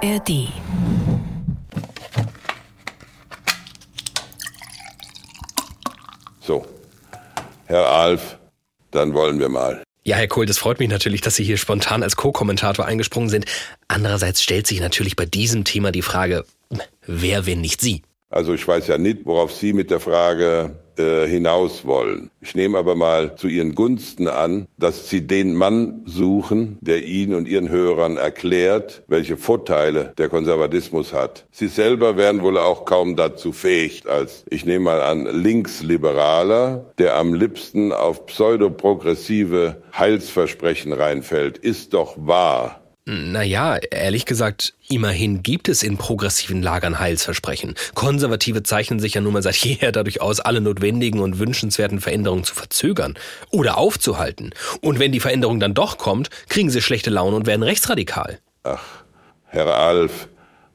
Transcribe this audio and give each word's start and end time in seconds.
ARD. 0.00 0.48
So, 6.40 6.64
Herr 7.66 7.86
Alf, 7.86 8.38
dann 8.92 9.12
wollen 9.14 9.40
wir 9.40 9.48
mal. 9.48 9.82
Ja, 10.04 10.16
Herr 10.16 10.28
Kohl, 10.28 10.46
das 10.46 10.58
freut 10.58 10.78
mich 10.78 10.88
natürlich, 10.88 11.20
dass 11.20 11.34
Sie 11.34 11.44
hier 11.44 11.56
spontan 11.56 12.02
als 12.02 12.16
Co-Kommentator 12.16 12.86
eingesprungen 12.86 13.28
sind. 13.28 13.46
Andererseits 13.88 14.42
stellt 14.42 14.66
sich 14.66 14.80
natürlich 14.80 15.16
bei 15.16 15.26
diesem 15.26 15.64
Thema 15.64 15.90
die 15.90 16.02
Frage, 16.02 16.44
wer, 17.04 17.46
wenn 17.46 17.60
nicht 17.60 17.80
Sie? 17.80 18.02
Also 18.30 18.54
ich 18.54 18.66
weiß 18.66 18.86
ja 18.86 18.98
nicht, 18.98 19.26
worauf 19.26 19.52
Sie 19.52 19.72
mit 19.72 19.90
der 19.90 20.00
Frage 20.00 20.78
äh, 20.98 21.26
hinaus 21.26 21.84
wollen. 21.84 22.30
Ich 22.40 22.54
nehme 22.54 22.78
aber 22.78 22.94
mal 22.94 23.36
zu 23.36 23.48
Ihren 23.48 23.74
Gunsten 23.74 24.28
an, 24.28 24.66
dass 24.78 25.08
Sie 25.08 25.26
den 25.26 25.54
Mann 25.54 26.02
suchen, 26.04 26.78
der 26.80 27.04
Ihnen 27.04 27.34
und 27.34 27.48
Ihren 27.48 27.68
Hörern 27.68 28.16
erklärt, 28.16 29.02
welche 29.08 29.36
Vorteile 29.36 30.12
der 30.18 30.28
Konservatismus 30.28 31.12
hat. 31.12 31.46
Sie 31.50 31.68
selber 31.68 32.16
wären 32.16 32.42
wohl 32.42 32.58
auch 32.58 32.84
kaum 32.84 33.16
dazu 33.16 33.52
fähig, 33.52 34.08
als 34.08 34.44
ich 34.50 34.64
nehme 34.64 34.86
mal 34.86 35.00
an 35.00 35.26
Linksliberaler, 35.26 36.92
der 36.98 37.16
am 37.16 37.34
liebsten 37.34 37.92
auf 37.92 38.26
pseudoprogressive 38.26 39.82
Heilsversprechen 39.96 40.92
reinfällt. 40.92 41.58
Ist 41.58 41.94
doch 41.94 42.14
wahr. 42.16 42.80
Naja, 43.10 43.78
ehrlich 43.90 44.26
gesagt, 44.26 44.74
immerhin 44.90 45.42
gibt 45.42 45.70
es 45.70 45.82
in 45.82 45.96
progressiven 45.96 46.60
Lagern 46.60 46.98
Heilsversprechen. 46.98 47.74
Konservative 47.94 48.62
zeichnen 48.64 49.00
sich 49.00 49.14
ja 49.14 49.22
nun 49.22 49.32
mal 49.32 49.42
seit 49.42 49.56
jeher 49.64 49.92
dadurch 49.92 50.20
aus, 50.20 50.40
alle 50.40 50.60
notwendigen 50.60 51.20
und 51.20 51.38
wünschenswerten 51.38 52.00
Veränderungen 52.00 52.44
zu 52.44 52.54
verzögern 52.54 53.14
oder 53.50 53.78
aufzuhalten. 53.78 54.50
Und 54.82 54.98
wenn 54.98 55.10
die 55.10 55.20
Veränderung 55.20 55.58
dann 55.58 55.72
doch 55.72 55.96
kommt, 55.96 56.28
kriegen 56.50 56.68
sie 56.68 56.82
schlechte 56.82 57.08
Laune 57.08 57.36
und 57.36 57.46
werden 57.46 57.62
rechtsradikal. 57.62 58.40
Ach, 58.64 58.84
Herr 59.46 59.74
Alf, 59.74 60.28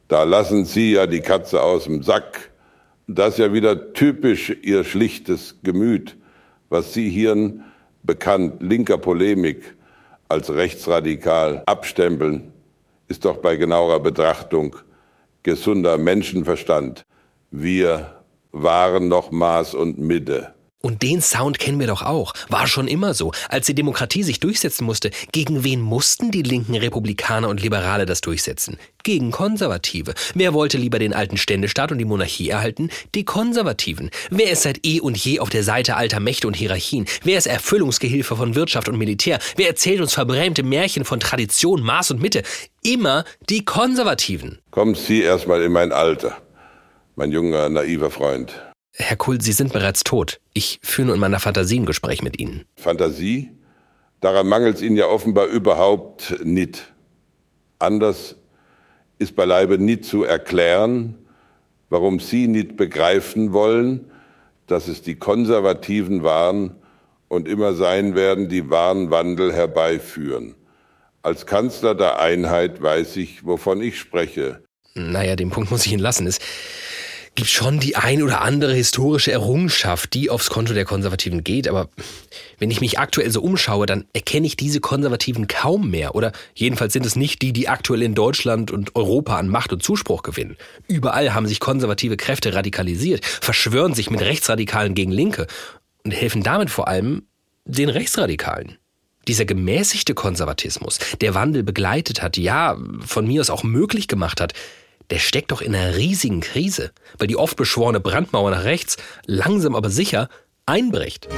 da 0.08 0.24
lassen 0.24 0.64
Sie 0.64 0.90
ja 0.90 1.06
die 1.06 1.20
Katze 1.20 1.62
aus 1.62 1.84
dem 1.84 2.02
Sack. 2.02 2.50
Das 3.06 3.34
ist 3.34 3.38
ja 3.38 3.52
wieder 3.52 3.92
typisch 3.92 4.52
Ihr 4.62 4.82
schlichtes 4.82 5.60
Gemüt, 5.62 6.16
was 6.68 6.94
Sie 6.94 7.10
hier 7.10 7.52
bekannt 8.02 8.60
linker 8.60 8.98
Polemik 8.98 9.76
als 10.34 10.52
rechtsradikal 10.52 11.62
abstempeln, 11.64 12.52
ist 13.06 13.24
doch 13.24 13.36
bei 13.36 13.54
genauer 13.54 14.02
Betrachtung 14.02 14.74
gesunder 15.44 15.96
Menschenverstand. 15.96 17.04
Wir 17.52 18.24
waren 18.50 19.06
noch 19.06 19.30
Maß 19.30 19.74
und 19.74 20.00
Mitte. 20.00 20.52
Und 20.84 21.00
den 21.00 21.22
Sound 21.22 21.58
kennen 21.58 21.80
wir 21.80 21.86
doch 21.86 22.02
auch. 22.02 22.34
War 22.50 22.66
schon 22.66 22.88
immer 22.88 23.14
so. 23.14 23.32
Als 23.48 23.64
die 23.64 23.74
Demokratie 23.74 24.22
sich 24.22 24.38
durchsetzen 24.38 24.84
musste, 24.84 25.10
gegen 25.32 25.64
wen 25.64 25.80
mussten 25.80 26.30
die 26.30 26.42
linken 26.42 26.74
Republikaner 26.74 27.48
und 27.48 27.62
Liberale 27.62 28.04
das 28.04 28.20
durchsetzen? 28.20 28.76
Gegen 29.02 29.30
Konservative. 29.30 30.12
Wer 30.34 30.52
wollte 30.52 30.76
lieber 30.76 30.98
den 30.98 31.14
alten 31.14 31.38
Ständestaat 31.38 31.90
und 31.90 31.96
die 31.96 32.04
Monarchie 32.04 32.50
erhalten? 32.50 32.90
Die 33.14 33.24
Konservativen. 33.24 34.10
Wer 34.28 34.50
ist 34.50 34.64
seit 34.64 34.84
eh 34.84 35.00
und 35.00 35.16
je 35.16 35.40
auf 35.40 35.48
der 35.48 35.64
Seite 35.64 35.96
alter 35.96 36.20
Mächte 36.20 36.46
und 36.46 36.54
Hierarchien? 36.54 37.06
Wer 37.22 37.38
ist 37.38 37.46
Erfüllungsgehilfe 37.46 38.36
von 38.36 38.54
Wirtschaft 38.54 38.90
und 38.90 38.98
Militär? 38.98 39.38
Wer 39.56 39.68
erzählt 39.68 40.02
uns 40.02 40.12
verbrämte 40.12 40.62
Märchen 40.64 41.06
von 41.06 41.18
Tradition, 41.18 41.80
Maß 41.80 42.10
und 42.10 42.20
Mitte? 42.20 42.42
Immer 42.82 43.24
die 43.48 43.64
Konservativen. 43.64 44.58
Kommen 44.70 44.96
Sie 44.96 45.22
erstmal 45.22 45.62
in 45.62 45.72
mein 45.72 45.92
Alter, 45.92 46.36
mein 47.16 47.32
junger, 47.32 47.70
naiver 47.70 48.10
Freund. 48.10 48.52
Herr 48.96 49.16
Kuhl, 49.16 49.40
Sie 49.40 49.52
sind 49.52 49.72
bereits 49.72 50.04
tot. 50.04 50.40
Ich 50.52 50.78
führe 50.82 51.06
nur 51.06 51.14
in 51.16 51.20
meiner 51.20 51.40
Fantasie 51.40 51.80
ein 51.80 51.86
Gespräch 51.86 52.22
mit 52.22 52.38
Ihnen. 52.38 52.64
Fantasie? 52.76 53.50
Daran 54.20 54.46
mangelt 54.46 54.76
es 54.76 54.82
Ihnen 54.82 54.96
ja 54.96 55.06
offenbar 55.06 55.46
überhaupt 55.46 56.36
nicht. 56.44 56.92
Anders 57.80 58.36
ist 59.18 59.34
beileibe 59.34 59.78
nicht 59.78 60.04
zu 60.04 60.22
erklären, 60.22 61.16
warum 61.90 62.20
Sie 62.20 62.46
nicht 62.46 62.76
begreifen 62.76 63.52
wollen, 63.52 64.10
dass 64.68 64.86
es 64.86 65.02
die 65.02 65.16
Konservativen 65.16 66.22
waren 66.22 66.76
und 67.28 67.48
immer 67.48 67.74
sein 67.74 68.14
werden, 68.14 68.48
die 68.48 68.70
wahren 68.70 69.10
Wandel 69.10 69.52
herbeiführen. 69.52 70.54
Als 71.22 71.46
Kanzler 71.46 71.96
der 71.96 72.20
Einheit 72.20 72.80
weiß 72.80 73.16
ich, 73.16 73.44
wovon 73.44 73.82
ich 73.82 73.98
spreche. 73.98 74.62
Naja, 74.94 75.34
den 75.34 75.50
Punkt 75.50 75.70
muss 75.72 75.84
ich 75.84 75.92
Ihnen 75.92 76.02
lassen. 76.02 76.26
Es 76.26 76.38
gibt 77.34 77.50
schon 77.50 77.80
die 77.80 77.96
ein 77.96 78.22
oder 78.22 78.42
andere 78.42 78.74
historische 78.74 79.32
Errungenschaft, 79.32 80.14
die 80.14 80.30
aufs 80.30 80.50
Konto 80.50 80.72
der 80.72 80.84
Konservativen 80.84 81.42
geht, 81.42 81.66
aber 81.68 81.88
wenn 82.58 82.70
ich 82.70 82.80
mich 82.80 82.98
aktuell 82.98 83.30
so 83.30 83.42
umschaue, 83.42 83.86
dann 83.86 84.04
erkenne 84.12 84.46
ich 84.46 84.56
diese 84.56 84.80
Konservativen 84.80 85.48
kaum 85.48 85.90
mehr. 85.90 86.14
Oder 86.14 86.32
jedenfalls 86.54 86.92
sind 86.92 87.04
es 87.04 87.16
nicht 87.16 87.42
die, 87.42 87.52
die 87.52 87.68
aktuell 87.68 88.02
in 88.02 88.14
Deutschland 88.14 88.70
und 88.70 88.94
Europa 88.94 89.36
an 89.36 89.48
Macht 89.48 89.72
und 89.72 89.82
Zuspruch 89.82 90.22
gewinnen. 90.22 90.56
Überall 90.86 91.34
haben 91.34 91.46
sich 91.46 91.60
konservative 91.60 92.16
Kräfte 92.16 92.54
radikalisiert, 92.54 93.24
verschwören 93.24 93.94
sich 93.94 94.10
mit 94.10 94.20
Rechtsradikalen 94.20 94.94
gegen 94.94 95.10
Linke 95.10 95.46
und 96.04 96.12
helfen 96.12 96.42
damit 96.42 96.70
vor 96.70 96.88
allem 96.88 97.24
den 97.64 97.88
Rechtsradikalen. 97.88 98.78
Dieser 99.26 99.46
gemäßigte 99.46 100.14
Konservatismus, 100.14 100.98
der 101.20 101.34
Wandel 101.34 101.62
begleitet 101.62 102.22
hat, 102.22 102.36
ja, 102.36 102.76
von 103.00 103.26
mir 103.26 103.40
aus 103.40 103.50
auch 103.50 103.62
möglich 103.62 104.06
gemacht 104.06 104.40
hat, 104.40 104.52
der 105.10 105.18
steckt 105.18 105.52
doch 105.52 105.60
in 105.60 105.74
einer 105.74 105.96
riesigen 105.96 106.40
Krise, 106.40 106.90
weil 107.18 107.28
die 107.28 107.36
oft 107.36 107.56
beschworene 107.56 108.00
Brandmauer 108.00 108.50
nach 108.50 108.64
rechts 108.64 108.96
langsam 109.26 109.74
aber 109.74 109.90
sicher 109.90 110.28
einbricht. 110.66 111.28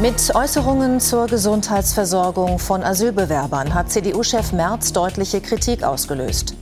Mit 0.00 0.34
Äußerungen 0.34 0.98
zur 0.98 1.26
Gesundheitsversorgung 1.26 2.58
von 2.58 2.82
Asylbewerbern 2.82 3.74
hat 3.74 3.90
CDU-Chef 3.90 4.52
Merz 4.52 4.92
deutliche 4.94 5.42
Kritik 5.42 5.82
ausgelöst. 5.82 6.54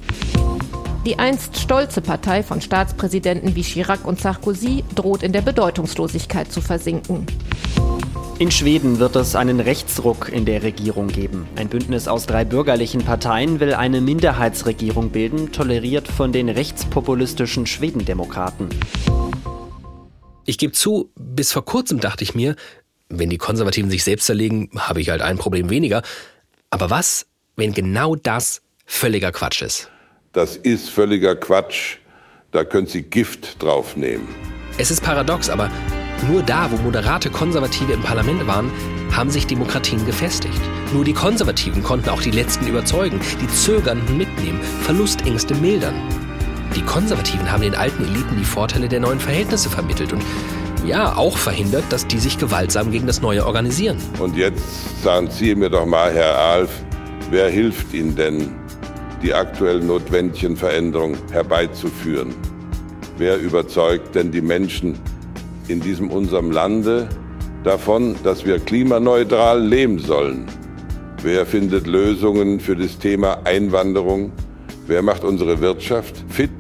Die 1.07 1.19
einst 1.19 1.57
stolze 1.57 2.01
Partei 2.01 2.43
von 2.43 2.61
Staatspräsidenten 2.61 3.55
wie 3.55 3.63
Chirac 3.63 4.05
und 4.05 4.21
Sarkozy 4.21 4.83
droht 4.95 5.23
in 5.23 5.33
der 5.33 5.43
Bedeutungslosigkeit 5.43 6.51
zu 6.51 6.61
versinken. 6.61 7.27
In 8.41 8.53
Schweden 8.53 9.01
wird 9.01 9.17
es 9.17 9.35
einen 9.35 9.59
Rechtsruck 9.59 10.29
in 10.29 10.45
der 10.45 10.63
Regierung 10.63 11.09
geben. 11.09 11.49
Ein 11.57 11.69
Bündnis 11.69 12.07
aus 12.07 12.27
drei 12.27 12.45
bürgerlichen 12.45 13.03
Parteien 13.05 13.59
will 13.59 13.75
eine 13.75 14.01
Minderheitsregierung 14.01 15.11
bilden, 15.11 15.51
toleriert 15.51 16.07
von 16.07 16.31
den 16.31 16.49
rechtspopulistischen 16.49 17.67
Schwedendemokraten. 17.67 18.69
Ich 20.45 20.57
gebe 20.57 20.73
zu, 20.73 21.11
bis 21.17 21.51
vor 21.51 21.65
kurzem 21.65 21.99
dachte 21.99 22.23
ich 22.23 22.37
mir, 22.37 22.55
wenn 23.09 23.29
die 23.29 23.39
Konservativen 23.39 23.91
sich 23.91 24.05
selbst 24.05 24.27
zerlegen, 24.27 24.71
habe 24.77 25.01
ich 25.01 25.11
halt 25.11 25.21
ein 25.21 25.37
Problem 25.37 25.69
weniger. 25.69 26.03
Aber 26.71 26.91
was, 26.91 27.27
wenn 27.57 27.73
genau 27.73 28.15
das 28.15 28.63
völliger 28.87 29.33
Quatsch 29.33 29.63
ist? 29.63 29.91
Das 30.33 30.57
ist 30.57 30.91
völliger 30.91 31.35
Quatsch. 31.35 31.97
Da 32.53 32.63
können 32.63 32.87
Sie 32.87 33.03
Gift 33.03 33.61
draufnehmen. 33.61 34.29
Es 34.79 34.93
ist 34.93 35.03
paradox, 35.03 35.51
aber 35.51 35.69
nur 36.27 36.43
da, 36.43 36.71
wo 36.71 36.77
moderate 36.77 37.31
Konservative 37.31 37.93
im 37.93 38.03
Parlament 38.03 38.47
waren, 38.47 38.71
haben 39.13 39.31
sich 39.31 39.47
Demokratien 39.47 40.05
gefestigt. 40.05 40.61
Nur 40.93 41.05
die 41.05 41.13
Konservativen 41.13 41.83
konnten 41.83 42.09
auch 42.09 42.23
die 42.23 42.31
Letzten 42.31 42.67
überzeugen, 42.67 43.21
die 43.41 43.49
Zögernden 43.49 44.17
mitnehmen, 44.17 44.61
Verlustängste 44.83 45.55
mildern. 45.55 45.95
Die 46.75 46.83
Konservativen 46.83 47.51
haben 47.51 47.63
den 47.63 47.75
alten 47.75 48.05
Eliten 48.05 48.37
die 48.39 48.45
Vorteile 48.45 48.89
der 48.89 49.01
neuen 49.01 49.21
Verhältnisse 49.21 49.71
vermittelt 49.71 50.13
und 50.13 50.23
ja, 50.87 51.17
auch 51.17 51.37
verhindert, 51.37 51.85
dass 51.91 52.07
die 52.07 52.19
sich 52.19 52.39
gewaltsam 52.39 52.91
gegen 52.91 53.07
das 53.07 53.21
Neue 53.21 53.45
organisieren. 53.45 53.99
Und 54.19 54.37
jetzt 54.37 55.03
sagen 55.03 55.29
Sie 55.31 55.55
mir 55.55 55.69
doch 55.69 55.87
mal, 55.87 56.13
Herr 56.13 56.39
Alf, 56.39 56.71
wer 57.31 57.49
hilft 57.51 57.93
Ihnen 57.93 58.15
denn, 58.15 58.55
die 59.23 59.35
aktuell 59.35 59.81
notwendigen 59.81 60.57
Veränderungen 60.57 61.19
herbeizuführen? 61.33 62.35
Wer 63.19 63.39
überzeugt 63.39 64.15
denn 64.15 64.31
die 64.31 64.41
Menschen 64.41 64.99
in 65.69 65.81
diesem 65.81 66.11
unserem 66.11 66.51
Lande 66.51 67.09
davon, 67.65 68.17
dass 68.25 68.45
wir 68.45 68.59
klimaneutral 68.59 69.63
leben 69.65 69.99
sollen? 69.99 70.47
Wer 71.23 71.47
findet 71.47 71.87
Lösungen 71.87 72.61
für 72.61 72.77
das 72.77 72.99
Thema 72.99 73.41
Einwanderung? 73.45 74.33
Wer 74.87 75.03
macht 75.03 75.25
unsere 75.25 75.61
Wirtschaft 75.61 76.25
fit 76.29 76.51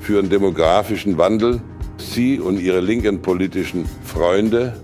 für 0.00 0.18
einen 0.18 0.30
demografischen 0.30 1.18
Wandel? 1.18 1.60
Sie 1.98 2.40
und 2.40 2.60
Ihre 2.60 2.80
linken 2.80 3.22
politischen 3.22 3.84
Freunde 4.04 4.74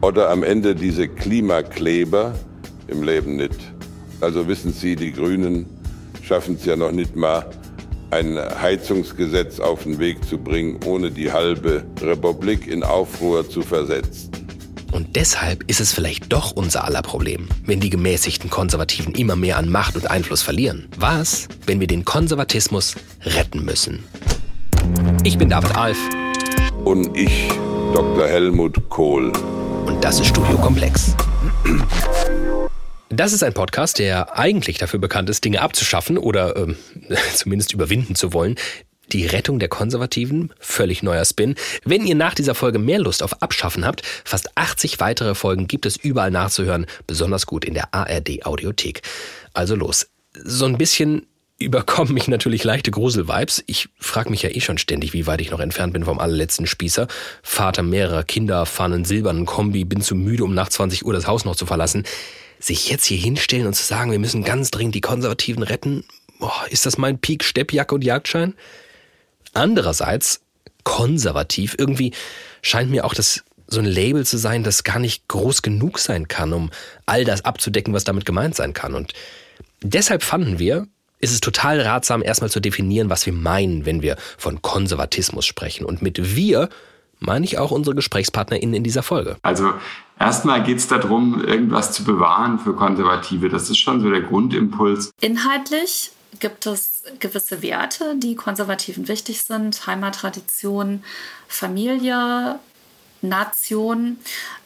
oder 0.00 0.30
am 0.30 0.42
Ende 0.42 0.74
diese 0.74 1.08
Klimakleber 1.08 2.34
im 2.88 3.02
Leben 3.02 3.36
nicht? 3.36 3.72
Also 4.20 4.48
wissen 4.48 4.72
Sie, 4.72 4.96
die 4.96 5.12
Grünen 5.12 5.66
schaffen 6.22 6.54
es 6.54 6.64
ja 6.64 6.76
noch 6.76 6.92
nicht 6.92 7.16
mal, 7.16 7.44
ein 8.12 8.38
Heizungsgesetz 8.38 9.58
auf 9.58 9.84
den 9.84 9.98
Weg 9.98 10.24
zu 10.24 10.38
bringen, 10.38 10.78
ohne 10.84 11.10
die 11.10 11.32
halbe 11.32 11.84
Republik 12.00 12.66
in 12.66 12.82
Aufruhr 12.82 13.48
zu 13.48 13.62
versetzen. 13.62 14.30
Und 14.92 15.16
deshalb 15.16 15.68
ist 15.70 15.80
es 15.80 15.92
vielleicht 15.92 16.30
doch 16.30 16.52
unser 16.52 16.84
aller 16.84 17.00
Problem, 17.00 17.48
wenn 17.64 17.80
die 17.80 17.88
gemäßigten 17.88 18.50
Konservativen 18.50 19.14
immer 19.14 19.36
mehr 19.36 19.56
an 19.56 19.70
Macht 19.70 19.96
und 19.96 20.10
Einfluss 20.10 20.42
verlieren. 20.42 20.88
Was, 20.98 21.48
wenn 21.64 21.80
wir 21.80 21.86
den 21.86 22.04
Konservatismus 22.04 22.94
retten 23.22 23.64
müssen? 23.64 24.04
Ich 25.24 25.38
bin 25.38 25.48
David 25.48 25.74
Alf. 25.74 25.98
Und 26.84 27.16
ich, 27.16 27.48
Dr. 27.94 28.26
Helmut 28.26 28.90
Kohl. 28.90 29.32
Und 29.86 30.04
das 30.04 30.20
ist 30.20 30.26
Studio 30.26 30.58
Komplex. 30.58 31.16
Das 33.14 33.34
ist 33.34 33.42
ein 33.42 33.52
Podcast, 33.52 33.98
der 33.98 34.38
eigentlich 34.38 34.78
dafür 34.78 34.98
bekannt 34.98 35.28
ist, 35.28 35.44
Dinge 35.44 35.60
abzuschaffen 35.60 36.16
oder 36.16 36.56
ähm, 36.56 36.76
zumindest 37.34 37.74
überwinden 37.74 38.14
zu 38.14 38.32
wollen. 38.32 38.54
Die 39.12 39.26
Rettung 39.26 39.58
der 39.58 39.68
Konservativen, 39.68 40.54
völlig 40.58 41.02
neuer 41.02 41.26
Spin. 41.26 41.56
Wenn 41.84 42.06
ihr 42.06 42.14
nach 42.14 42.34
dieser 42.34 42.54
Folge 42.54 42.78
mehr 42.78 42.98
Lust 42.98 43.22
auf 43.22 43.42
Abschaffen 43.42 43.84
habt, 43.84 44.00
fast 44.24 44.56
80 44.56 44.98
weitere 44.98 45.34
Folgen 45.34 45.68
gibt 45.68 45.84
es 45.84 45.96
überall 45.96 46.30
nachzuhören, 46.30 46.86
besonders 47.06 47.44
gut 47.44 47.66
in 47.66 47.74
der 47.74 47.92
ARD 47.92 48.46
Audiothek. 48.46 49.02
Also 49.52 49.74
los. 49.74 50.08
So 50.32 50.64
ein 50.64 50.78
bisschen 50.78 51.26
überkommen 51.58 52.14
mich 52.14 52.28
natürlich 52.28 52.64
leichte 52.64 52.90
Grusel-Vibes. 52.90 53.62
Ich 53.66 53.90
frage 53.98 54.30
mich 54.30 54.40
ja 54.40 54.48
eh 54.48 54.60
schon 54.60 54.78
ständig, 54.78 55.12
wie 55.12 55.26
weit 55.26 55.42
ich 55.42 55.50
noch 55.50 55.60
entfernt 55.60 55.92
bin 55.92 56.06
vom 56.06 56.18
allerletzten 56.18 56.66
Spießer. 56.66 57.08
Vater 57.42 57.82
mehrerer 57.82 58.24
Kinder, 58.24 58.64
fahre 58.64 58.94
einen 58.94 59.04
silbernen 59.04 59.44
Kombi, 59.44 59.84
bin 59.84 60.00
zu 60.00 60.14
müde, 60.14 60.44
um 60.44 60.54
nach 60.54 60.70
20 60.70 61.04
Uhr 61.04 61.12
das 61.12 61.26
Haus 61.26 61.44
noch 61.44 61.56
zu 61.56 61.66
verlassen. 61.66 62.04
Sich 62.62 62.88
jetzt 62.88 63.06
hier 63.06 63.18
hinstellen 63.18 63.66
und 63.66 63.74
zu 63.74 63.82
sagen, 63.82 64.12
wir 64.12 64.20
müssen 64.20 64.44
ganz 64.44 64.70
dringend 64.70 64.94
die 64.94 65.00
Konservativen 65.00 65.64
retten, 65.64 66.04
boah, 66.38 66.64
ist 66.70 66.86
das 66.86 66.96
mein 66.96 67.18
Peak 67.18 67.42
Steppjacke 67.42 67.94
und 67.94 68.04
Jagdschein? 68.04 68.54
Andererseits, 69.52 70.40
konservativ, 70.84 71.74
irgendwie 71.76 72.12
scheint 72.62 72.90
mir 72.90 73.04
auch 73.04 73.14
das 73.14 73.42
so 73.66 73.80
ein 73.80 73.86
Label 73.86 74.24
zu 74.24 74.38
sein, 74.38 74.62
das 74.62 74.84
gar 74.84 75.00
nicht 75.00 75.26
groß 75.28 75.62
genug 75.62 75.98
sein 75.98 76.28
kann, 76.28 76.52
um 76.52 76.70
all 77.04 77.24
das 77.24 77.44
abzudecken, 77.44 77.94
was 77.94 78.04
damit 78.04 78.24
gemeint 78.24 78.54
sein 78.54 78.74
kann. 78.74 78.94
Und 78.94 79.12
deshalb 79.82 80.22
fanden 80.22 80.58
wir, 80.58 80.86
ist 81.18 81.32
es 81.32 81.40
total 81.40 81.80
ratsam, 81.80 82.22
erstmal 82.22 82.50
zu 82.50 82.60
definieren, 82.60 83.10
was 83.10 83.26
wir 83.26 83.32
meinen, 83.32 83.86
wenn 83.86 84.02
wir 84.02 84.16
von 84.38 84.62
Konservatismus 84.62 85.46
sprechen. 85.46 85.84
Und 85.84 86.00
mit 86.00 86.36
wir 86.36 86.68
meine 87.18 87.44
ich 87.44 87.58
auch 87.58 87.70
unsere 87.70 87.94
GesprächspartnerInnen 87.94 88.74
in 88.74 88.84
dieser 88.84 89.02
Folge. 89.02 89.36
Also 89.42 89.72
erstmal 90.22 90.62
geht 90.62 90.78
es 90.78 90.88
darum, 90.88 91.44
irgendwas 91.44 91.92
zu 91.92 92.04
bewahren 92.04 92.58
für 92.58 92.74
Konservative. 92.74 93.48
Das 93.48 93.68
ist 93.68 93.78
schon 93.78 94.00
so 94.00 94.10
der 94.10 94.22
Grundimpuls. 94.22 95.10
Inhaltlich 95.20 96.12
gibt 96.38 96.66
es 96.66 97.02
gewisse 97.18 97.62
Werte, 97.62 98.16
die 98.16 98.34
Konservativen 98.36 99.08
wichtig 99.08 99.42
sind. 99.42 99.86
Heimattradition, 99.86 101.02
Familie, 101.48 102.58
Nation 103.22 104.18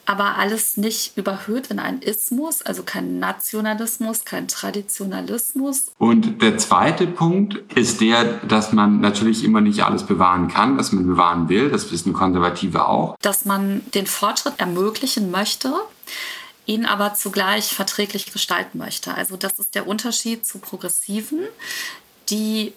aber 0.06 0.36
alles 0.36 0.76
nicht 0.76 1.16
überhöht 1.16 1.66
in 1.66 1.80
einen 1.80 2.00
Ismus, 2.00 2.62
also 2.62 2.84
kein 2.84 3.18
Nationalismus, 3.18 4.24
kein 4.24 4.46
Traditionalismus. 4.46 5.86
Und 5.98 6.40
der 6.42 6.58
zweite 6.58 7.08
Punkt 7.08 7.56
ist 7.76 8.00
der, 8.00 8.24
dass 8.46 8.72
man 8.72 9.00
natürlich 9.00 9.42
immer 9.42 9.60
nicht 9.60 9.82
alles 9.82 10.04
bewahren 10.04 10.46
kann, 10.46 10.78
was 10.78 10.92
man 10.92 11.06
bewahren 11.08 11.48
will. 11.48 11.70
Das 11.70 11.90
wissen 11.90 12.12
Konservative 12.12 12.86
auch. 12.86 13.16
Dass 13.20 13.44
man 13.44 13.82
den 13.94 14.06
Fortschritt 14.06 14.54
ermöglichen 14.58 15.30
möchte 15.30 15.72
ihn 16.66 16.84
aber 16.84 17.14
zugleich 17.14 17.66
verträglich 17.68 18.32
gestalten 18.32 18.78
möchte. 18.78 19.14
Also 19.14 19.36
das 19.36 19.60
ist 19.60 19.76
der 19.76 19.86
Unterschied 19.86 20.44
zu 20.44 20.58
Progressiven, 20.58 21.40
die 22.28 22.72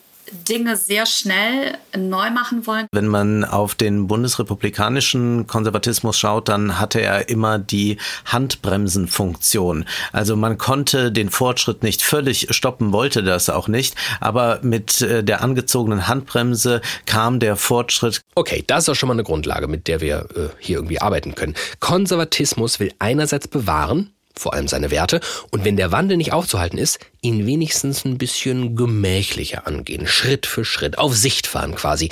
Dinge 0.47 0.75
sehr 0.75 1.05
schnell 1.05 1.77
neu 1.97 2.29
machen 2.31 2.65
wollen. 2.67 2.87
Wenn 2.91 3.07
man 3.07 3.45
auf 3.45 3.75
den 3.75 4.07
bundesrepublikanischen 4.07 5.47
Konservatismus 5.47 6.17
schaut, 6.17 6.49
dann 6.49 6.79
hatte 6.79 7.01
er 7.01 7.29
immer 7.29 7.59
die 7.59 7.97
Handbremsenfunktion. 8.25 9.85
Also 10.11 10.35
man 10.35 10.57
konnte 10.57 11.11
den 11.11 11.29
Fortschritt 11.29 11.83
nicht 11.83 12.01
völlig 12.01 12.47
stoppen, 12.51 12.91
wollte 12.91 13.23
das 13.23 13.49
auch 13.49 13.67
nicht, 13.67 13.95
aber 14.19 14.59
mit 14.61 15.01
äh, 15.01 15.23
der 15.23 15.43
angezogenen 15.43 16.07
Handbremse 16.07 16.81
kam 17.05 17.39
der 17.39 17.55
Fortschritt. 17.55 18.21
Okay, 18.35 18.63
das 18.67 18.83
ist 18.83 18.89
auch 18.89 18.95
schon 18.95 19.07
mal 19.07 19.13
eine 19.13 19.23
Grundlage, 19.23 19.67
mit 19.67 19.87
der 19.87 20.01
wir 20.01 20.27
äh, 20.35 20.49
hier 20.59 20.77
irgendwie 20.77 21.01
arbeiten 21.01 21.35
können. 21.35 21.55
Konservatismus 21.79 22.79
will 22.79 22.93
einerseits 22.99 23.47
bewahren, 23.47 24.11
vor 24.39 24.53
allem 24.53 24.68
seine 24.68 24.89
Werte, 24.89 25.19
und 25.51 25.65
wenn 25.65 25.77
der 25.77 25.91
Wandel 25.91 26.18
nicht 26.18 26.33
aufzuhalten 26.33 26.77
ist, 26.77 27.00
ihn 27.21 27.45
wenigstens 27.45 28.06
ein 28.06 28.18
bisschen 28.18 28.75
gemächlicher 28.75 29.68
angehen, 29.68 30.07
Schritt 30.07 30.45
für 30.45 30.63
Schritt, 30.63 30.97
auf 30.97 31.15
Sicht 31.15 31.45
fahren 31.45 31.75
quasi. 31.75 32.09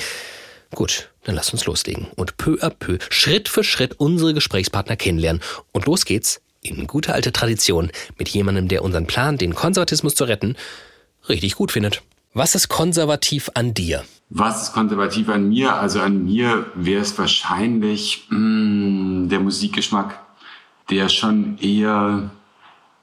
Gut, 0.76 1.10
dann 1.24 1.36
lasst 1.36 1.54
uns 1.54 1.66
loslegen 1.66 2.08
und 2.16 2.38
peu 2.38 2.56
à 2.62 2.70
peu, 2.70 2.98
Schritt 3.10 3.48
für 3.48 3.64
Schritt 3.64 4.00
unsere 4.00 4.34
Gesprächspartner 4.34 4.98
kennenlernen. 4.98 5.42
Und 5.72 5.86
los 5.86 6.04
geht's 6.04 6.42
in 6.62 6.86
guter 6.88 7.14
alte 7.14 7.32
Tradition 7.32 7.92
mit 8.18 8.28
jemandem, 8.30 8.68
der 8.68 8.84
unseren 8.84 9.08
Plan, 9.08 9.38
den 9.38 9.56
Konservatismus 9.56 10.16
zu 10.16 10.26
retten, 10.26 10.58
richtig 11.30 11.56
gut 11.56 11.72
findet. 11.72 12.02
Was 12.34 12.56
ist 12.56 12.68
konservativ 12.68 13.50
an 13.54 13.74
dir? 13.74 14.04
Was 14.30 14.64
ist 14.64 14.74
konservativ 14.74 15.30
an 15.30 15.48
mir? 15.48 15.74
Also 15.74 16.02
an 16.02 16.26
mir 16.26 16.66
wäre 16.76 17.02
es 17.02 17.18
wahrscheinlich 17.18 18.28
mh, 18.30 18.38
mm, 18.38 19.30
der 19.30 19.40
Musikgeschmack 19.40 20.27
der 20.90 21.10
schon 21.10 21.58
eher 21.60 22.30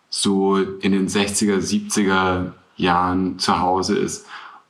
so 0.09 0.57
in 0.57 0.93
den 0.93 1.09
60er, 1.09 1.59
70er 1.59 2.53
Jahren 2.77 3.39
zu 3.39 3.61
Hause 3.61 3.99
ist 3.99 4.27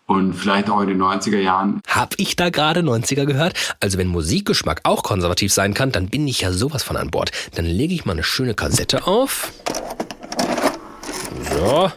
und 0.07 0.35
vielleicht 0.35 0.69
auch 0.69 0.81
in 0.81 0.89
den 0.89 1.03
90er 1.03 1.39
Jahren. 1.39 1.81
Hab 1.89 2.15
ich 2.19 2.37
da 2.37 2.51
gerade 2.51 2.81
90er 2.81 3.25
gehört? 3.25 3.55
Also 3.81 3.99
wenn 3.99 4.09
Musikgeschmack 4.09 4.81
auch 4.85 5.03
konservativ 5.03 5.53
sein 5.53 5.75
kann, 5.75 5.93
dann 5.93 6.09
bin 6.09 6.27
ich 6.29 6.43
ja 6.43 6.53
sowas 6.53 6.83
von 6.83 6.97
an 6.97 7.11
Bord. 7.11 7.31
Dann 7.55 7.65
lege 7.65 7.95
ich 7.95 8.05
mal 8.05 8.13
eine 8.13 8.23
schöne 8.23 8.55
Kassette 8.55 9.07
auf. 9.07 9.53
So. 11.51 11.91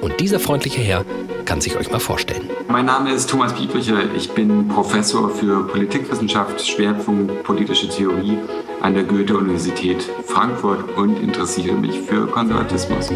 Und 0.00 0.18
dieser 0.20 0.40
freundliche 0.40 0.80
Herr 0.80 1.04
kann 1.44 1.60
sich 1.60 1.76
euch 1.76 1.90
mal 1.90 2.00
vorstellen. 2.00 2.50
Mein 2.68 2.86
Name 2.86 3.12
ist 3.12 3.30
Thomas 3.30 3.54
Bieblicher. 3.54 4.12
Ich 4.16 4.30
bin 4.30 4.68
Professor 4.68 5.30
für 5.30 5.66
Politikwissenschaft, 5.68 6.66
Schwerpunkt 6.66 7.44
politische 7.44 7.88
Theorie 7.88 8.38
an 8.82 8.94
der 8.94 9.04
Goethe-Universität 9.04 10.02
Frankfurt 10.26 10.96
und 10.96 11.16
interessiere 11.22 11.76
mich 11.76 12.00
für 12.00 12.26
Konservatismus. 12.26 13.10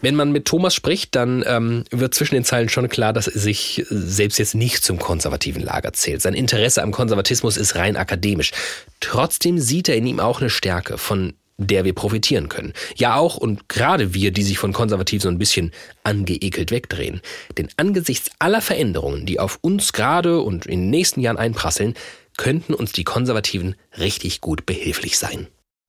Wenn 0.00 0.14
man 0.14 0.32
mit 0.32 0.46
Thomas 0.46 0.74
spricht, 0.74 1.14
dann 1.14 1.44
ähm, 1.46 1.84
wird 1.90 2.14
zwischen 2.14 2.34
den 2.34 2.44
Zeilen 2.44 2.70
schon 2.70 2.88
klar, 2.88 3.12
dass 3.12 3.28
er 3.28 3.38
sich 3.38 3.84
selbst 3.90 4.38
jetzt 4.38 4.54
nicht 4.54 4.82
zum 4.82 4.98
konservativen 4.98 5.62
Lager 5.62 5.92
zählt. 5.92 6.22
Sein 6.22 6.32
Interesse 6.32 6.82
am 6.82 6.92
Konservatismus 6.92 7.58
ist 7.58 7.76
rein 7.76 7.96
akademisch. 7.96 8.52
Trotzdem 9.00 9.58
sieht 9.58 9.88
er 9.88 9.96
in 9.96 10.06
ihm 10.06 10.20
auch 10.20 10.40
eine 10.40 10.48
Stärke, 10.48 10.96
von 10.96 11.34
der 11.58 11.84
wir 11.84 11.94
profitieren 11.94 12.48
können. 12.48 12.72
Ja 12.96 13.16
auch 13.16 13.36
und 13.36 13.68
gerade 13.68 14.14
wir, 14.14 14.30
die 14.30 14.42
sich 14.42 14.58
von 14.58 14.72
konservativ 14.72 15.22
so 15.22 15.28
ein 15.28 15.38
bisschen 15.38 15.72
angeekelt 16.04 16.70
wegdrehen. 16.70 17.20
Denn 17.56 17.68
angesichts 17.76 18.30
aller 18.38 18.60
Veränderungen, 18.60 19.26
die 19.26 19.40
auf 19.40 19.58
uns 19.62 19.92
gerade 19.92 20.40
und 20.40 20.66
in 20.66 20.82
den 20.82 20.90
nächsten 20.90 21.20
Jahren 21.20 21.38
einprasseln, 21.38 21.94
könnten 22.36 22.74
uns 22.74 22.92
die 22.92 23.04
Konservativen 23.04 23.74
richtig 23.98 24.40
gut 24.40 24.66
behilflich 24.66 25.18
sein. 25.18 25.48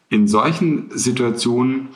In 0.09 0.27
solchen 0.27 0.89
Situationen 0.91 1.89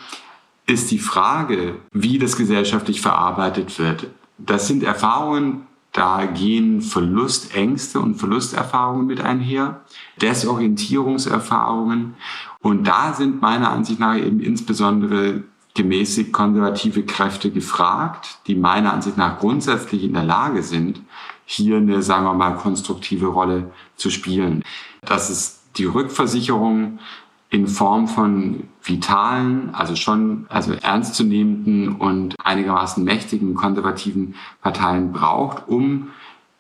ist 0.68 0.92
die 0.92 1.00
Frage, 1.00 1.76
wie 1.92 2.20
das 2.20 2.38
gesellschaftlich 2.38 3.02
verarbeitet 3.02 3.80
wird. 3.80 4.08
Das 4.38 4.68
sind 4.68 4.84
Erfahrungen, 4.84 5.68
da 5.92 6.26
gehen 6.26 6.82
Verlustängste 6.82 8.00
und 8.00 8.16
Verlusterfahrungen 8.16 9.06
mit 9.06 9.22
einher, 9.22 9.82
Desorientierungserfahrungen. 10.22 12.16
Und 12.62 12.88
da 12.88 13.14
sind 13.14 13.42
meiner 13.42 13.72
Ansicht 13.72 14.00
nach 14.00 14.16
eben 14.16 14.40
insbesondere 14.40 15.44
gemäßig 15.74 16.32
konservative 16.32 17.04
Kräfte 17.04 17.50
gefragt, 17.52 18.40
die 18.48 18.56
meiner 18.56 18.94
Ansicht 18.94 19.18
nach 19.18 19.40
grundsätzlich 19.40 20.04
in 20.04 20.14
der 20.14 20.24
Lage 20.24 20.64
sind, 20.64 21.02
hier 21.46 21.78
eine, 21.78 22.02
sagen 22.02 22.26
wir 22.26 22.34
mal, 22.34 22.56
konstruktive 22.56 23.28
Rolle 23.28 23.72
zu 24.02 24.10
spielen. 24.10 24.64
Das 25.02 25.30
ist 25.30 25.62
die 25.78 25.86
Rückversicherung 25.86 27.00
in 27.50 27.68
Form 27.68 28.08
von 28.08 28.64
vitalen, 28.84 29.76
also 29.76 29.96
schon 29.96 30.46
also 30.50 30.74
ernstzunehmenden 30.74 31.96
und 31.96 32.36
einigermaßen 32.44 33.04
mächtigen 33.04 33.56
konservativen 33.56 34.36
Parteien 34.62 35.12
braucht, 35.12 35.68
um 35.68 36.10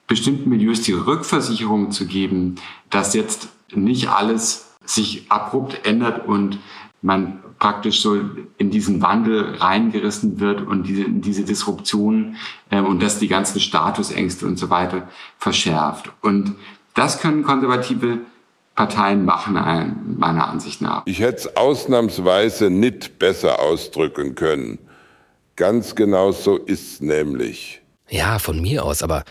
bestimmten 0.07 0.49
Milieus 0.49 0.81
die 0.81 0.91
Rückversicherung 0.91 1.91
zu 1.91 2.05
geben, 2.05 2.55
dass 2.89 3.13
jetzt 3.13 3.49
nicht 3.73 4.09
alles 4.09 4.75
sich 4.83 5.31
abrupt 5.31 5.85
ändert 5.85 6.27
und 6.27 6.59
man 7.01 7.39
praktisch 7.57 8.01
so 8.01 8.19
in 8.57 8.71
diesen 8.71 9.01
Wandel 9.01 9.55
reingerissen 9.55 10.39
wird 10.39 10.61
und 10.67 10.87
diese, 10.87 11.05
diese 11.09 11.43
Disruption 11.45 12.35
äh, 12.69 12.81
und 12.81 13.01
das 13.01 13.19
die 13.19 13.27
ganzen 13.27 13.59
Statusängste 13.59 14.47
und 14.47 14.57
so 14.57 14.69
weiter 14.69 15.07
verschärft. 15.37 16.11
Und 16.21 16.55
das 16.95 17.19
können 17.19 17.43
konservative 17.43 18.19
Parteien 18.75 19.25
machen, 19.25 19.53
meiner 20.17 20.47
Ansicht 20.47 20.81
nach. 20.81 21.03
Ich 21.05 21.19
hätte 21.19 21.37
es 21.37 21.57
ausnahmsweise 21.57 22.69
nicht 22.69 23.19
besser 23.19 23.59
ausdrücken 23.59 24.35
können. 24.35 24.79
Ganz 25.55 25.95
genau 25.95 26.31
so 26.31 26.57
ist 26.57 26.93
es 26.93 27.01
nämlich. 27.01 27.81
Ja, 28.09 28.39
von 28.39 28.61
mir 28.61 28.83
aus, 28.83 29.03
aber 29.03 29.23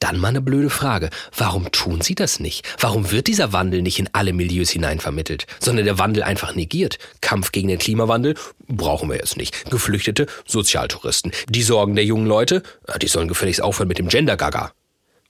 dann 0.00 0.18
mal 0.18 0.28
eine 0.28 0.42
blöde 0.42 0.70
Frage. 0.70 1.10
Warum 1.36 1.70
tun 1.72 2.00
sie 2.00 2.14
das 2.14 2.38
nicht? 2.38 2.66
Warum 2.78 3.10
wird 3.10 3.26
dieser 3.26 3.52
Wandel 3.52 3.80
nicht 3.82 3.98
in 3.98 4.08
alle 4.12 4.32
Milieus 4.32 4.70
hinein 4.70 5.00
vermittelt, 5.00 5.46
sondern 5.60 5.86
der 5.86 5.98
Wandel 5.98 6.22
einfach 6.22 6.54
negiert? 6.54 6.98
Kampf 7.20 7.52
gegen 7.52 7.68
den 7.68 7.78
Klimawandel 7.78 8.34
brauchen 8.68 9.08
wir 9.08 9.16
jetzt 9.16 9.36
nicht. 9.36 9.70
Geflüchtete, 9.70 10.26
Sozialtouristen. 10.46 11.32
Die 11.48 11.62
Sorgen 11.62 11.94
der 11.94 12.04
jungen 12.04 12.26
Leute, 12.26 12.62
die 13.00 13.08
sollen 13.08 13.28
gefälligst 13.28 13.62
aufhören 13.62 13.88
mit 13.88 13.98
dem 13.98 14.08
Gender-Gaga. 14.08 14.72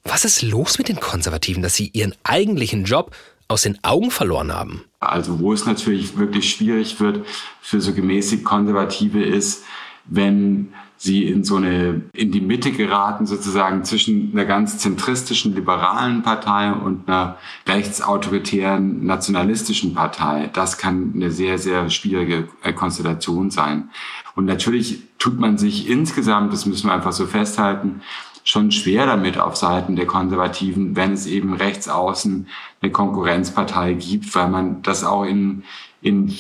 Was 0.05 0.25
ist 0.25 0.43
los 0.43 0.79
mit 0.79 0.89
den 0.89 1.01
Konservativen, 1.01 1.63
dass 1.63 1.75
sie 1.75 1.91
ihren 1.93 2.15
eigentlichen 2.25 2.85
Job 2.85 3.15
aus 3.49 3.63
den 3.63 3.79
Augen 3.83 4.11
verloren 4.11 4.53
haben. 4.53 4.85
Also 5.01 5.39
wo 5.39 5.53
es 5.53 5.67
natürlich 5.67 6.17
wirklich 6.17 6.51
schwierig 6.51 6.99
wird 7.01 7.27
für 7.61 7.81
so 7.81 7.93
gemäßigt 7.93 8.45
Konservative 8.45 9.23
ist, 9.23 9.65
wenn 10.07 10.73
sie 10.97 11.27
in 11.27 11.45
so 11.45 11.57
eine, 11.57 12.03
in 12.15 12.33
die 12.33 12.41
Mitte 12.41 12.73
geraten 12.73 13.27
sozusagen 13.27 13.85
zwischen 13.85 14.33
einer 14.33 14.47
ganz 14.47 14.79
zentristischen 14.79 15.55
liberalen 15.55 16.23
Partei 16.23 16.73
und 16.73 17.09
einer 17.09 17.37
rechtsautoritären 17.67 19.05
nationalistischen 19.05 19.95
Partei. 19.95 20.49
Das 20.53 20.79
kann 20.79 21.13
eine 21.15 21.31
sehr, 21.31 21.59
sehr 21.59 21.91
schwierige 21.91 22.49
äh, 22.63 22.73
Konstellation 22.73 23.51
sein. 23.51 23.91
Und 24.35 24.47
natürlich 24.47 25.03
tut 25.19 25.39
man 25.39 25.59
sich 25.59 25.89
insgesamt, 25.89 26.53
das 26.53 26.65
müssen 26.65 26.89
wir 26.89 26.95
einfach 26.95 27.13
so 27.13 27.27
festhalten, 27.27 28.01
schon 28.45 28.71
schwer 28.71 29.07
damit 29.07 29.39
auf 29.39 29.57
Seiten 29.57 29.97
der 29.97 30.07
Konservativen, 30.07 30.95
wenn 30.95 31.13
es 31.13 31.27
eben 31.27 31.55
rechts 31.55 31.89
außen 31.89 32.47
eine 32.81 32.93
Konkurrenzpartei 32.93 33.95
gibt, 33.95 34.33
weil 34.35 34.49
man 34.49 34.83
das 34.83 35.03
auch 35.03 35.25
in, 35.25 35.65
in 36.03 36.33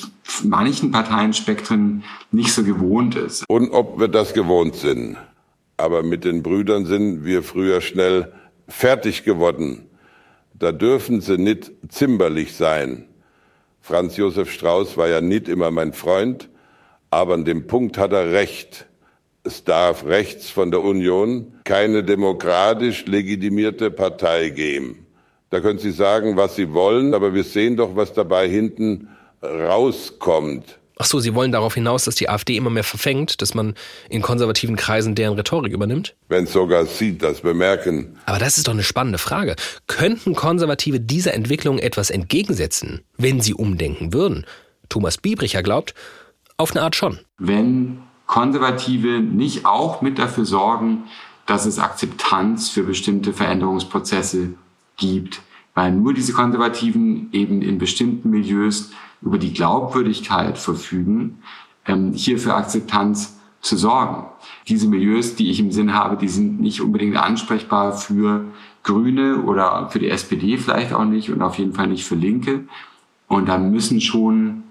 manchen 0.45 0.91
Parteienspektren 0.93 2.05
nicht 2.31 2.53
so 2.53 2.63
gewohnt 2.63 3.17
ist. 3.17 3.45
Und 3.49 3.71
ob 3.71 3.99
wir 3.99 4.09
das 4.09 4.35
gewohnt 4.35 4.77
sind. 4.77 5.17
Aber 5.77 6.03
mit 6.03 6.25
den 6.25 6.43
Brüdern 6.43 6.85
sind 6.85 7.25
wir 7.25 7.43
früher 7.43 7.81
schnell 7.81 8.33
fertig 8.69 9.25
geworden. 9.25 9.87
Da 10.53 10.71
dürfen 10.71 11.21
sie 11.21 11.39
nicht 11.39 11.73
zimperlich 11.89 12.55
sein. 12.55 13.07
Franz 13.81 14.17
Josef 14.17 14.53
Strauß 14.53 14.97
war 14.97 15.09
ja 15.09 15.21
nicht 15.21 15.49
immer 15.49 15.71
mein 15.71 15.93
Freund, 15.93 16.49
aber 17.11 17.35
an 17.35 17.45
dem 17.45 17.67
Punkt 17.67 17.99
hat 17.99 18.13
er 18.13 18.33
recht. 18.33 18.87
Es 19.47 19.63
darf 19.63 20.07
rechts 20.07 20.49
von 20.49 20.71
der 20.71 20.83
Union 20.83 21.53
keine 21.65 22.03
demokratisch 22.03 23.05
legitimierte 23.05 23.91
Partei 23.91 24.49
geben. 24.49 25.07
Da 25.51 25.61
können 25.61 25.79
Sie 25.79 25.93
sagen, 25.93 26.37
was 26.37 26.57
Sie 26.57 26.73
wollen, 26.73 27.13
aber 27.15 27.35
wir 27.35 27.45
sehen 27.45 27.77
doch, 27.77 27.95
was 27.95 28.15
dabei 28.15 28.49
hinten 28.49 29.09
rauskommt. 29.43 30.79
Ach 30.97 31.05
so, 31.05 31.19
Sie 31.21 31.35
wollen 31.35 31.53
darauf 31.53 31.75
hinaus, 31.75 32.05
dass 32.05 32.15
die 32.15 32.29
AfD 32.29 32.57
immer 32.57 32.71
mehr 32.71 32.85
verfängt, 32.85 33.43
dass 33.43 33.55
man 33.55 33.75
in 34.09 34.23
konservativen 34.23 34.77
Kreisen 34.77 35.15
deren 35.15 35.35
Rhetorik 35.35 35.73
übernimmt? 35.73 36.15
Wenn 36.29 36.47
sogar 36.47 36.87
Sie 36.87 37.19
das 37.19 37.41
bemerken. 37.41 38.17
Aber 38.27 38.39
das 38.39 38.57
ist 38.57 38.69
doch 38.69 38.73
eine 38.73 38.85
spannende 38.85 39.19
Frage. 39.19 39.57
Könnten 39.87 40.35
Konservative 40.35 41.01
dieser 41.01 41.35
Entwicklung 41.35 41.79
etwas 41.79 42.11
entgegensetzen, 42.11 43.03
wenn 43.19 43.41
sie 43.41 43.55
umdenken 43.55 44.13
würden? 44.15 44.47
Thomas 44.89 45.19
Biebricher 45.19 45.63
glaubt, 45.63 45.95
auf 46.57 46.71
eine 46.71 46.83
Art 46.83 46.97
schon. 46.97 47.19
Wenn 47.39 47.99
Konservative 48.27 49.21
nicht 49.21 49.67
auch 49.67 50.03
mit 50.03 50.19
dafür 50.19 50.45
sorgen, 50.45 51.05
dass 51.47 51.67
es 51.67 51.79
Akzeptanz 51.79 52.71
für 52.71 52.83
bestimmte 52.83 53.33
Veränderungsprozesse 53.33 54.55
gibt, 54.97 55.43
weil 55.75 55.93
nur 55.93 56.15
diese 56.15 56.33
Konservativen 56.33 57.29
eben 57.33 57.61
in 57.63 57.79
bestimmten 57.79 58.31
Milieus 58.31 58.93
über 59.21 59.39
die 59.39 59.53
Glaubwürdigkeit 59.53 60.59
verfügen, 60.59 61.43
ähm, 61.87 62.13
hier 62.13 62.39
für 62.39 62.55
Akzeptanz 62.55 63.39
zu 63.61 63.77
sorgen. 63.77 64.27
Diese 64.69 64.89
Milieus, 64.89 65.37
die 65.37 65.51
ich 65.51 65.59
im 65.59 65.73
Sinn 65.73 65.95
habe, 65.95 66.17
die 66.17 66.29
sind 66.29 66.61
nicht 66.61 66.81
unbedingt 66.81 67.17
ansprechbar 67.17 67.93
für 67.93 68.45
Grüne 68.83 69.43
oder 69.43 69.89
für 69.91 69.99
die 69.99 70.11
SPD 70.11 70.59
vielleicht 70.59 70.93
auch 70.93 71.05
nicht 71.05 71.31
und 71.31 71.43
auf 71.43 71.59
jeden 71.59 71.73
Fall 71.73 71.89
nicht 71.89 72.05
für 72.05 72.15
Linke. 72.15 72.65
Und 73.27 73.49
da 73.49 73.59
müssen 73.59 74.01
schon 74.01 74.65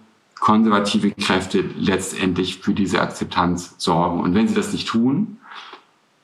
konservative 0.44 1.12
Kräfte 1.12 1.64
letztendlich 1.78 2.58
für 2.58 2.74
diese 2.74 3.02
Akzeptanz 3.02 3.76
sorgen. 3.78 4.20
Und 4.20 4.36
wenn 4.36 4.46
sie 4.46 4.54
das 4.54 4.74
nicht 4.74 4.90
tun, 4.90 5.38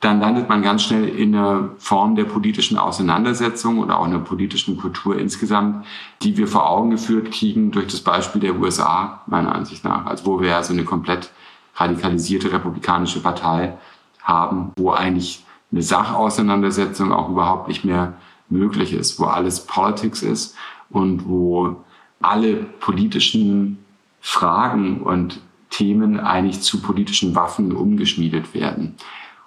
dann 0.00 0.20
landet 0.20 0.46
man 0.46 0.60
ganz 0.60 0.82
schnell 0.82 1.08
in 1.08 1.34
einer 1.34 1.70
Form 1.78 2.16
der 2.16 2.24
politischen 2.24 2.76
Auseinandersetzung 2.76 3.78
oder 3.78 3.98
auch 3.98 4.04
einer 4.04 4.18
politischen 4.18 4.76
Kultur 4.76 5.18
insgesamt, 5.18 5.86
die 6.20 6.36
wir 6.36 6.48
vor 6.48 6.68
Augen 6.68 6.90
geführt 6.90 7.30
kriegen 7.32 7.70
durch 7.70 7.86
das 7.86 8.02
Beispiel 8.02 8.42
der 8.42 8.60
USA, 8.60 9.22
meiner 9.26 9.54
Ansicht 9.54 9.84
nach. 9.84 10.04
Also 10.04 10.26
wo 10.26 10.38
wir 10.38 10.50
ja 10.50 10.62
so 10.62 10.74
eine 10.74 10.84
komplett 10.84 11.30
radikalisierte 11.76 12.52
republikanische 12.52 13.22
Partei 13.22 13.78
haben, 14.22 14.72
wo 14.76 14.90
eigentlich 14.90 15.46
eine 15.72 15.80
Sachauseinandersetzung 15.80 17.10
auch 17.10 17.30
überhaupt 17.30 17.68
nicht 17.68 17.86
mehr 17.86 18.12
möglich 18.50 18.92
ist, 18.92 19.18
wo 19.18 19.24
alles 19.24 19.64
Politics 19.64 20.22
ist 20.22 20.56
und 20.90 21.26
wo 21.26 21.76
alle 22.20 22.56
politischen 22.56 23.78
Fragen 24.20 25.00
und 25.02 25.40
Themen 25.70 26.18
eigentlich 26.20 26.60
zu 26.60 26.82
politischen 26.82 27.34
Waffen 27.34 27.72
umgeschmiedet 27.72 28.54
werden. 28.54 28.96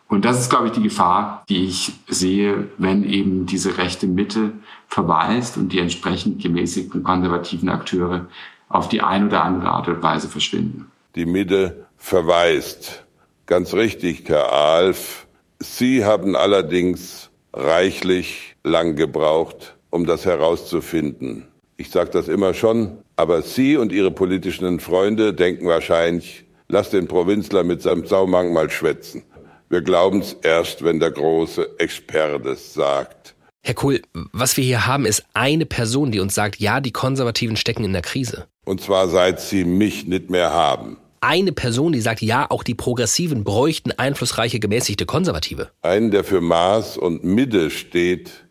Und 0.08 0.26
das 0.26 0.40
ist, 0.40 0.50
glaube 0.50 0.68
ich, 0.68 0.74
die 0.74 0.84
Gefahr, 0.84 1.44
die 1.50 1.66
ich 1.66 1.94
sehe, 2.08 2.70
wenn 2.78 3.04
eben 3.04 3.46
diese 3.46 3.78
rechte 3.78 4.08
Mitte 4.08 4.54
verweist 4.88 5.58
und 5.58 5.74
die 5.74 5.80
entsprechend 5.80 6.42
gemäßigten 6.42 7.04
konservativen 7.04 7.70
Akteure 7.70 8.28
auf 8.70 8.90
die 8.90 9.02
eine 9.02 9.28
oder 9.28 9.44
andere 9.44 9.70
Art 9.70 9.88
und 9.88 10.04
Weise 10.04 10.28
verschwinden. 10.30 10.92
Die 11.16 11.26
Mitte 11.26 11.88
verweist. 11.98 13.06
Ganz 13.46 13.74
richtig, 13.74 14.28
Herr 14.28 14.52
Alf. 14.52 15.28
Sie 15.60 16.06
haben 16.06 16.36
allerdings 16.36 17.30
reichlich 17.54 18.56
lang 18.64 18.96
gebraucht, 18.96 19.78
um 19.90 20.06
das 20.06 20.26
herauszufinden. 20.26 21.48
Ich 21.78 21.90
sage 21.90 22.12
das 22.12 22.28
immer 22.28 22.54
schon, 22.54 22.98
aber 23.16 23.42
Sie 23.42 23.78
und 23.78 23.92
Ihre 23.92 24.12
politischen 24.12 24.80
Freunde 24.80 25.34
denken 25.34 25.68
wahrscheinlich, 25.68 26.46
lass 26.68 26.90
den 26.90 27.08
Provinzler 27.08 27.64
mit 27.64 27.82
seinem 27.82 28.06
Saumank 28.06 28.52
mal 28.52 28.70
schwätzen. 28.70 29.24
Wir 29.70 29.82
glauben 29.82 30.20
es 30.20 30.34
erst, 30.42 30.84
wenn 30.84 31.00
der 31.00 31.12
große 31.12 31.80
Experte 31.80 32.50
es 32.50 32.74
sagt. 32.74 33.36
Herr 33.66 33.76
Kohl, 33.76 34.02
was 34.34 34.58
wir 34.58 34.64
hier 34.64 34.86
haben, 34.86 35.06
ist 35.06 35.24
eine 35.34 35.66
Person, 35.66 36.12
die 36.12 36.20
uns 36.20 36.36
sagt, 36.36 36.60
ja, 36.60 36.82
die 36.82 36.92
Konservativen 36.92 37.56
stecken 37.56 37.86
in 37.86 37.94
der 37.94 38.02
Krise. 38.02 38.46
Und 38.66 38.82
zwar 38.82 39.08
seit 39.08 39.40
sie 39.40 39.64
mich 39.64 40.06
nicht 40.06 40.30
mehr 40.30 40.52
haben. 40.52 40.98
Eine 41.22 41.54
Person, 41.54 41.94
die 41.94 42.02
sagt, 42.02 42.22
ja, 42.22 42.46
auch 42.50 42.64
die 42.64 42.76
Progressiven 42.76 43.46
bräuchten 43.46 43.92
einflussreiche, 43.94 44.60
gemäßigte 44.60 45.06
Konservative. 45.06 45.70
Einen, 45.82 46.12
der 46.12 46.26
für 46.26 46.42
Maß 46.42 46.98
und 46.98 47.24
Mitte 47.24 47.70
steht, 47.70 48.46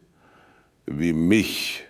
wie 0.87 1.13
mich. 1.13 1.85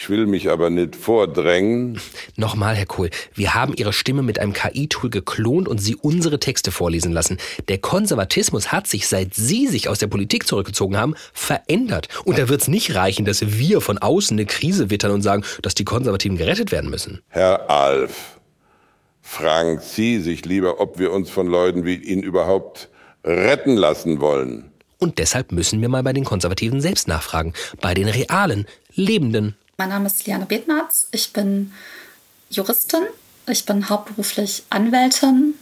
Ich 0.00 0.08
will 0.08 0.26
mich 0.26 0.48
aber 0.48 0.70
nicht 0.70 0.94
vordrängen. 0.94 2.00
Nochmal, 2.36 2.76
Herr 2.76 2.86
Kohl, 2.86 3.10
wir 3.34 3.54
haben 3.54 3.74
Ihre 3.74 3.92
Stimme 3.92 4.22
mit 4.22 4.38
einem 4.38 4.52
KI-Tool 4.52 5.10
geklont 5.10 5.66
und 5.66 5.78
Sie 5.78 5.96
unsere 5.96 6.38
Texte 6.38 6.70
vorlesen 6.70 7.10
lassen. 7.10 7.38
Der 7.66 7.78
Konservatismus 7.78 8.70
hat 8.70 8.86
sich, 8.86 9.08
seit 9.08 9.34
Sie 9.34 9.66
sich 9.66 9.88
aus 9.88 9.98
der 9.98 10.06
Politik 10.06 10.46
zurückgezogen 10.46 10.96
haben, 10.96 11.16
verändert. 11.32 12.06
Und 12.24 12.38
da 12.38 12.48
wird 12.48 12.60
es 12.60 12.68
nicht 12.68 12.94
reichen, 12.94 13.24
dass 13.24 13.58
wir 13.58 13.80
von 13.80 13.98
außen 13.98 14.36
eine 14.36 14.46
Krise 14.46 14.88
wittern 14.88 15.10
und 15.10 15.22
sagen, 15.22 15.42
dass 15.62 15.74
die 15.74 15.84
Konservativen 15.84 16.38
gerettet 16.38 16.70
werden 16.70 16.90
müssen. 16.90 17.20
Herr 17.30 17.68
Alf, 17.68 18.38
fragen 19.20 19.80
Sie 19.80 20.20
sich 20.20 20.44
lieber, 20.44 20.80
ob 20.80 21.00
wir 21.00 21.10
uns 21.10 21.28
von 21.28 21.48
Leuten 21.48 21.84
wie 21.84 21.96
Ihnen 21.96 22.22
überhaupt 22.22 22.88
retten 23.24 23.76
lassen 23.76 24.20
wollen. 24.20 24.70
Und 24.98 25.18
deshalb 25.18 25.50
müssen 25.50 25.80
wir 25.80 25.88
mal 25.88 26.04
bei 26.04 26.12
den 26.12 26.24
Konservativen 26.24 26.80
selbst 26.80 27.08
nachfragen. 27.08 27.52
Bei 27.80 27.94
den 27.94 28.06
realen, 28.06 28.66
lebenden 28.94 29.56
mein 29.78 29.90
Name 29.90 30.06
ist 30.08 30.26
Liane 30.26 30.44
Betnarz. 30.44 31.06
Ich 31.12 31.32
bin 31.32 31.72
Juristin. 32.50 33.04
Ich 33.48 33.64
bin 33.64 33.88
hauptberuflich 33.88 34.64
Anwältin. 34.70 35.54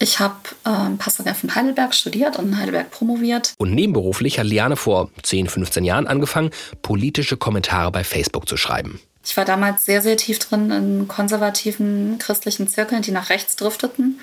Ich 0.00 0.18
habe 0.18 0.34
ähm, 0.66 0.98
Passagef 0.98 1.44
in 1.44 1.54
Heidelberg 1.54 1.94
studiert 1.94 2.36
und 2.36 2.48
in 2.48 2.58
Heidelberg 2.58 2.90
promoviert. 2.90 3.54
Und 3.58 3.72
nebenberuflich 3.72 4.40
hat 4.40 4.46
Liane 4.46 4.74
vor 4.74 5.08
10, 5.22 5.48
15 5.48 5.84
Jahren 5.84 6.08
angefangen, 6.08 6.50
politische 6.82 7.36
Kommentare 7.36 7.92
bei 7.92 8.02
Facebook 8.02 8.48
zu 8.48 8.56
schreiben. 8.56 9.00
Ich 9.24 9.36
war 9.36 9.44
damals 9.44 9.86
sehr, 9.86 10.02
sehr 10.02 10.16
tief 10.16 10.40
drin 10.40 10.72
in 10.72 11.06
konservativen 11.06 12.18
christlichen 12.18 12.66
Zirkeln, 12.66 13.02
die 13.02 13.12
nach 13.12 13.30
rechts 13.30 13.54
drifteten 13.54 14.18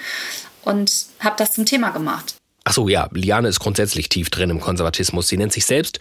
und 0.64 1.06
habe 1.20 1.38
das 1.38 1.54
zum 1.54 1.66
Thema 1.66 1.92
gemacht. 1.92 2.36
Ach 2.66 2.74
so, 2.74 2.90
ja, 2.90 3.08
Liane 3.14 3.48
ist 3.48 3.62
grundsätzlich 3.62 4.10
tief 4.10 4.30
drin 4.30 4.50
im 4.50 4.60
Konservatismus. 4.60 5.30
Sie 5.30 5.38
nennt 5.38 5.54
sich 5.54 5.66
selbst 5.66 6.00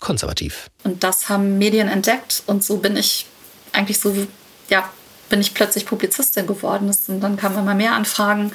konservativ. 0.00 0.70
Und 0.84 1.02
das 1.02 1.28
haben 1.28 1.58
Medien 1.58 1.88
entdeckt 1.88 2.42
und 2.46 2.64
so 2.64 2.78
bin 2.78 2.96
ich 2.96 3.26
eigentlich 3.72 3.98
so, 3.98 4.14
ja, 4.68 4.90
bin 5.28 5.40
ich 5.40 5.54
plötzlich 5.54 5.86
Publizistin 5.86 6.46
geworden. 6.46 6.92
Und 7.08 7.20
dann 7.20 7.36
kamen 7.36 7.58
immer 7.58 7.74
mehr 7.74 7.92
Anfragen. 7.92 8.52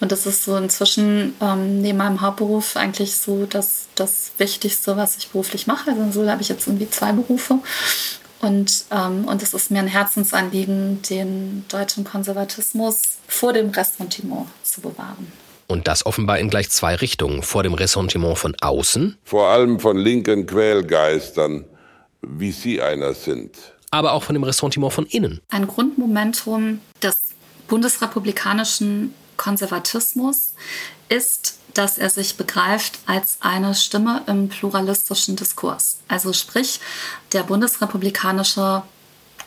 Und 0.00 0.12
das 0.12 0.26
ist 0.26 0.44
so 0.44 0.56
inzwischen 0.56 1.34
ähm, 1.40 1.82
neben 1.82 1.98
meinem 1.98 2.20
Hauptberuf 2.20 2.76
eigentlich 2.76 3.16
so 3.16 3.46
das, 3.46 3.86
das 3.94 4.32
Wichtigste, 4.38 4.96
was 4.96 5.16
ich 5.18 5.28
beruflich 5.28 5.66
mache. 5.66 5.90
Also 5.90 6.22
so 6.22 6.30
habe 6.30 6.42
ich 6.42 6.48
jetzt 6.48 6.66
irgendwie 6.66 6.88
zwei 6.88 7.12
Berufe. 7.12 7.58
Und, 8.40 8.84
ähm, 8.90 9.26
und 9.26 9.42
es 9.42 9.54
ist 9.54 9.70
mir 9.70 9.78
ein 9.78 9.88
Herzensanliegen, 9.88 11.02
den 11.02 11.64
deutschen 11.68 12.04
Konservatismus 12.04 13.02
vor 13.26 13.52
dem 13.52 13.70
Ressentiment 13.70 14.46
zu 14.62 14.80
bewahren. 14.80 15.32
Und 15.66 15.88
das 15.88 16.06
offenbar 16.06 16.38
in 16.38 16.50
gleich 16.50 16.70
zwei 16.70 16.94
Richtungen. 16.94 17.42
Vor 17.42 17.62
dem 17.62 17.74
Ressentiment 17.74 18.38
von 18.38 18.54
außen. 18.60 19.18
Vor 19.24 19.48
allem 19.48 19.80
von 19.80 19.96
linken 19.96 20.46
Quälgeistern, 20.46 21.64
wie 22.22 22.52
Sie 22.52 22.80
einer 22.80 23.14
sind. 23.14 23.56
Aber 23.90 24.12
auch 24.12 24.22
von 24.22 24.34
dem 24.34 24.44
Ressentiment 24.44 24.92
von 24.92 25.06
innen. 25.06 25.40
Ein 25.48 25.66
Grundmomentum 25.66 26.80
des 27.02 27.18
bundesrepublikanischen 27.68 29.14
Konservatismus 29.36 30.54
ist, 31.08 31.58
dass 31.74 31.98
er 31.98 32.10
sich 32.10 32.36
begreift 32.36 32.98
als 33.06 33.38
eine 33.40 33.74
Stimme 33.74 34.22
im 34.26 34.48
pluralistischen 34.48 35.36
Diskurs. 35.36 35.98
Also 36.08 36.32
sprich, 36.32 36.80
der 37.32 37.42
bundesrepublikanische 37.42 38.82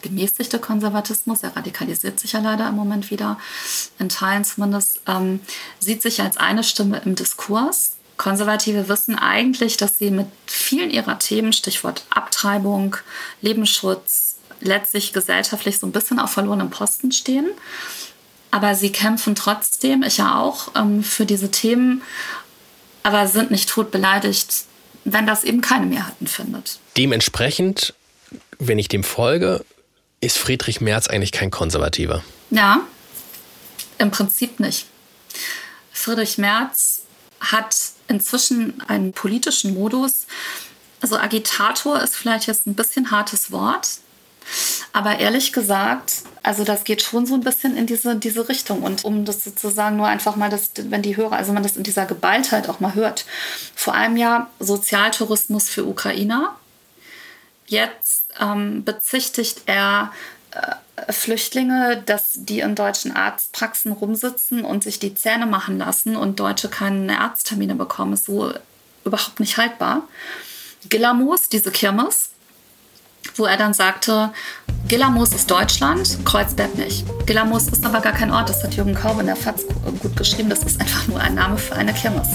gemäßigte 0.01 0.60
Konservatismus, 0.60 1.44
er 1.44 1.56
radikalisiert 1.56 2.20
sich 2.20 2.34
ja 2.34 2.39
leider 2.39 2.68
im 2.68 2.75
Moment 2.75 3.12
wieder, 3.12 3.39
in 4.00 4.10
Teilen 4.10 4.44
zumindest, 4.44 5.01
ähm, 5.08 5.39
sieht 5.79 6.01
sich 6.01 6.22
als 6.22 6.38
eine 6.38 6.63
Stimme 6.63 7.01
im 7.06 7.15
Diskurs. 7.15 7.98
Konservative 8.18 8.89
wissen 8.89 9.18
eigentlich, 9.18 9.77
dass 9.77 9.98
sie 9.98 10.12
mit 10.12 10.27
vielen 10.46 10.89
ihrer 10.89 11.20
Themen, 11.20 11.53
Stichwort 11.53 12.03
Abtreibung, 12.10 12.98
Lebensschutz, 13.41 14.36
letztlich 14.62 15.13
gesellschaftlich 15.13 15.79
so 15.79 15.88
ein 15.88 15.91
bisschen 15.91 16.20
auf 16.20 16.32
verlorenem 16.32 16.70
Posten 16.70 17.12
stehen. 17.12 17.48
Aber 18.51 18.75
sie 18.75 18.91
kämpfen 18.91 19.36
trotzdem, 19.36 20.03
ich 20.03 20.18
ja 20.18 20.38
auch, 20.39 20.70
ähm, 20.75 21.03
für 21.03 21.25
diese 21.25 21.51
Themen, 21.51 22.01
aber 23.03 23.27
sind 23.27 23.51
nicht 23.51 23.70
tot 23.70 23.91
beleidigt, 23.91 24.65
wenn 25.06 25.25
das 25.25 25.44
eben 25.44 25.62
keine 25.62 25.86
Mehrheiten 25.86 26.27
findet. 26.27 26.79
Dementsprechend, 26.98 27.94
wenn 28.58 28.79
ich 28.79 28.88
dem 28.88 29.03
folge, 29.03 29.63
ist 30.21 30.38
Friedrich 30.38 30.81
Merz 30.81 31.07
eigentlich 31.07 31.31
kein 31.31 31.51
Konservativer? 31.51 32.23
Ja, 32.49 32.81
im 33.97 34.11
Prinzip 34.11 34.59
nicht. 34.59 34.85
Friedrich 35.91 36.38
Merz 36.38 37.01
hat 37.39 37.75
inzwischen 38.07 38.81
einen 38.88 39.13
politischen 39.13 39.73
Modus. 39.73 40.25
Also 41.01 41.17
Agitator 41.17 42.01
ist 42.01 42.15
vielleicht 42.15 42.47
jetzt 42.47 42.67
ein 42.67 42.75
bisschen 42.75 43.11
hartes 43.11 43.51
Wort, 43.51 43.99
aber 44.91 45.19
ehrlich 45.19 45.53
gesagt, 45.53 46.23
also 46.43 46.63
das 46.63 46.83
geht 46.83 47.01
schon 47.01 47.25
so 47.25 47.35
ein 47.35 47.41
bisschen 47.41 47.77
in 47.77 47.85
diese, 47.85 48.15
diese 48.15 48.49
Richtung. 48.49 48.81
Und 48.81 49.05
um 49.05 49.25
das 49.25 49.43
sozusagen 49.43 49.97
nur 49.97 50.07
einfach 50.07 50.35
mal, 50.35 50.49
das, 50.49 50.71
wenn 50.75 51.01
die 51.01 51.15
Hörer, 51.15 51.33
also 51.33 51.53
man 51.53 51.63
das 51.63 51.77
in 51.77 51.83
dieser 51.83 52.05
Geballtheit 52.05 52.69
auch 52.69 52.79
mal 52.79 52.95
hört. 52.95 53.25
Vor 53.75 53.93
einem 53.93 54.17
Jahr 54.17 54.49
Sozialtourismus 54.59 55.69
für 55.69 55.85
Ukrainer. 55.85 56.55
Jetzt 57.69 58.33
ähm, 58.39 58.83
bezichtigt 58.83 59.61
er 59.67 60.11
äh, 60.51 61.13
Flüchtlinge, 61.13 62.01
dass 62.03 62.33
die 62.33 62.61
in 62.61 62.73
deutschen 62.73 63.15
Arztpraxen 63.15 63.91
rumsitzen 63.91 64.65
und 64.65 64.83
sich 64.83 64.97
die 64.97 65.13
Zähne 65.13 65.45
machen 65.45 65.77
lassen 65.77 66.15
und 66.15 66.39
Deutsche 66.39 66.67
keine 66.67 67.19
Arzttermine 67.19 67.75
bekommen, 67.75 68.13
ist 68.13 68.25
so 68.25 68.51
überhaupt 69.05 69.39
nicht 69.39 69.57
haltbar. 69.57 70.07
Gillamos, 70.89 71.47
diese 71.47 71.71
Kirmes, 71.71 72.31
wo 73.39 73.46
er 73.46 73.58
dann 73.58 73.74
sagte, 73.74 74.31
Gillamos 74.88 75.34
ist 75.34 75.50
Deutschland, 75.50 76.17
Kreuzberg 76.25 76.77
nicht. 76.77 77.05
Gillamos 77.25 77.67
ist 77.67 77.86
aber 77.86 78.01
gar 78.01 78.13
kein 78.13 78.31
Ort, 78.31 78.50
das 78.50 78.63
hat 78.63 78.75
Jürgen 78.75 78.96
Kaube 78.96 79.22
in 79.22 79.27
der 79.27 79.36
FAZ 79.36 79.65
gut 80.01 80.15
geschrieben, 80.15 80.50
das 80.50 80.63
ist 80.63 80.79
einfach 80.79 81.08
nur 81.08 81.19
ein 81.19 81.36
Name 81.36 81.58
für 81.58 81.75
eine 81.75 81.93
Kirmes. 81.93 82.27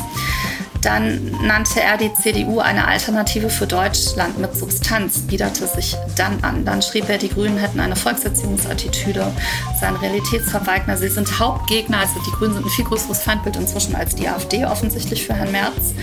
Dann 0.84 1.32
nannte 1.42 1.80
er 1.80 1.96
die 1.96 2.12
CDU 2.12 2.60
eine 2.60 2.86
Alternative 2.86 3.48
für 3.48 3.66
Deutschland 3.66 4.38
mit 4.38 4.54
Substanz, 4.54 5.20
biederte 5.20 5.66
sich 5.66 5.96
dann 6.14 6.44
an. 6.44 6.66
Dann 6.66 6.82
schrieb 6.82 7.08
er, 7.08 7.16
die 7.16 7.30
Grünen 7.30 7.56
hätten 7.56 7.80
eine 7.80 7.96
Volkserziehungsattitüde, 7.96 9.32
seien 9.80 9.96
Realitätsverweigner. 9.96 10.98
Sie 10.98 11.08
sind 11.08 11.40
Hauptgegner, 11.40 12.00
also 12.00 12.20
die 12.26 12.32
Grünen 12.32 12.52
sind 12.52 12.66
ein 12.66 12.70
viel 12.70 12.84
größeres 12.84 13.22
Feindbild 13.22 13.56
inzwischen 13.56 13.96
als 13.96 14.14
die 14.14 14.28
AfD 14.28 14.66
offensichtlich 14.66 15.26
für 15.26 15.32
Herrn 15.32 15.52
Merz. 15.52 15.94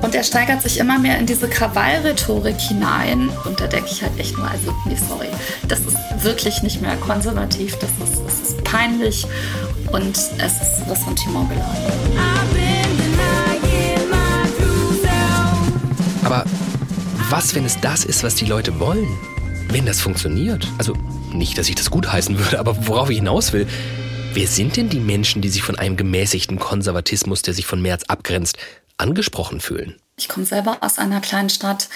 Und 0.00 0.14
er 0.14 0.24
steigert 0.24 0.62
sich 0.62 0.78
immer 0.78 0.98
mehr 0.98 1.18
in 1.18 1.26
diese 1.26 1.48
Krawallrhetorik 1.48 2.58
hinein. 2.58 3.28
Und 3.44 3.60
da 3.60 3.66
denke 3.66 3.90
ich 3.90 4.02
halt 4.02 4.18
echt 4.18 4.25
nur, 4.34 4.50
also, 4.50 4.74
nee, 4.86 4.96
sorry, 5.08 5.28
das 5.68 5.80
ist 5.80 5.96
wirklich 6.24 6.62
nicht 6.62 6.80
mehr 6.80 6.96
konservativ, 6.96 7.76
das 7.78 7.90
ist, 7.90 8.22
das 8.24 8.40
ist 8.40 8.64
peinlich 8.64 9.26
und 9.92 10.16
es 10.16 10.32
ist 10.38 10.88
Ressentiment 10.88 11.50
geladen. 11.50 12.46
Aber 16.24 16.44
was, 17.30 17.54
wenn 17.54 17.64
es 17.64 17.80
das 17.80 18.04
ist, 18.04 18.24
was 18.24 18.34
die 18.34 18.46
Leute 18.46 18.80
wollen? 18.80 19.06
Wenn 19.68 19.86
das 19.86 20.00
funktioniert? 20.00 20.66
Also 20.78 20.94
nicht, 21.32 21.56
dass 21.56 21.68
ich 21.68 21.76
das 21.76 21.90
gutheißen 21.90 22.38
würde, 22.38 22.58
aber 22.58 22.88
worauf 22.88 23.10
ich 23.10 23.18
hinaus 23.18 23.52
will, 23.52 23.66
wer 24.32 24.46
sind 24.46 24.76
denn 24.76 24.88
die 24.88 25.00
Menschen, 25.00 25.42
die 25.42 25.48
sich 25.48 25.62
von 25.62 25.78
einem 25.78 25.96
gemäßigten 25.96 26.58
Konservatismus, 26.58 27.42
der 27.42 27.54
sich 27.54 27.66
von 27.66 27.80
März 27.80 28.04
abgrenzt, 28.08 28.56
angesprochen 28.96 29.60
fühlen? 29.60 29.96
Ich 30.18 30.28
komme 30.28 30.46
selber 30.46 30.78
aus 30.80 30.98
einer 30.98 31.20
kleinen 31.20 31.50
Stadt. 31.50 31.88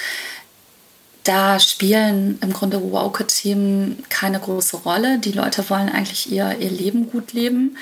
Da 1.30 1.60
spielen 1.60 2.40
im 2.42 2.52
Grunde 2.52 2.82
woke-Themen 2.82 4.02
keine 4.08 4.40
große 4.40 4.78
Rolle. 4.78 5.20
Die 5.20 5.30
Leute 5.30 5.70
wollen 5.70 5.88
eigentlich 5.88 6.32
ihr, 6.32 6.58
ihr 6.58 6.70
Leben 6.70 7.08
gut 7.08 7.32
leben. 7.32 7.76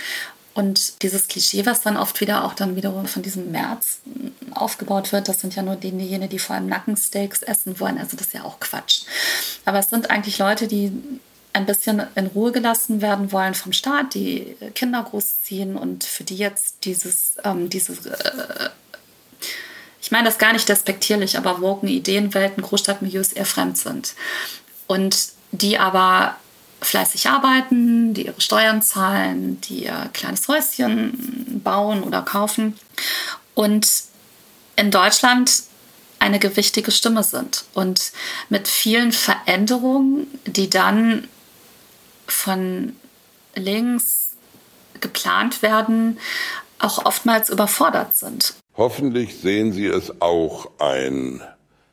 Und 0.53 1.03
dieses 1.03 1.29
Klischee, 1.29 1.65
was 1.65 1.81
dann 1.81 1.97
oft 1.97 2.21
wieder 2.21 2.45
auch 2.45 2.53
dann 2.53 2.77
wiederum 2.77 3.07
von 3.07 3.23
diesem 3.23 3.51
März 3.51 4.01
aufgebaut 4.55 5.13
wird, 5.13 5.29
das 5.29 5.41
sind 5.41 5.55
ja 5.55 5.63
nur 5.63 5.77
diejenigen, 5.77 6.29
die 6.29 6.39
vor 6.39 6.57
allem 6.57 6.67
Nackensteaks 6.67 7.41
essen 7.41 7.81
wollen. 7.81 7.97
Also 7.97 8.19
das 8.19 8.27
ist 8.27 8.35
ja 8.35 8.45
auch 8.45 8.61
Quatsch. 8.61 9.05
Aber 9.65 9.79
es 9.79 9.89
sind 9.89 10.11
eigentlich 10.11 10.37
Leute, 10.37 10.69
die 10.69 10.93
ein 11.55 11.65
bisschen 11.65 12.03
in 12.17 12.27
Ruhe 12.27 12.53
gelassen 12.53 13.01
werden 13.01 13.33
wollen 13.33 13.55
vom 13.55 13.73
Staat, 13.73 14.13
die 14.13 14.57
Kinder 14.75 15.03
großziehen 15.03 15.79
und 15.79 16.05
für 16.05 16.25
die 16.25 16.37
jetzt 16.37 16.85
dieses, 16.85 17.37
ähm, 17.45 17.71
dieses 17.71 18.05
äh, 18.05 18.69
ich 20.01 20.11
meine 20.11 20.27
das 20.27 20.39
gar 20.39 20.53
nicht 20.53 20.69
despektierlich, 20.69 21.37
aber 21.37 21.61
woken 21.61 21.89
Ideenwelten, 21.89 22.63
Großstadtmilieus 22.63 23.33
eher 23.33 23.47
fremd 23.47 23.79
sind. 23.79 24.15
Und 24.87 25.31
die 25.53 25.79
aber 25.79 26.37
fleißig 26.81 27.29
arbeiten, 27.29 28.15
die 28.15 28.27
ihre 28.27 28.41
Steuern 28.41 28.83
zahlen, 28.83 29.61
die 29.63 29.85
ihr 29.85 30.11
kleines 30.13 30.47
Häuschen 30.49 31.61
bauen 31.65 32.03
oder 32.05 32.23
kaufen 32.23 32.79
und 33.55 33.89
in 34.77 34.91
Deutschland 34.93 35.65
eine 36.21 36.39
gewichtige 36.39 36.91
Stimme 36.91 37.25
sind 37.25 37.65
und 37.75 38.13
mit 38.49 38.69
vielen 38.69 39.13
Veränderungen, 39.13 40.27
die 40.47 40.71
dann 40.71 41.29
von 42.27 42.97
links 43.55 44.31
geplant 45.01 45.63
werden, 45.63 46.19
auch 46.79 47.05
oftmals 47.05 47.51
überfordert 47.51 48.17
sind. 48.17 48.55
Hoffentlich 48.79 49.35
sehen 49.35 49.73
Sie 49.73 49.87
es 49.87 50.23
auch 50.23 50.71
ein, 50.79 51.43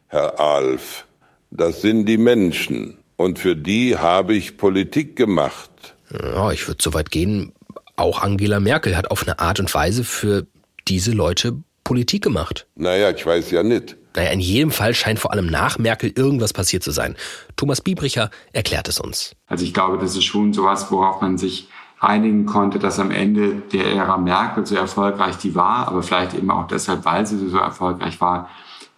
Herr 0.08 0.39
Alf. 0.39 1.08
Das 1.50 1.82
sind 1.82 2.06
die 2.06 2.19
Menschen, 2.19 3.00
und 3.17 3.39
für 3.39 3.56
die 3.56 3.98
habe 3.98 4.36
ich 4.36 4.58
Politik 4.58 5.15
gemacht. 5.15 5.95
Ja, 6.12 6.52
ich 6.52 6.67
würde 6.67 6.84
so 6.84 6.93
weit 6.93 7.10
gehen, 7.10 7.54
auch 7.95 8.21
Angela 8.21 8.60
Merkel 8.60 8.95
hat 8.95 9.10
auf 9.10 9.24
eine 9.24 9.39
Art 9.39 9.60
und 9.60 9.74
Weise 9.74 10.04
für 10.04 10.45
diese 10.88 11.12
Leute 11.12 11.58
Politik 11.84 12.24
gemacht. 12.24 12.67
Naja, 12.76 13.10
ich 13.10 13.26
weiß 13.26 13.50
ja 13.50 13.63
nicht. 13.63 13.95
Naja, 14.15 14.30
in 14.30 14.39
jedem 14.39 14.69
Fall 14.69 14.93
scheint 14.93 15.17
vor 15.17 15.34
allem 15.34 15.48
nach 15.48 15.80
Merkel 15.80 16.13
irgendwas 16.15 16.54
passiert 16.54 16.84
zu 16.84 16.91
sein. 16.91 17.15
Thomas 17.56 17.82
Biebricher 17.82 18.30
erklärt 18.54 18.88
es 18.88 19.00
uns. 19.00 19.36
Also 19.48 19.65
ich 19.65 19.74
glaube, 19.74 19.98
das 19.98 20.15
ist 20.15 20.24
schon 20.24 20.54
sowas, 20.54 20.91
worauf 20.91 21.19
man 21.19 21.39
sich 21.39 21.67
einigen 22.06 22.46
konnte, 22.46 22.80
dass 22.80 23.00
am 23.00 23.12
Ende 23.12 23.62
der 23.72 23.94
Ära 23.94 24.18
Merkel 24.18 24.65
so 24.65 24.76
erfolgreich 24.76 25.38
die 25.38 25.56
war, 25.56 25.88
aber 25.88 26.04
vielleicht 26.04 26.34
eben 26.34 26.50
auch 26.52 26.68
deshalb, 26.68 27.06
weil 27.06 27.26
sie 27.26 27.50
so 27.50 27.58
erfolgreich 27.58 28.20
war, 28.22 28.50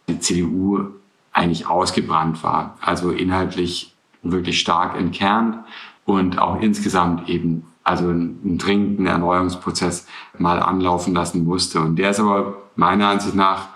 die 0.07 0.19
CDU 0.19 0.85
eigentlich 1.33 1.67
ausgebrannt 1.67 2.43
war. 2.43 2.77
Also 2.81 3.11
inhaltlich 3.11 3.95
wirklich 4.23 4.59
stark 4.59 4.97
entkernt 4.97 5.57
und 6.05 6.39
auch 6.39 6.61
insgesamt 6.61 7.29
eben 7.29 7.65
also 7.83 8.09
einen 8.09 8.57
dringenden 8.57 9.05
Erneuerungsprozess 9.05 10.07
mal 10.37 10.59
anlaufen 10.59 11.13
lassen 11.13 11.45
musste. 11.45 11.79
Und 11.79 11.95
der 11.95 12.11
ist 12.11 12.19
aber 12.19 12.57
meiner 12.75 13.07
Ansicht 13.07 13.35
nach 13.35 13.69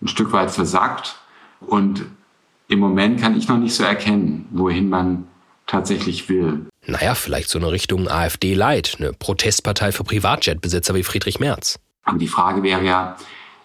ein 0.00 0.08
Stück 0.08 0.32
weit 0.32 0.50
versackt. 0.50 1.16
Und 1.60 2.06
im 2.68 2.78
Moment 2.78 3.20
kann 3.20 3.36
ich 3.36 3.48
noch 3.48 3.58
nicht 3.58 3.74
so 3.74 3.84
erkennen, 3.84 4.46
wohin 4.50 4.88
man 4.88 5.24
tatsächlich 5.66 6.28
will. 6.28 6.66
Naja, 6.86 7.14
vielleicht 7.14 7.48
so 7.48 7.58
eine 7.58 7.70
Richtung 7.70 8.08
AfD-Light, 8.08 8.96
eine 8.98 9.12
Protestpartei 9.12 9.92
für 9.92 10.04
Privatjetbesitzer 10.04 10.94
wie 10.94 11.04
Friedrich 11.04 11.38
Merz. 11.38 11.78
Aber 12.04 12.18
die 12.18 12.28
Frage 12.28 12.62
wäre 12.62 12.84
ja, 12.84 13.16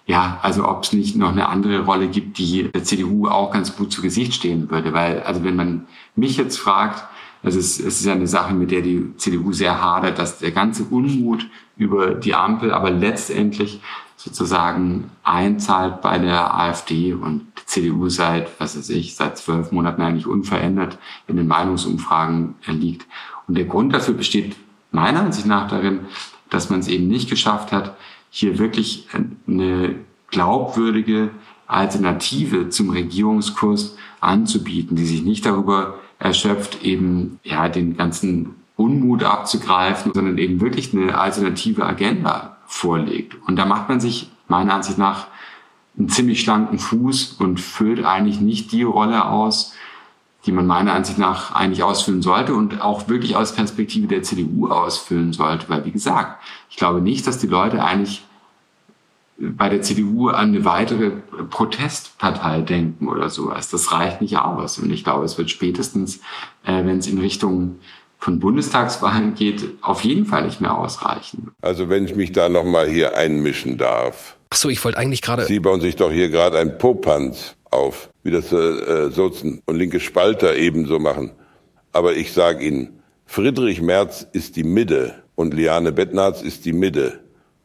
ja, 0.05 0.39
also 0.43 0.67
ob 0.67 0.83
es 0.83 0.93
nicht 0.93 1.15
noch 1.15 1.31
eine 1.31 1.49
andere 1.49 1.79
Rolle 1.81 2.07
gibt, 2.07 2.37
die 2.37 2.71
der 2.71 2.83
CDU 2.83 3.27
auch 3.27 3.51
ganz 3.51 3.75
gut 3.75 3.91
zu 3.91 4.01
Gesicht 4.01 4.35
stehen 4.35 4.69
würde. 4.69 4.93
Weil, 4.93 5.21
also 5.23 5.43
wenn 5.43 5.55
man 5.55 5.87
mich 6.15 6.37
jetzt 6.37 6.57
fragt, 6.57 7.03
also 7.43 7.59
es, 7.59 7.79
es 7.79 7.99
ist 7.99 8.05
ja 8.05 8.13
eine 8.13 8.27
Sache, 8.27 8.53
mit 8.53 8.71
der 8.71 8.81
die 8.81 9.15
CDU 9.17 9.51
sehr 9.51 9.81
hadert, 9.81 10.19
dass 10.19 10.39
der 10.39 10.51
ganze 10.51 10.83
Unmut 10.83 11.47
über 11.75 12.13
die 12.13 12.35
Ampel 12.35 12.71
aber 12.71 12.91
letztendlich 12.91 13.81
sozusagen 14.27 15.09
einzahlt 15.23 16.01
bei 16.01 16.17
der 16.19 16.53
AfD 16.57 17.13
und 17.13 17.47
die 17.59 17.65
CDU 17.65 18.09
seit, 18.09 18.59
was 18.59 18.77
weiß 18.77 18.89
ich, 18.89 19.15
seit 19.15 19.37
zwölf 19.37 19.71
Monaten 19.71 20.01
eigentlich 20.01 20.27
unverändert 20.27 20.97
in 21.27 21.37
den 21.37 21.47
Meinungsumfragen 21.47 22.55
liegt. 22.65 23.07
Und 23.47 23.57
der 23.57 23.65
Grund 23.65 23.93
dafür 23.93 24.13
besteht 24.13 24.55
meiner 24.91 25.21
Ansicht 25.21 25.47
nach 25.47 25.69
darin, 25.69 26.01
dass 26.49 26.69
man 26.69 26.79
es 26.79 26.87
eben 26.87 27.07
nicht 27.07 27.29
geschafft 27.29 27.71
hat, 27.71 27.95
hier 28.29 28.59
wirklich 28.59 29.07
eine 29.47 29.95
glaubwürdige 30.29 31.29
Alternative 31.67 32.69
zum 32.69 32.89
Regierungskurs 32.89 33.97
anzubieten, 34.19 34.97
die 34.97 35.05
sich 35.05 35.23
nicht 35.23 35.45
darüber 35.45 35.95
erschöpft, 36.19 36.83
eben 36.83 37.39
ja 37.43 37.69
den 37.69 37.95
ganzen 37.95 38.55
Unmut 38.75 39.23
abzugreifen, 39.23 40.11
sondern 40.13 40.37
eben 40.37 40.59
wirklich 40.59 40.93
eine 40.93 41.17
alternative 41.17 41.85
Agenda 41.85 42.56
vorlegt. 42.67 43.35
Und 43.47 43.55
da 43.55 43.65
macht 43.65 43.89
man 43.89 43.99
sich 43.99 44.29
meiner 44.47 44.75
Ansicht 44.75 44.97
nach 44.97 45.27
einen 45.97 46.09
ziemlich 46.09 46.41
schlanken 46.41 46.77
Fuß 46.77 47.37
und 47.39 47.59
füllt 47.59 48.05
eigentlich 48.05 48.39
nicht 48.39 48.71
die 48.71 48.83
Rolle 48.83 49.25
aus, 49.25 49.73
die 50.45 50.51
man 50.51 50.67
meiner 50.67 50.93
Ansicht 50.93 51.17
nach 51.17 51.55
eigentlich 51.55 51.83
ausfüllen 51.83 52.21
sollte 52.21 52.53
und 52.53 52.81
auch 52.81 53.09
wirklich 53.09 53.35
aus 53.35 53.53
Perspektive 53.53 54.07
der 54.07 54.21
CDU 54.21 54.67
ausfüllen 54.67 55.33
sollte. 55.33 55.67
Weil, 55.69 55.85
wie 55.85 55.91
gesagt, 55.91 56.41
ich 56.69 56.77
glaube 56.77 57.01
nicht, 57.01 57.25
dass 57.25 57.39
die 57.39 57.47
Leute 57.47 57.83
eigentlich 57.83 58.23
bei 59.39 59.69
der 59.69 59.81
CDU 59.81 60.29
an 60.29 60.49
eine 60.49 60.65
weitere 60.65 61.11
Protestpartei 61.49 62.61
denken 62.61 63.07
oder 63.07 63.29
sowas. 63.29 63.69
Das 63.69 63.91
reicht 63.91 64.21
nicht 64.21 64.37
aus. 64.37 64.79
Und 64.79 64.91
ich 64.91 65.03
glaube, 65.03 65.25
es 65.25 65.37
wird 65.37 65.49
spätestens, 65.49 66.17
äh, 66.63 66.85
wenn 66.85 66.97
es 66.97 67.07
in 67.07 67.19
Richtung 67.19 67.79
von 68.17 68.39
Bundestagswahlen 68.39 69.35
geht, 69.35 69.63
auf 69.81 70.03
jeden 70.03 70.25
Fall 70.25 70.45
nicht 70.45 70.59
mehr 70.59 70.77
ausreichen. 70.77 71.51
Also 71.61 71.89
wenn 71.89 72.05
ich 72.05 72.15
mich 72.15 72.31
da 72.31 72.49
nochmal 72.49 72.87
hier 72.87 73.15
einmischen 73.15 73.77
darf. 73.77 74.37
Ach 74.49 74.57
so, 74.57 74.69
ich 74.69 74.83
wollte 74.83 74.97
eigentlich 74.97 75.21
gerade... 75.21 75.45
Sie 75.45 75.59
bauen 75.59 75.81
sich 75.81 75.95
doch 75.95 76.11
hier 76.11 76.29
gerade 76.29 76.57
ein 76.59 76.77
Popanz 76.77 77.55
auf, 77.69 78.09
wie 78.23 78.31
das 78.31 78.51
äh, 78.51 79.09
Sozen 79.09 79.61
und 79.65 79.75
linke 79.75 79.99
Spalter 79.99 80.55
ebenso 80.55 80.99
machen. 80.99 81.31
Aber 81.91 82.15
ich 82.15 82.33
sage 82.33 82.65
Ihnen, 82.65 83.01
Friedrich 83.25 83.81
Merz 83.81 84.25
ist 84.31 84.55
die 84.55 84.63
Mitte 84.63 85.15
und 85.35 85.53
Liane 85.53 85.91
Bettnarz 85.91 86.41
ist 86.41 86.65
die 86.65 86.73
Mitte. 86.73 87.19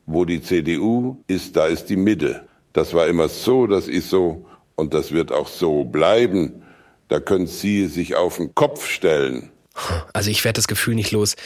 Wo 0.06 0.24
die 0.24 0.42
CDU 0.42 1.22
ist, 1.28 1.56
da 1.56 1.66
ist 1.66 1.86
die 1.86 1.96
Mitte. 1.96 2.48
Das 2.72 2.92
war 2.92 3.06
immer 3.06 3.28
so, 3.28 3.66
das 3.66 3.88
ist 3.88 4.10
so 4.10 4.44
und 4.74 4.94
das 4.94 5.12
wird 5.12 5.32
auch 5.32 5.48
so 5.48 5.84
bleiben. 5.84 6.62
Da 7.08 7.20
können 7.20 7.46
Sie 7.46 7.86
sich 7.86 8.16
auf 8.16 8.38
den 8.38 8.54
Kopf 8.54 8.86
stellen. 8.86 9.50
Also 10.12 10.30
ich 10.30 10.44
werde 10.44 10.56
das 10.56 10.68
Gefühl 10.68 10.94
nicht 10.94 11.12
los, 11.12 11.36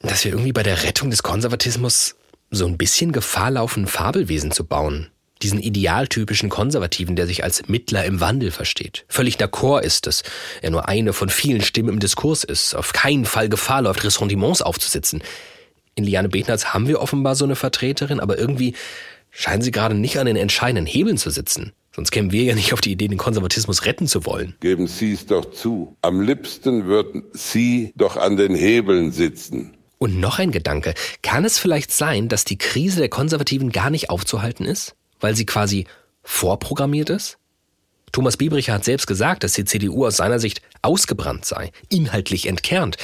dass 0.00 0.24
wir 0.24 0.32
irgendwie 0.32 0.52
bei 0.52 0.62
der 0.62 0.82
Rettung 0.82 1.10
des 1.10 1.22
Konservatismus 1.22 2.16
so 2.50 2.66
ein 2.66 2.78
bisschen 2.78 3.12
Gefahr 3.12 3.50
laufen, 3.52 3.86
Fabelwesen 3.86 4.50
zu 4.50 4.64
bauen. 4.64 5.10
Diesen 5.42 5.60
idealtypischen 5.60 6.50
Konservativen, 6.50 7.16
der 7.16 7.26
sich 7.26 7.44
als 7.44 7.68
Mittler 7.68 8.04
im 8.04 8.20
Wandel 8.20 8.50
versteht. 8.50 9.06
Völlig 9.08 9.36
d'accord 9.36 9.80
ist, 9.80 10.06
dass 10.06 10.22
er 10.60 10.70
nur 10.70 10.88
eine 10.88 11.14
von 11.14 11.30
vielen 11.30 11.62
Stimmen 11.62 11.88
im 11.88 12.00
Diskurs 12.00 12.44
ist, 12.44 12.74
auf 12.74 12.92
keinen 12.92 13.24
Fall 13.24 13.48
Gefahr 13.48 13.82
läuft, 13.82 14.04
Ressentiments 14.04 14.60
aufzusitzen. 14.60 15.22
In 15.94 16.04
Liane 16.04 16.28
Betnarz 16.28 16.66
haben 16.66 16.88
wir 16.88 17.00
offenbar 17.00 17.36
so 17.36 17.44
eine 17.44 17.56
Vertreterin, 17.56 18.20
aber 18.20 18.38
irgendwie 18.38 18.74
scheinen 19.30 19.62
sie 19.62 19.70
gerade 19.70 19.94
nicht 19.94 20.18
an 20.18 20.26
den 20.26 20.36
entscheidenden 20.36 20.86
Hebeln 20.86 21.16
zu 21.16 21.30
sitzen. 21.30 21.72
Sonst 21.92 22.12
kämen 22.12 22.30
wir 22.30 22.44
ja 22.44 22.54
nicht 22.54 22.72
auf 22.72 22.80
die 22.80 22.92
Idee, 22.92 23.08
den 23.08 23.18
Konservatismus 23.18 23.84
retten 23.84 24.06
zu 24.06 24.24
wollen. 24.24 24.54
Geben 24.60 24.86
Sie 24.86 25.12
es 25.12 25.26
doch 25.26 25.50
zu. 25.50 25.96
Am 26.02 26.20
liebsten 26.20 26.86
würden 26.86 27.24
Sie 27.32 27.92
doch 27.96 28.16
an 28.16 28.36
den 28.36 28.54
Hebeln 28.54 29.10
sitzen. 29.10 29.76
Und 29.98 30.18
noch 30.18 30.38
ein 30.38 30.52
Gedanke. 30.52 30.94
Kann 31.22 31.44
es 31.44 31.58
vielleicht 31.58 31.92
sein, 31.92 32.28
dass 32.28 32.44
die 32.44 32.56
Krise 32.56 33.00
der 33.00 33.08
Konservativen 33.08 33.70
gar 33.70 33.90
nicht 33.90 34.08
aufzuhalten 34.08 34.64
ist? 34.64 34.94
Weil 35.18 35.34
sie 35.34 35.44
quasi 35.44 35.86
vorprogrammiert 36.22 37.10
ist? 37.10 37.38
Thomas 38.12 38.36
Biebricher 38.36 38.72
hat 38.72 38.84
selbst 38.84 39.06
gesagt, 39.06 39.44
dass 39.44 39.52
die 39.52 39.64
CDU 39.64 40.06
aus 40.06 40.16
seiner 40.16 40.38
Sicht 40.38 40.62
ausgebrannt 40.82 41.44
sei, 41.44 41.70
inhaltlich 41.90 42.46
entkernt. 42.46 42.96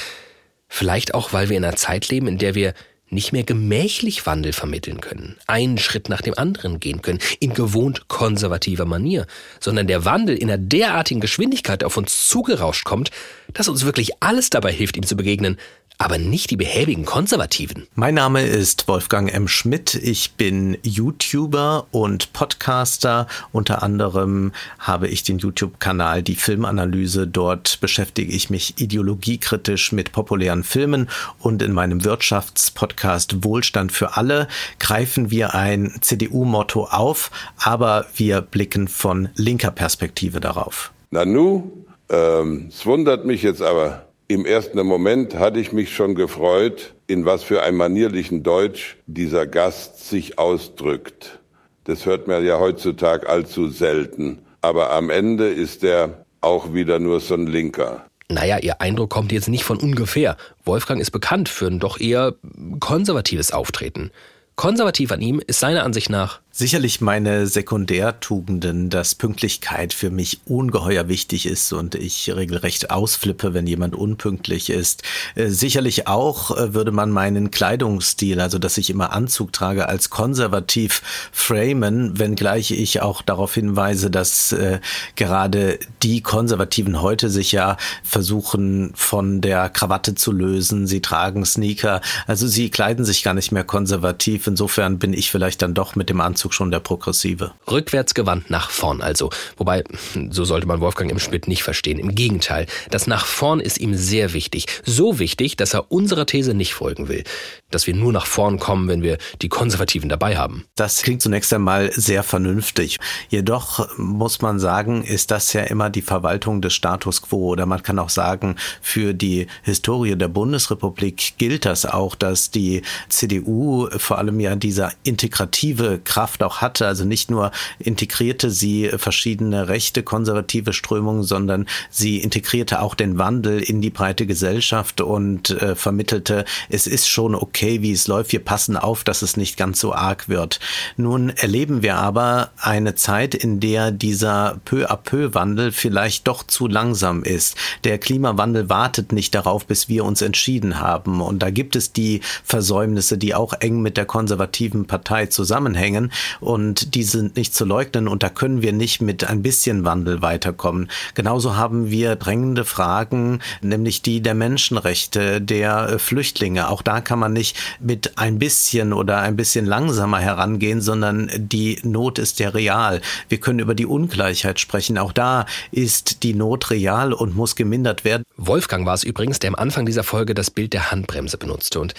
Vielleicht 0.69 1.15
auch, 1.15 1.33
weil 1.33 1.49
wir 1.49 1.57
in 1.57 1.65
einer 1.65 1.77
Zeit 1.77 2.09
leben, 2.09 2.27
in 2.27 2.39
der 2.39 2.55
wir 2.55 2.75
nicht 3.09 3.33
mehr 3.33 3.45
gemächlich 3.45 4.27
Wandel 4.27 4.53
vermitteln 4.53 5.01
können, 5.01 5.37
einen 5.47 5.79
Schritt 5.79 6.09
nach 6.09 6.23
dem 6.23 6.37
anderen 6.37 6.81
gehen 6.81 7.03
können, 7.03 7.21
in 7.39 7.55
gewohnt 7.55 8.09
konservativer 8.09 8.85
Manier, 8.85 9.27
sondern 9.61 9.87
der 9.87 10.05
Wandel 10.05 10.37
in 10.37 10.51
einer 10.51 10.59
derartigen 10.59 11.21
Geschwindigkeit 11.21 11.85
auf 11.85 11.97
uns 11.97 12.29
zugerauscht 12.29 12.85
kommt, 12.85 13.11
dass 13.53 13.69
uns 13.69 13.85
wirklich 13.85 14.11
alles 14.21 14.51
dabei 14.51 14.73
hilft, 14.73 14.97
ihm 14.97 15.07
zu 15.07 15.17
begegnen, 15.17 15.57
aber 15.99 16.19
nicht 16.19 16.51
die 16.51 16.57
behäbigen 16.57 17.05
Konservativen. 17.05 17.87
Mein 17.95 18.15
Name 18.15 18.43
ist 18.43 18.87
Wolfgang 18.89 19.33
M. 19.33 19.49
Schmidt. 19.49 19.95
Ich 19.95 20.33
bin 20.33 20.77
YouTuber 20.83 21.87
und 21.91 22.33
Podcaster. 22.33 23.27
Unter 23.53 23.83
anderem 23.83 24.53
habe 24.79 25.09
ich 25.09 25.23
den 25.23 25.39
YouTube-Kanal 25.39 26.23
Die 26.23 26.35
Filmanalyse. 26.35 27.27
Dort 27.27 27.81
beschäftige 27.81 28.33
ich 28.33 28.51
mich 28.51 28.81
ideologiekritisch 28.81 29.93
mit 29.93 30.13
populären 30.13 30.65
Filmen 30.65 31.09
und 31.39 31.63
in 31.63 31.73
meinem 31.73 32.05
Wirtschaftspodcast 32.05 33.45
Wohlstand 33.45 33.93
für 33.93 34.17
alle 34.17 34.49
greifen 34.79 35.31
wir 35.31 35.55
ein 35.55 35.95
CDU-Motto 36.01 36.85
auf, 36.85 37.31
aber 37.57 38.07
wir 38.15 38.43
blicken 38.43 38.89
von 38.89 39.31
linker 39.35 39.71
Perspektive 39.71 40.41
darauf. 40.41 40.93
Nanu, 41.11 41.73
ähm, 42.09 42.67
es 42.69 42.85
wundert 42.85 43.25
mich 43.25 43.43
jetzt 43.43 43.63
aber, 43.63 44.06
im 44.29 44.45
ersten 44.45 44.85
Moment 44.85 45.37
hatte 45.37 45.61
ich 45.61 45.73
mich 45.73 45.95
schon 45.95 46.15
gefreut, 46.15 46.95
in 47.07 47.25
was 47.25 47.43
für 47.43 47.63
einem 47.63 47.77
manierlichen 47.77 48.43
Deutsch 48.43 48.97
dieser 49.07 49.47
Gast 49.47 50.09
sich 50.09 50.39
ausdrückt. 50.39 51.39
Das 51.85 52.07
hört 52.07 52.27
man 52.27 52.45
ja 52.45 52.59
heutzutage 52.59 53.29
allzu 53.29 53.69
selten. 53.69 54.41
Aber 54.61 54.91
am 54.91 55.11
Ende 55.11 55.49
ist 55.49 55.85
er 55.85 56.25
auch 56.41 56.75
wieder 56.75 56.99
nur 56.99 57.21
so 57.21 57.35
ein 57.35 57.47
Linker. 57.47 58.05
Naja, 58.29 58.59
Ihr 58.59 58.81
Eindruck 58.81 59.11
kommt 59.11 59.31
jetzt 59.31 59.49
nicht 59.49 59.63
von 59.63 59.79
ungefähr. 59.79 60.37
Wolfgang 60.65 61.01
ist 61.01 61.13
bekannt 61.13 61.49
für 61.49 61.69
ein 61.69 61.79
doch 61.79 62.01
eher 62.01 62.35
konservatives 62.81 63.53
Auftreten. 63.53 64.11
Konservativ 64.57 65.13
an 65.13 65.21
ihm 65.21 65.41
ist 65.47 65.61
seiner 65.61 65.85
Ansicht 65.85 66.11
nach 66.11 66.41
Sicherlich 66.59 67.03
meine 67.03 67.49
Sekundärtugenden, 67.49 68.89
dass 68.89 69.15
Pünktlichkeit 69.15 69.93
für 69.93 70.09
mich 70.09 70.41
ungeheuer 70.47 71.07
wichtig 71.07 71.45
ist 71.45 71.71
und 71.75 71.95
ich 71.95 72.35
regelrecht 72.35 72.91
ausflippe, 72.91 73.53
wenn 73.53 73.67
jemand 73.67 73.95
unpünktlich 73.95 74.71
ist. 74.71 75.03
Äh, 75.35 75.49
sicherlich 75.49 76.07
auch 76.07 76.57
äh, 76.57 76.73
würde 76.73 76.93
man 76.93 77.11
meinen 77.11 77.51
Kleidungsstil, 77.51 78.41
also 78.41 78.59
dass 78.59 78.79
ich 78.79 78.89
immer 78.89 79.13
Anzug 79.13 79.53
trage, 79.53 79.87
als 79.87 80.09
konservativ 80.09 81.03
framen, 81.31 82.19
wenngleich 82.19 82.71
ich 82.71 83.03
auch 83.03 83.21
darauf 83.21 83.53
hinweise, 83.53 84.11
dass 84.11 84.53
äh, 84.53 84.81
gerade 85.15 85.79
die 86.03 86.23
Konservativen 86.23 87.03
heute 87.03 87.29
sich 87.29 87.53
ja 87.53 87.77
versuchen 88.03 88.93
von 88.95 89.43
der 89.43 89.69
Krawatte 89.69 90.15
zu 90.15 90.33
lösen. 90.33 90.87
Sie 90.87 91.03
tragen 91.03 91.45
Sneaker, 91.45 92.01
also 92.27 92.47
sie 92.47 92.71
kleiden 92.71 93.05
sich 93.05 93.23
gar 93.23 93.35
nicht 93.35 93.53
mehr 93.53 93.65
konservativ. 93.65 94.47
Insofern 94.47 94.99
bin 94.99 95.13
ich 95.13 95.31
vielleicht 95.31 95.61
dann 95.61 95.75
doch 95.75 95.97
mit 95.97 96.09
dem 96.09 96.23
Anzug 96.23 96.46
Anzug 96.47 96.55
schon 96.55 96.71
der 96.71 96.81
Progressive. 96.81 97.53
Rückwärtsgewandt 97.69 98.51
nach 98.51 98.71
vorn 98.71 99.03
also. 99.03 99.31
Wobei, 99.57 99.83
so 100.31 100.45
sollte 100.45 100.67
man 100.67 100.81
Wolfgang 100.81 101.11
im 101.11 101.19
Schmidt 101.19 101.49
nicht 101.49 101.65
verstehen. 101.65 101.99
Im 101.99 102.15
Gegenteil, 102.15 102.67
das 102.91 103.09
nach 103.09 103.27
vorn 103.27 103.59
ist 103.59 103.79
ihm 103.79 103.95
sehr 103.95 104.33
wichtig. 104.33 104.67
So 104.85 105.19
wichtig, 105.19 105.57
dass 105.57 105.75
er 105.75 105.91
unserer 105.91 106.27
These 106.27 106.55
nicht 106.55 106.75
folgen 106.75 107.09
will. 107.09 107.25
Dass 107.71 107.87
wir 107.87 107.95
nur 107.95 108.13
nach 108.13 108.27
vorn 108.27 108.59
kommen, 108.59 108.89
wenn 108.89 109.03
wir 109.03 109.19
die 109.43 109.49
Konservativen 109.49 110.09
dabei 110.09 110.37
haben. 110.37 110.65
Das 110.75 111.03
klingt 111.03 111.23
zunächst 111.23 111.53
einmal 111.53 111.91
sehr 111.93 112.23
vernünftig. 112.23 112.99
Jedoch 113.29 113.89
muss 113.99 114.41
man 114.41 114.59
sagen, 114.59 115.03
ist 115.03 115.31
das 115.31 115.53
ja 115.53 115.63
immer 115.63 115.91
die 115.91 116.03
Verwaltung 116.03 116.61
des 116.61 116.75
Status 116.75 117.23
quo. 117.23 117.49
Oder 117.49 117.67
man 117.67 117.83
kann 117.83 117.99
auch 117.99 118.11
sagen, 118.11 118.57
für 118.83 119.15
die 119.15 119.47
Historie 119.63 120.17
der 120.17 120.29
Bundesrepublik 120.29 121.35
gilt 121.39 121.65
das 121.65 121.87
auch, 121.87 122.15
dass 122.15 122.51
die 122.51 122.83
CDU 123.09 123.89
vor 123.97 124.19
allem 124.19 124.39
ja 124.41 124.55
dieser 124.57 124.93
integrative 125.03 126.01
Kraft 126.05 126.27
Kraft 126.27 126.43
auch 126.43 126.61
hatte. 126.61 126.87
Also 126.87 127.05
nicht 127.05 127.31
nur 127.31 127.53
integrierte 127.79 128.51
sie 128.51 128.91
verschiedene 128.97 129.69
rechte 129.69 130.03
konservative 130.03 130.73
Strömungen, 130.73 131.23
sondern 131.23 131.67
sie 131.91 132.19
integrierte 132.19 132.81
auch 132.81 132.95
den 132.95 133.19
Wandel 133.19 133.61
in 133.61 133.81
die 133.81 133.91
breite 133.91 134.27
Gesellschaft 134.27 135.01
und 135.01 135.51
äh, 135.51 135.75
vermittelte, 135.77 136.45
es 136.69 136.87
ist 136.87 137.09
schon 137.09 137.35
okay, 137.35 137.56
wie 137.63 137.93
es 137.93 138.07
läuft. 138.07 138.33
Wir 138.33 138.45
passen 138.45 138.77
auf, 138.77 139.05
dass 139.05 139.23
es 139.23 139.37
nicht 139.37 139.57
ganz 139.57 139.81
so 139.81 139.95
arg 139.95 140.29
wird. 140.29 140.61
Nun 140.97 141.31
erleben 141.31 141.83
wir 141.83 141.97
aber 141.97 142.51
eine 142.59 142.95
Zeit, 142.95 143.35
in 143.35 143.61
der 143.61 143.91
dieser 143.91 144.61
peu 144.65 144.91
à 144.91 144.97
peu 144.97 145.35
Wandel 145.35 145.73
vielleicht 145.73 146.27
doch 146.27 146.43
zu 146.43 146.67
langsam 146.67 147.23
ist. 147.23 147.57
Der 147.85 147.99
Klimawandel 147.99 148.69
wartet 148.69 149.13
nicht 149.13 149.35
darauf, 149.35 149.67
bis 149.67 149.89
wir 149.89 150.05
uns 150.05 150.23
entschieden 150.23 150.81
haben. 150.81 151.21
Und 151.21 151.43
da 151.43 151.51
gibt 151.51 151.77
es 151.77 151.93
die 151.93 152.21
Versäumnisse, 152.45 153.19
die 153.19 153.35
auch 153.35 153.53
eng 153.55 153.81
mit 153.81 153.97
der 153.97 154.07
konservativen 154.07 154.87
Partei 154.87 155.27
zusammenhängen 155.27 156.13
und 156.41 156.95
die 156.95 157.05
sind 157.05 157.37
nicht 157.37 157.55
zu 157.55 157.65
leugnen 157.65 158.09
und 158.09 158.23
da 158.23 158.29
können 158.29 158.63
wir 158.63 158.73
nicht 158.73 159.01
mit 159.01 159.25
ein 159.25 159.43
bisschen 159.43 159.85
Wandel 159.85 160.23
weiterkommen. 160.23 160.89
Genauso 161.15 161.57
haben 161.57 161.91
wir 161.91 162.17
drängende 162.17 162.65
Fragen, 162.65 163.41
nämlich 163.63 164.03
die 164.03 164.21
der 164.21 164.35
Menschenrechte, 164.35 165.41
der 165.41 165.89
äh, 165.89 165.99
Flüchtlinge. 165.99 166.69
Auch 166.69 166.83
da 166.83 167.01
kann 167.01 167.19
man 167.19 167.33
nicht 167.33 167.46
mit 167.81 168.19
ein 168.19 168.39
bisschen 168.39 168.93
oder 168.93 169.21
ein 169.21 169.37
bisschen 169.37 169.67
langsamer 169.67 170.21
herangehen, 170.21 170.81
sondern 170.81 171.31
die 171.37 171.79
Not 171.83 172.19
ist 172.19 172.39
ja 172.39 172.51
real. 172.51 173.01
Wir 173.29 173.39
können 173.39 173.59
über 173.59 173.75
die 173.75 173.87
Ungleichheit 173.87 174.61
sprechen. 174.61 174.99
Auch 174.99 175.13
da 175.13 175.47
ist 175.71 176.23
die 176.23 176.35
Not 176.35 176.71
real 176.71 177.13
und 177.13 177.37
muss 177.37 177.57
gemindert 177.57 178.05
werden. 178.05 178.25
Wolfgang 178.37 178.87
war 178.87 178.95
es 178.95 179.05
übrigens, 179.05 179.39
der 179.39 179.49
am 179.49 179.55
Anfang 179.55 179.87
dieser 179.87 180.03
Folge 180.03 180.35
das 180.35 180.51
Bild 180.51 180.73
der 180.73 180.91
Handbremse 180.91 181.39
benutzte 181.39 181.81
und 181.81 181.95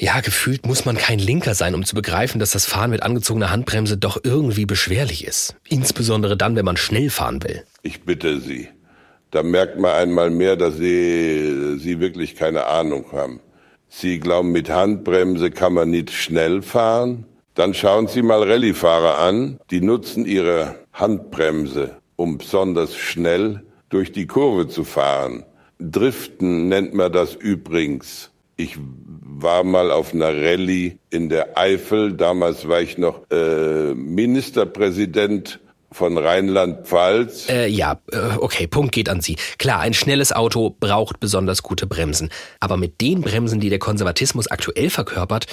ja, 0.00 0.20
gefühlt 0.20 0.64
muss 0.64 0.84
man 0.84 0.96
kein 0.96 1.18
Linker 1.18 1.54
sein, 1.54 1.74
um 1.74 1.84
zu 1.84 1.96
begreifen, 1.96 2.38
dass 2.38 2.52
das 2.52 2.66
Fahren 2.66 2.90
mit 2.90 3.02
angezogener 3.02 3.50
Handbremse 3.50 3.96
doch 3.96 4.16
irgendwie 4.22 4.64
beschwerlich 4.64 5.26
ist. 5.26 5.56
Insbesondere 5.68 6.36
dann, 6.36 6.54
wenn 6.54 6.64
man 6.64 6.76
schnell 6.76 7.10
fahren 7.10 7.42
will. 7.42 7.64
Ich 7.82 8.04
bitte 8.04 8.40
Sie, 8.40 8.68
da 9.30 9.42
merkt 9.42 9.78
man 9.78 9.92
einmal 9.92 10.30
mehr, 10.30 10.56
dass 10.56 10.76
sie, 10.76 11.78
sie 11.78 12.00
wirklich 12.00 12.36
keine 12.36 12.66
Ahnung 12.66 13.06
haben. 13.12 13.40
Sie 13.88 14.20
glauben, 14.20 14.52
mit 14.52 14.70
Handbremse 14.70 15.50
kann 15.50 15.74
man 15.74 15.90
nicht 15.90 16.10
schnell 16.10 16.62
fahren. 16.62 17.24
Dann 17.54 17.74
schauen 17.74 18.06
Sie 18.06 18.22
mal 18.22 18.42
Rallyefahrer 18.42 19.18
an, 19.18 19.58
die 19.70 19.80
nutzen 19.80 20.26
ihre 20.26 20.76
Handbremse, 20.92 21.96
um 22.16 22.38
besonders 22.38 22.94
schnell 22.96 23.62
durch 23.88 24.12
die 24.12 24.26
Kurve 24.26 24.68
zu 24.68 24.84
fahren. 24.84 25.44
Driften 25.80 26.68
nennt 26.68 26.94
man 26.94 27.12
das 27.12 27.34
übrigens. 27.34 28.30
Ich 28.56 28.76
war 29.40 29.64
mal 29.64 29.90
auf 29.90 30.12
einer 30.12 30.36
Rallye 30.36 30.98
in 31.10 31.28
der 31.28 31.56
Eifel. 31.56 32.12
Damals 32.12 32.68
war 32.68 32.80
ich 32.80 32.98
noch 32.98 33.22
äh, 33.30 33.94
Ministerpräsident 33.94 35.60
von 35.90 36.18
Rheinland-Pfalz. 36.18 37.48
Äh, 37.48 37.66
ja, 37.68 38.00
äh, 38.12 38.36
okay, 38.38 38.66
Punkt 38.66 38.92
geht 38.92 39.08
an 39.08 39.20
Sie. 39.20 39.36
Klar, 39.58 39.80
ein 39.80 39.94
schnelles 39.94 40.32
Auto 40.32 40.76
braucht 40.78 41.20
besonders 41.20 41.62
gute 41.62 41.86
Bremsen. 41.86 42.30
Aber 42.60 42.76
mit 42.76 43.00
den 43.00 43.22
Bremsen, 43.22 43.60
die 43.60 43.70
der 43.70 43.78
Konservatismus 43.78 44.48
aktuell 44.48 44.90
verkörpert, 44.90 45.46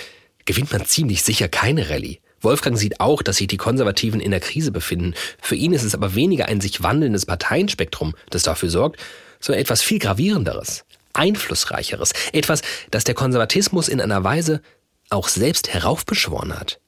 gewinnt 0.46 0.72
man 0.72 0.86
ziemlich 0.86 1.24
sicher 1.24 1.48
keine 1.48 1.90
Rallye. 1.90 2.20
Wolfgang 2.42 2.78
sieht 2.78 3.00
auch, 3.00 3.22
dass 3.22 3.38
sich 3.38 3.48
die 3.48 3.58
Konservativen 3.58 4.20
in 4.20 4.32
der 4.32 4.40
Krise 4.40 4.72
befinden. 4.72 5.16
Für 5.42 5.56
ihn 5.56 5.74
ist 5.74 5.84
es 5.84 5.96
aber 5.96 6.16
weniger 6.16 6.48
ein 6.48 6.62
sich 6.62 6.84
wandelndes 6.84 7.26
Parteienspektrum, 7.26 8.14
das 8.30 8.44
dafür 8.44 8.70
sorgt, 8.70 9.02
sondern 9.40 9.62
etwas 9.62 9.82
viel 9.82 10.00
gravierenderes, 10.00 10.86
einflussreicheres, 11.14 12.14
etwas, 12.34 12.62
das 12.92 13.04
der 13.04 13.16
Konservatismus 13.16 13.88
in 13.88 14.00
einer 14.00 14.24
Weise 14.24 14.62
auch 15.10 15.28
selbst 15.28 15.74
heraufbeschworen 15.74 16.58
hat. 16.58 16.80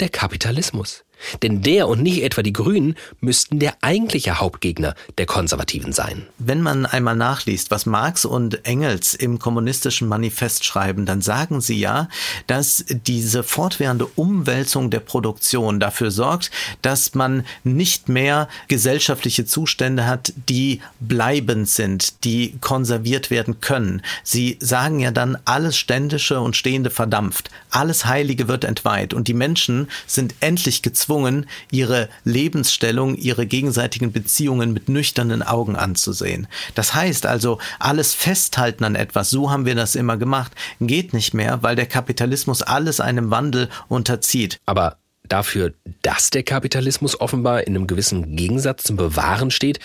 Der 0.00 0.08
Kapitalismus. 0.08 1.04
Denn 1.42 1.62
der 1.62 1.88
und 1.88 2.02
nicht 2.02 2.22
etwa 2.22 2.42
die 2.42 2.52
Grünen 2.52 2.96
müssten 3.20 3.58
der 3.58 3.74
eigentliche 3.80 4.40
Hauptgegner 4.40 4.94
der 5.18 5.26
Konservativen 5.26 5.92
sein. 5.92 6.26
Wenn 6.38 6.62
man 6.62 6.86
einmal 6.86 7.16
nachliest, 7.16 7.70
was 7.70 7.86
Marx 7.86 8.24
und 8.24 8.64
Engels 8.66 9.14
im 9.14 9.38
kommunistischen 9.38 10.08
Manifest 10.08 10.64
schreiben, 10.64 11.06
dann 11.06 11.20
sagen 11.20 11.60
sie 11.60 11.78
ja, 11.78 12.08
dass 12.46 12.84
diese 12.88 13.42
fortwährende 13.42 14.06
Umwälzung 14.06 14.90
der 14.90 15.00
Produktion 15.00 15.80
dafür 15.80 16.10
sorgt, 16.10 16.50
dass 16.82 17.14
man 17.14 17.44
nicht 17.62 18.08
mehr 18.08 18.48
gesellschaftliche 18.68 19.44
Zustände 19.46 20.06
hat, 20.06 20.32
die 20.48 20.80
bleibend 21.00 21.68
sind, 21.68 22.24
die 22.24 22.54
konserviert 22.60 23.30
werden 23.30 23.60
können. 23.60 24.02
Sie 24.22 24.58
sagen 24.60 25.00
ja 25.00 25.10
dann, 25.10 25.38
alles 25.44 25.76
Ständische 25.76 26.40
und 26.40 26.56
Stehende 26.56 26.90
verdampft, 26.90 27.50
alles 27.70 28.06
Heilige 28.06 28.48
wird 28.48 28.64
entweiht 28.64 29.14
und 29.14 29.28
die 29.28 29.34
Menschen 29.34 29.88
sind 30.06 30.34
endlich 30.40 30.82
gezwungen, 30.82 31.13
gezwungen, 31.14 31.46
ihre 31.70 32.08
Lebensstellung, 32.24 33.14
ihre 33.16 33.46
gegenseitigen 33.46 34.10
Beziehungen 34.10 34.72
mit 34.72 34.88
nüchternen 34.88 35.42
Augen 35.42 35.76
anzusehen. 35.76 36.48
Das 36.74 36.94
heißt 36.94 37.26
also, 37.26 37.58
alles 37.78 38.14
Festhalten 38.14 38.82
an 38.82 38.96
etwas, 38.96 39.30
so 39.30 39.50
haben 39.50 39.64
wir 39.64 39.76
das 39.76 39.94
immer 39.94 40.16
gemacht, 40.16 40.52
geht 40.80 41.14
nicht 41.14 41.32
mehr, 41.32 41.62
weil 41.62 41.76
der 41.76 41.86
Kapitalismus 41.86 42.62
alles 42.62 42.98
einem 43.00 43.30
Wandel 43.30 43.68
unterzieht. 43.88 44.58
Aber 44.66 44.96
dafür, 45.28 45.72
dass 46.02 46.30
der 46.30 46.42
Kapitalismus 46.42 47.20
offenbar 47.20 47.64
in 47.64 47.76
einem 47.76 47.86
gewissen 47.86 48.34
Gegensatz 48.34 48.82
zum 48.82 48.96
Bewahren 48.96 49.52
steht, 49.52 49.78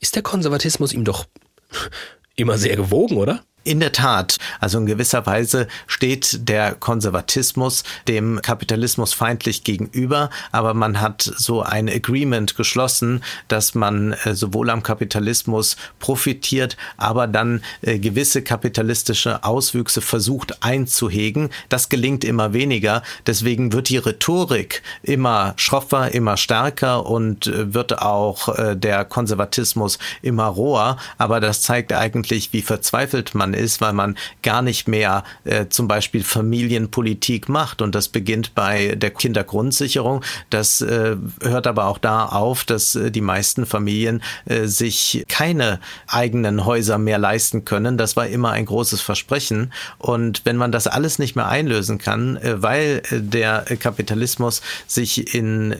ist 0.00 0.14
der 0.14 0.22
Konservatismus 0.22 0.92
ihm 0.92 1.04
doch 1.04 1.24
immer 2.36 2.58
sehr 2.58 2.76
gewogen, 2.76 3.16
oder? 3.16 3.42
In 3.66 3.80
der 3.80 3.90
Tat, 3.90 4.38
also 4.60 4.78
in 4.78 4.86
gewisser 4.86 5.26
Weise 5.26 5.66
steht 5.88 6.48
der 6.48 6.76
Konservatismus 6.76 7.82
dem 8.06 8.40
Kapitalismus 8.40 9.12
feindlich 9.12 9.64
gegenüber, 9.64 10.30
aber 10.52 10.72
man 10.72 11.00
hat 11.00 11.22
so 11.22 11.62
ein 11.62 11.88
Agreement 11.88 12.54
geschlossen, 12.54 13.24
dass 13.48 13.74
man 13.74 14.12
äh, 14.22 14.36
sowohl 14.36 14.70
am 14.70 14.84
Kapitalismus 14.84 15.76
profitiert, 15.98 16.76
aber 16.96 17.26
dann 17.26 17.60
äh, 17.82 17.98
gewisse 17.98 18.40
kapitalistische 18.42 19.42
Auswüchse 19.42 20.00
versucht 20.00 20.62
einzuhegen. 20.62 21.50
Das 21.68 21.88
gelingt 21.88 22.22
immer 22.22 22.52
weniger, 22.52 23.02
deswegen 23.26 23.72
wird 23.72 23.88
die 23.88 23.98
Rhetorik 23.98 24.84
immer 25.02 25.54
schroffer, 25.56 26.14
immer 26.14 26.36
stärker 26.36 27.04
und 27.04 27.48
äh, 27.48 27.74
wird 27.74 28.00
auch 28.00 28.76
der 28.76 29.04
Konservatismus 29.04 29.98
immer 30.22 30.46
roher, 30.46 30.98
aber 31.18 31.40
das 31.40 31.62
zeigt 31.62 31.92
eigentlich, 31.92 32.52
wie 32.52 32.62
verzweifelt 32.62 33.34
man 33.34 33.55
ist, 33.56 33.80
weil 33.80 33.92
man 33.92 34.16
gar 34.42 34.62
nicht 34.62 34.88
mehr 34.88 35.24
äh, 35.44 35.66
zum 35.68 35.88
Beispiel 35.88 36.22
Familienpolitik 36.22 37.48
macht. 37.48 37.82
Und 37.82 37.94
das 37.94 38.08
beginnt 38.08 38.54
bei 38.54 38.94
der 38.94 39.10
Kindergrundsicherung. 39.10 40.22
Das 40.50 40.80
äh, 40.80 41.16
hört 41.42 41.66
aber 41.66 41.86
auch 41.86 41.98
da 41.98 42.26
auf, 42.26 42.64
dass 42.64 42.94
äh, 42.94 43.10
die 43.10 43.20
meisten 43.20 43.66
Familien 43.66 44.22
äh, 44.46 44.66
sich 44.66 45.24
keine 45.28 45.80
eigenen 46.06 46.64
Häuser 46.64 46.98
mehr 46.98 47.18
leisten 47.18 47.64
können. 47.64 47.98
Das 47.98 48.16
war 48.16 48.26
immer 48.26 48.50
ein 48.52 48.66
großes 48.66 49.00
Versprechen. 49.00 49.72
Und 49.98 50.42
wenn 50.44 50.56
man 50.56 50.72
das 50.72 50.86
alles 50.86 51.18
nicht 51.18 51.36
mehr 51.36 51.48
einlösen 51.48 51.98
kann, 51.98 52.36
äh, 52.36 52.62
weil 52.62 53.02
äh, 53.10 53.20
der 53.20 53.62
Kapitalismus 53.78 54.62
sich 54.86 55.34
in 55.34 55.74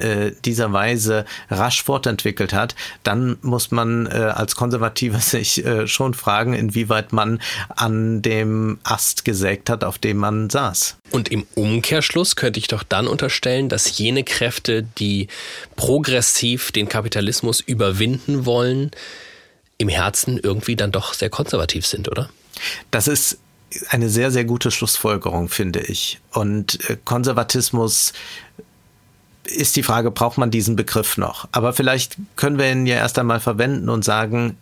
dieser 0.45 0.73
Weise 0.73 1.25
rasch 1.51 1.83
fortentwickelt 1.83 2.53
hat, 2.53 2.75
dann 3.03 3.37
muss 3.43 3.71
man 3.71 4.07
als 4.07 4.57
Konservativer 4.57 5.19
sich 5.21 5.65
schon 5.87 6.15
fragen, 6.15 6.55
inwieweit 6.55 7.13
man 7.13 7.41
an 7.69 8.23
dem 8.23 8.79
Ast 8.85 9.25
gesägt 9.25 9.71
hat, 9.71 9.85
auf 9.85 9.99
dem 9.99 10.19
man 10.19 10.51
saß. 10.51 10.97
Und 11.11 11.31
im 11.31 11.47
Umkehrschluss 11.55 12.37
könnte 12.37 12.59
ich 12.59 12.69
doch 12.69 12.83
dann 12.83 13.09
unterstellen, 13.09 13.69
dass 13.69 13.99
jene 13.99 14.25
Kräfte, 14.25 14.83
die 14.99 15.29
progressiv 15.77 16.73
den 16.73 16.89
Kapitalismus 16.89 17.61
überwinden 17.61 18.47
wollen, 18.47 18.91
im 19.79 19.89
Herzen 19.89 20.39
irgendwie 20.43 20.77
dann 20.77 20.93
doch 20.93 21.15
sehr 21.15 21.31
konservativ 21.31 21.87
sind, 21.87 22.09
oder? 22.09 22.31
Das 22.91 23.09
ist 23.09 23.39
eine 23.89 24.09
sehr, 24.09 24.31
sehr 24.31 24.45
gute 24.45 24.71
Schlussfolgerung, 24.71 25.49
finde 25.49 25.81
ich. 25.81 26.21
Und 26.33 26.89
äh, 26.89 26.97
Konservatismus 27.05 28.13
ist 29.45 29.77
die 29.77 29.83
Frage, 29.83 30.11
braucht 30.11 30.39
man 30.39 30.51
diesen 30.51 30.77
Begriff 30.77 31.17
noch? 31.19 31.49
Aber 31.53 31.73
vielleicht 31.73 32.17
können 32.37 32.59
wir 32.59 32.71
ihn 32.71 32.87
ja 32.87 32.97
erst 32.97 33.19
einmal 33.19 33.41
verwenden 33.41 33.89
und 33.89 34.05
sagen, 34.05 34.57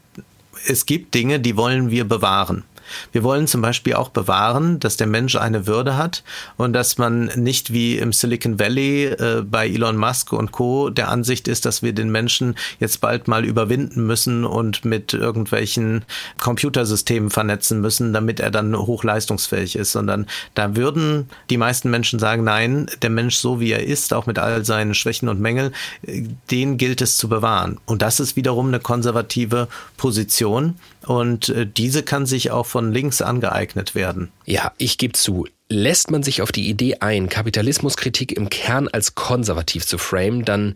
es 0.67 0.87
gibt 0.87 1.15
Dinge, 1.15 1.41
die 1.41 1.57
wollen 1.57 1.91
wir 1.91 2.05
bewahren. 2.05 2.65
Wir 3.13 3.23
wollen 3.23 3.47
zum 3.47 3.63
Beispiel 3.63 3.95
auch 3.95 4.09
bewahren, 4.09 4.81
dass 4.81 4.97
der 4.97 5.07
Mensch 5.07 5.37
eine 5.37 5.67
Würde 5.67 5.97
hat 5.97 6.23
und 6.57 6.73
dass 6.73 6.99
man 6.99 7.27
nicht 7.37 7.73
wie 7.73 7.99
im 7.99 8.13
Silicon 8.13 8.59
Valley 8.59 9.07
äh, 9.07 9.43
bei 9.43 9.69
Elon 9.69 9.97
Musk 9.97 10.33
und 10.33 10.53
Co. 10.53 10.91
der 10.91 11.09
Ansicht 11.09 11.49
ist, 11.49 11.65
dass 11.65 11.83
wir 11.83 11.93
den 11.93 12.11
Menschen 12.11 12.55
jetzt 12.81 13.01
bald 13.01 13.29
mal 13.29 13.45
überwinden 13.45 14.07
müssen 14.07 14.45
und 14.45 14.85
mit 14.85 15.13
irgendwelchen 15.13 16.05
Computersystemen 16.41 17.31
vernetzen 17.31 17.81
müssen, 17.81 18.13
damit 18.13 18.41
er 18.41 18.51
dann 18.51 18.77
hochleistungsfähig 18.77 19.77
ist, 19.77 19.93
sondern 19.93 20.27
da 20.55 20.77
würden 20.77 21.29
die 21.51 21.57
meisten 21.57 21.91
Menschen 21.91 22.19
sagen, 22.19 22.45
nein, 22.45 22.87
der 23.03 23.11
Mensch 23.11 23.37
so 23.37 23.61
wie 23.61 23.73
er 23.73 23.85
ist, 23.85 24.13
auch 24.15 24.27
mit 24.27 24.39
all 24.39 24.65
seinen 24.65 24.95
Schwächen 24.95 25.29
und 25.29 25.41
Mängeln, 25.41 25.75
äh, 26.07 26.25
den 26.51 26.77
gilt 26.77 27.01
es 27.01 27.17
zu 27.17 27.29
bewahren. 27.29 27.79
Und 27.87 28.03
das 28.03 28.21
ist 28.21 28.37
wiederum 28.37 28.69
eine 28.69 28.81
konservative 28.81 29.69
Position 29.97 30.77
und 31.07 31.49
äh, 31.49 31.67
diese 31.67 32.03
kann 32.03 32.27
sich 32.27 32.51
auch 32.51 32.67
von 32.67 32.93
links 32.93 33.23
angeeignet 33.23 33.95
werden. 33.95 34.33
Ja, 34.45 34.73
ich 34.79 34.99
gebe 34.99 35.13
zu. 35.13 35.47
Lässt 35.69 36.11
man 36.11 36.23
sich 36.23 36.43
auf 36.43 36.53
die 36.53 36.69
Idee 36.69 36.97
ein, 37.01 37.29
Kapitalismuskritik 37.29 38.33
im 38.33 38.51
Kern 38.51 38.89
als 38.89 39.15
konservativ 39.15 39.87
zu 39.87 39.99
framen, 39.99 40.45
dann 40.45 40.75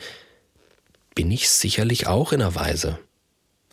bin 1.14 1.30
ich 1.30 1.48
sicherlich 1.48 2.06
auch 2.06 2.32
in 2.32 2.40
einer 2.40 2.54
Weise. 2.54 2.98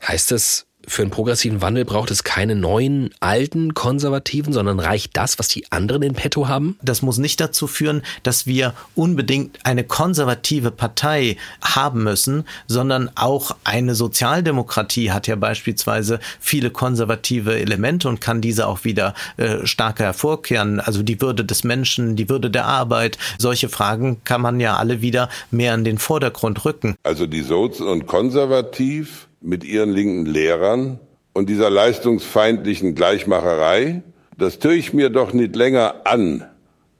Heißt 0.05 0.31
das, 0.31 0.65
für 0.87 1.01
einen 1.01 1.11
progressiven 1.11 1.61
Wandel 1.61 1.85
braucht 1.85 2.11
es 2.11 2.23
keine 2.23 2.55
neuen, 2.55 3.09
alten 3.19 3.73
Konservativen, 3.73 4.53
sondern 4.53 4.79
reicht 4.79 5.15
das, 5.17 5.39
was 5.39 5.47
die 5.47 5.71
anderen 5.71 6.01
in 6.01 6.13
petto 6.13 6.47
haben? 6.47 6.77
Das 6.81 7.01
muss 7.01 7.17
nicht 7.17 7.39
dazu 7.39 7.67
führen, 7.67 8.03
dass 8.23 8.45
wir 8.45 8.73
unbedingt 8.95 9.59
eine 9.63 9.83
konservative 9.83 10.71
Partei 10.71 11.37
haben 11.61 12.03
müssen, 12.03 12.45
sondern 12.67 13.09
auch 13.15 13.55
eine 13.63 13.95
Sozialdemokratie 13.95 15.11
hat 15.11 15.27
ja 15.27 15.35
beispielsweise 15.35 16.19
viele 16.39 16.69
konservative 16.69 17.59
Elemente 17.59 18.09
und 18.09 18.21
kann 18.21 18.41
diese 18.41 18.67
auch 18.67 18.83
wieder 18.83 19.13
äh, 19.37 19.65
stärker 19.65 20.05
hervorkehren. 20.05 20.79
Also 20.79 21.03
die 21.03 21.21
Würde 21.21 21.45
des 21.45 21.63
Menschen, 21.63 22.15
die 22.15 22.29
Würde 22.29 22.49
der 22.49 22.65
Arbeit, 22.65 23.17
solche 23.37 23.69
Fragen 23.69 24.21
kann 24.23 24.41
man 24.41 24.59
ja 24.59 24.77
alle 24.77 25.01
wieder 25.01 25.29
mehr 25.51 25.73
in 25.75 25.83
den 25.83 25.97
Vordergrund 25.97 26.65
rücken. 26.65 26.95
Also 27.03 27.25
die 27.25 27.41
Sozi- 27.43 27.83
und 27.83 28.07
konservativ 28.07 29.27
mit 29.45 29.63
ihren 29.63 29.91
linken 29.91 30.25
Lehrern 30.25 30.99
und 31.33 31.49
dieser 31.49 31.69
leistungsfeindlichen 31.69 32.95
Gleichmacherei, 32.95 34.01
das 34.37 34.59
tue 34.59 34.73
ich 34.73 34.93
mir 34.93 35.09
doch 35.09 35.33
nicht 35.33 35.55
länger 35.55 36.01
an. 36.05 36.45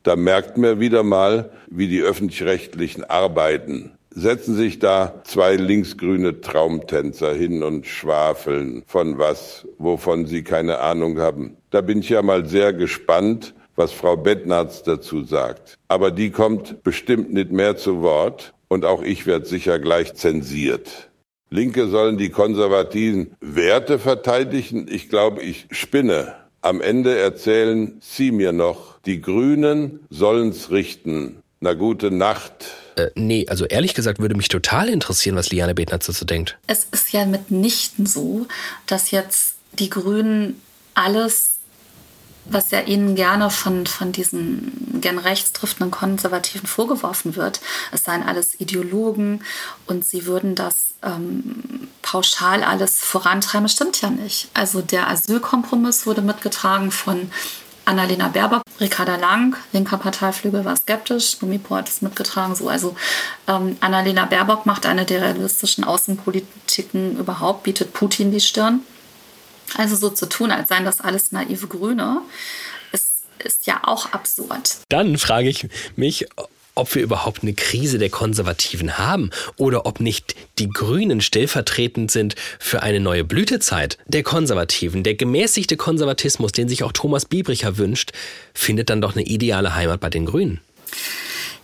Da 0.04 0.16
merkt 0.16 0.58
man 0.58 0.80
wieder 0.80 1.04
mal, 1.04 1.50
wie 1.70 1.88
die 1.88 2.02
öffentlich-rechtlichen 2.02 3.04
arbeiten. 3.04 3.92
Setzen 4.12 4.56
sich 4.56 4.80
da 4.80 5.22
zwei 5.26 5.56
linksgrüne 5.56 6.40
Traumtänzer 6.40 7.34
hin 7.34 7.64
und 7.64 7.88
schwafeln 7.88 8.84
von 8.86 9.18
was, 9.18 9.68
wovon 9.78 10.26
sie 10.26 10.44
keine 10.44 10.80
Ahnung 10.80 11.20
haben. 11.20 11.58
Da 11.72 11.82
bin 11.82 12.00
ich 12.00 12.10
ja 12.10 12.22
mal 12.22 12.46
sehr 12.46 12.72
gespannt, 12.72 13.56
was 13.76 13.92
Frau 13.92 14.16
Bettnarz 14.16 14.84
dazu 14.84 15.24
sagt. 15.24 15.78
Aber 15.88 16.12
die 16.12 16.30
kommt 16.30 16.84
bestimmt 16.84 17.34
nicht 17.34 17.52
mehr 17.52 17.76
zu 17.76 18.02
Wort 18.02 18.54
und 18.68 18.86
auch 18.86 19.02
ich 19.02 19.26
werde 19.26 19.46
sicher 19.46 19.80
gleich 19.80 20.14
zensiert. 20.14 21.10
Linke 21.56 21.88
sollen 21.88 22.18
die 22.18 22.30
konservativen 22.30 23.36
Werte 23.40 23.98
verteidigen. 23.98 24.88
Ich 24.90 25.08
glaube, 25.10 25.42
ich 25.42 25.68
spinne. 25.72 26.36
Am 26.62 26.82
Ende 26.82 27.18
erzählen 27.18 27.98
Sie 28.02 28.32
mir 28.32 28.52
noch, 28.52 29.00
die 29.06 29.22
Grünen 29.22 30.02
sollen's 30.10 30.70
richten. 30.70 31.38
Na 31.62 31.74
gute 31.74 32.12
Nacht. 32.12 32.66
Äh, 32.98 33.10
nee, 33.16 33.46
also 33.48 33.66
ehrlich 33.66 33.94
gesagt 33.94 34.20
würde 34.20 34.36
mich 34.36 34.50
total 34.50 34.90
interessieren, 34.90 35.38
was 35.38 35.50
Liane 35.50 35.74
Betner 35.74 35.98
dazu 35.98 36.26
denkt. 36.26 36.58
Es 36.68 36.88
ist 36.92 37.14
ja 37.14 37.26
mitnichten 37.26 38.06
so, 38.06 38.48
dass 38.86 39.12
jetzt 39.12 39.56
die 39.80 39.90
Grünen 39.90 40.62
alles 40.94 41.55
was 42.46 42.72
ja 42.72 42.82
ihnen 42.82 43.16
gerne 43.16 43.50
von, 43.50 43.86
von 43.86 44.12
diesen 44.12 45.00
gern 45.02 45.18
rechtsdriftenden 45.18 45.92
Konservativen 45.92 46.68
vorgeworfen 46.68 47.36
wird. 47.36 47.60
Es 47.92 48.04
seien 48.04 48.24
alles 48.24 48.60
Ideologen 48.60 49.44
und 49.88 50.06
sie 50.06 50.26
würden 50.26 50.56
das 50.56 50.94
ähm, 51.04 51.88
pauschal 52.02 52.64
alles 52.64 53.00
vorantreiben. 53.00 53.66
Das 53.66 53.74
stimmt 53.74 54.02
ja 54.02 54.10
nicht. 54.10 54.50
Also 54.54 54.82
der 54.82 55.10
Asylkompromiss 55.10 56.06
wurde 56.06 56.22
mitgetragen 56.22 56.92
von 56.92 57.32
Annalena 57.86 58.30
Baerbock, 58.30 58.64
Ricarda 58.80 59.16
Lang, 59.16 59.56
linker 59.72 59.98
Parteiflügel 59.98 60.66
war 60.66 60.76
skeptisch, 60.76 61.40
Gumipo 61.40 61.76
hat 61.76 61.88
es 61.88 62.02
mitgetragen. 62.02 62.56
So. 62.56 62.68
Also 62.68 62.96
ähm, 63.48 63.78
Annalena 63.80 64.26
Baerbock 64.26 64.66
macht 64.66 64.86
eine 64.88 65.06
der 65.06 65.22
realistischen 65.22 65.84
Außenpolitiken 65.84 67.18
überhaupt, 67.20 67.64
bietet 67.64 67.94
Putin 67.94 68.32
die 68.32 68.42
Stirn. 68.42 68.82
Also 69.78 69.96
so 69.96 70.10
zu 70.10 70.28
tun, 70.28 70.52
als 70.52 70.70
seien 70.70 70.86
das 70.86 71.02
alles 71.02 71.32
naive 71.32 71.68
Grüne, 71.68 72.22
ist, 72.92 73.24
ist 73.44 73.68
ja 73.68 73.82
auch 73.84 74.12
absurd. 74.14 74.78
Dann 74.90 75.18
frage 75.18 75.50
ich 75.50 75.68
mich, 75.96 76.28
ob 76.76 76.94
wir 76.94 77.02
überhaupt 77.02 77.42
eine 77.42 77.54
Krise 77.54 77.98
der 77.98 78.10
Konservativen 78.10 78.98
haben 78.98 79.32
oder 79.58 79.86
ob 79.86 80.02
nicht 80.02 80.36
die 80.60 80.70
Grünen 80.70 81.22
stellvertretend 81.22 82.12
sind 82.12 82.36
für 82.60 82.84
eine 82.84 83.00
neue 83.00 83.24
Blütezeit 83.24 83.98
der 84.08 84.24
Konservativen. 84.24 85.04
Der 85.04 85.16
gemäßigte 85.16 85.78
Konservatismus, 85.78 86.52
den 86.52 86.68
sich 86.68 86.84
auch 86.84 86.92
Thomas 86.92 87.26
Biebricher 87.26 87.78
wünscht, 87.78 88.12
findet 88.54 88.90
dann 88.90 89.02
doch 89.02 89.16
eine 89.16 89.26
ideale 89.26 89.74
Heimat 89.76 90.02
bei 90.02 90.10
den 90.10 90.26
Grünen. 90.26 90.60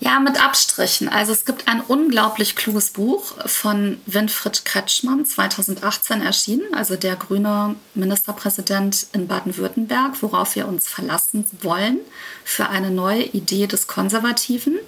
Ja, 0.03 0.19
mit 0.19 0.43
Abstrichen. 0.43 1.09
Also 1.09 1.31
es 1.31 1.45
gibt 1.45 1.67
ein 1.67 1.79
unglaublich 1.79 2.55
kluges 2.55 2.89
Buch 2.89 3.35
von 3.45 4.01
Winfried 4.07 4.65
Kretschmann, 4.65 5.27
2018 5.27 6.23
erschienen, 6.23 6.73
also 6.73 6.95
der 6.95 7.15
grüne 7.15 7.75
Ministerpräsident 7.93 9.05
in 9.13 9.27
Baden-Württemberg, 9.27 10.19
worauf 10.23 10.55
wir 10.55 10.67
uns 10.67 10.89
verlassen 10.89 11.45
wollen 11.61 11.99
für 12.43 12.67
eine 12.69 12.89
neue 12.89 13.21
Idee 13.21 13.67
des 13.67 13.85
Konservativen. 13.85 14.79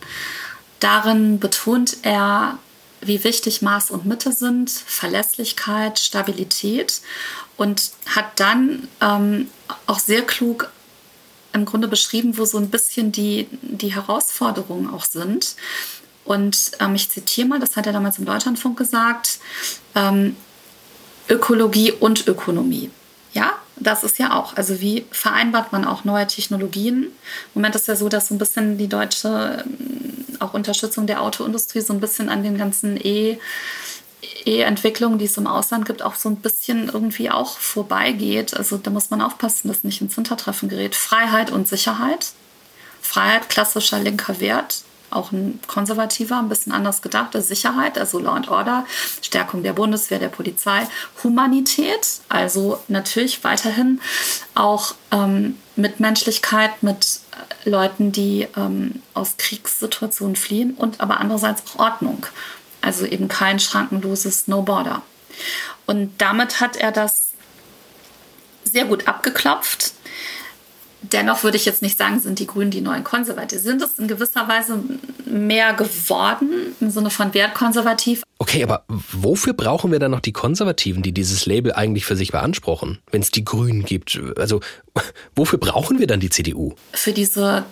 Darin 0.80 1.38
betont 1.40 1.98
er, 2.02 2.58
wie 3.02 3.24
wichtig 3.24 3.62
Maß 3.62 3.92
und 3.92 4.08
Mitte 4.08 4.32
sind, 4.32 4.72
Verlässlichkeit, 4.72 6.00
Stabilität 6.00 7.02
und 7.56 7.92
hat 8.16 8.40
dann 8.40 8.88
ähm, 9.00 9.52
auch 9.86 10.00
sehr 10.00 10.24
klug 10.24 10.72
im 11.54 11.66
Grunde 11.66 11.88
beschrieben, 11.88 12.38
wo 12.38 12.46
so 12.46 12.58
ein 12.58 12.70
bisschen 12.70 13.12
die, 13.12 13.48
die 13.62 13.94
Herausforderungen 13.94 14.90
auch 14.90 15.06
sind. 15.06 15.56
Und 16.26 16.72
ähm, 16.80 16.96
ich 16.96 17.10
zitiere 17.10 17.48
mal, 17.48 17.60
das 17.60 17.76
hat 17.76 17.86
er 17.86 17.94
damals 17.94 18.18
im 18.18 18.26
Deutschlandfunk 18.26 18.78
gesagt, 18.78 19.40
ähm, 19.96 20.36
Ökologie 21.30 21.92
und 21.92 22.28
Ökonomie. 22.28 22.90
Ja, 23.34 23.54
das 23.76 24.04
ist 24.04 24.20
ja 24.20 24.34
auch. 24.34 24.56
Also 24.56 24.80
wie 24.80 25.06
vereinbart 25.12 25.72
man 25.72 25.86
auch 25.86 26.04
neue 26.04 26.28
Technologien? 26.28 27.04
Im 27.04 27.12
Moment 27.56 27.76
ist 27.76 27.88
ja 27.88 27.96
so, 27.96 28.10
dass 28.10 28.28
so 28.28 28.36
ein 28.36 28.38
bisschen 28.38 28.78
die 28.78 28.88
deutsche 28.88 29.64
ähm, 29.66 30.38
auch 30.40 30.54
Unterstützung 30.54 31.08
der 31.08 31.22
Autoindustrie 31.22 31.82
so 31.82 31.94
ein 31.94 32.00
bisschen 32.00 32.30
an 32.30 32.44
den 32.44 32.58
ganzen 32.58 32.98
E- 32.98 33.40
E-Entwicklung, 34.46 35.18
die 35.18 35.26
es 35.26 35.38
im 35.38 35.48
Ausland 35.48 35.86
gibt, 35.86 36.02
auch 36.02 36.16
so 36.16 36.30
ein 36.30 36.38
bisschen 36.38 36.90
irgendwie 36.90 37.30
auch 37.30 37.58
vorbeigeht. 37.58 38.56
Also 38.56 38.78
da 38.78 38.90
muss 38.92 39.10
man 39.10 39.22
aufpassen, 39.22 39.68
dass 39.68 39.84
nicht 39.84 40.02
ins 40.02 40.16
Hintertreffen 40.16 40.70
gerät. 40.70 40.96
Freiheit 40.96 41.52
und 41.52 41.68
Sicherheit. 41.68 42.34
Freiheit, 43.02 43.50
klassischer 43.50 44.00
linker 44.00 44.40
Wert, 44.40 44.84
auch 45.10 45.32
ein 45.32 45.60
konservativer, 45.68 46.40
ein 46.40 46.50
bisschen 46.50 46.72
anders 46.72 47.02
gedachter. 47.02 47.42
Sicherheit, 47.42 47.98
also 47.98 48.18
Law 48.18 48.34
and 48.34 48.50
Order, 48.50 48.86
Stärkung 49.22 49.62
der 49.62 49.74
Bundeswehr, 49.74 50.20
der 50.20 50.30
Polizei. 50.30 50.88
Humanität, 51.24 52.22
also 52.30 52.80
natürlich 52.88 53.44
weiterhin 53.44 54.02
auch 54.56 54.96
ähm, 55.12 55.58
Mitmenschlichkeit 55.76 56.82
mit 56.82 57.20
Leuten, 57.66 58.12
die 58.12 58.48
ähm, 58.56 59.02
aus 59.14 59.38
Kriegssituationen 59.38 60.36
fliehen 60.36 60.74
und 60.76 61.02
aber 61.02 61.20
andererseits 61.20 61.64
auch 61.76 61.80
Ordnung. 61.80 62.26
Also 62.84 63.06
eben 63.06 63.30
kein 63.30 63.60
schrankenloses 63.60 64.48
No 64.48 64.62
Border. 64.62 65.02
Und 65.86 66.12
damit 66.18 66.60
hat 66.60 66.76
er 66.76 66.92
das 66.92 67.32
sehr 68.66 68.86
gut 68.86 69.08
abgeklopft. 69.08 69.94
Dennoch 71.02 71.44
würde 71.44 71.58
ich 71.58 71.66
jetzt 71.66 71.82
nicht 71.82 71.98
sagen, 71.98 72.20
sind 72.20 72.40
die 72.40 72.48
Grünen 72.48 72.72
die 72.72 72.82
neuen 72.82 73.04
Konservativen. 73.04 73.64
Sind 73.64 73.82
es 73.82 74.00
in 74.00 74.08
gewisser 74.08 74.48
Weise 74.48 74.82
mehr 75.26 75.74
geworden 75.74 76.76
im 76.80 76.92
Sinne 76.92 77.10
von 77.10 77.34
wertkonservativ? 77.34 78.24
Okay, 78.38 78.64
aber 78.64 78.84
wofür 78.88 79.54
brauchen 79.54 79.92
wir 79.92 80.00
dann 80.00 80.12
noch 80.12 80.20
die 80.20 80.34
Konservativen, 80.34 81.04
die 81.04 81.14
dieses 81.14 81.46
Label 81.46 81.74
eigentlich 81.74 82.06
für 82.06 82.18
sich 82.18 82.32
beanspruchen, 82.32 83.00
wenn 83.12 83.22
es 83.22 83.32
die 83.32 83.46
Grünen 83.46 83.86
gibt? 83.86 84.20
Also 84.38 84.60
wofür 85.36 85.60
brauchen 85.60 86.00
wir 86.00 86.08
dann 86.08 86.20
die 86.20 86.30
CDU? 86.30 86.74
Für 86.94 87.14
diese 87.14 87.66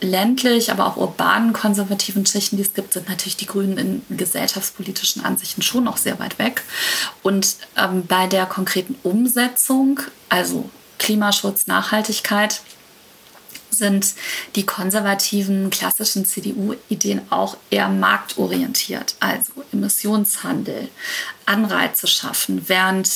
ländlich, 0.00 0.70
aber 0.70 0.86
auch 0.86 0.96
urbanen 0.96 1.52
konservativen 1.52 2.26
Schichten, 2.26 2.56
die 2.56 2.62
es 2.62 2.74
gibt, 2.74 2.92
sind 2.92 3.08
natürlich 3.08 3.36
die 3.36 3.46
Grünen 3.46 3.78
in 3.78 4.16
gesellschaftspolitischen 4.16 5.24
Ansichten 5.24 5.62
schon 5.62 5.84
noch 5.84 5.96
sehr 5.96 6.18
weit 6.18 6.38
weg. 6.38 6.62
Und 7.22 7.56
ähm, 7.76 8.06
bei 8.06 8.26
der 8.26 8.46
konkreten 8.46 8.96
Umsetzung, 9.02 10.00
also 10.28 10.68
Klimaschutz, 10.98 11.66
Nachhaltigkeit, 11.66 12.60
sind 13.70 14.14
die 14.54 14.64
konservativen 14.64 15.70
klassischen 15.70 16.24
CDU-Ideen 16.24 17.22
auch 17.30 17.56
eher 17.70 17.88
marktorientiert, 17.88 19.16
also 19.20 19.52
Emissionshandel, 19.72 20.88
Anreize 21.44 22.06
schaffen, 22.06 22.62
während 22.68 23.10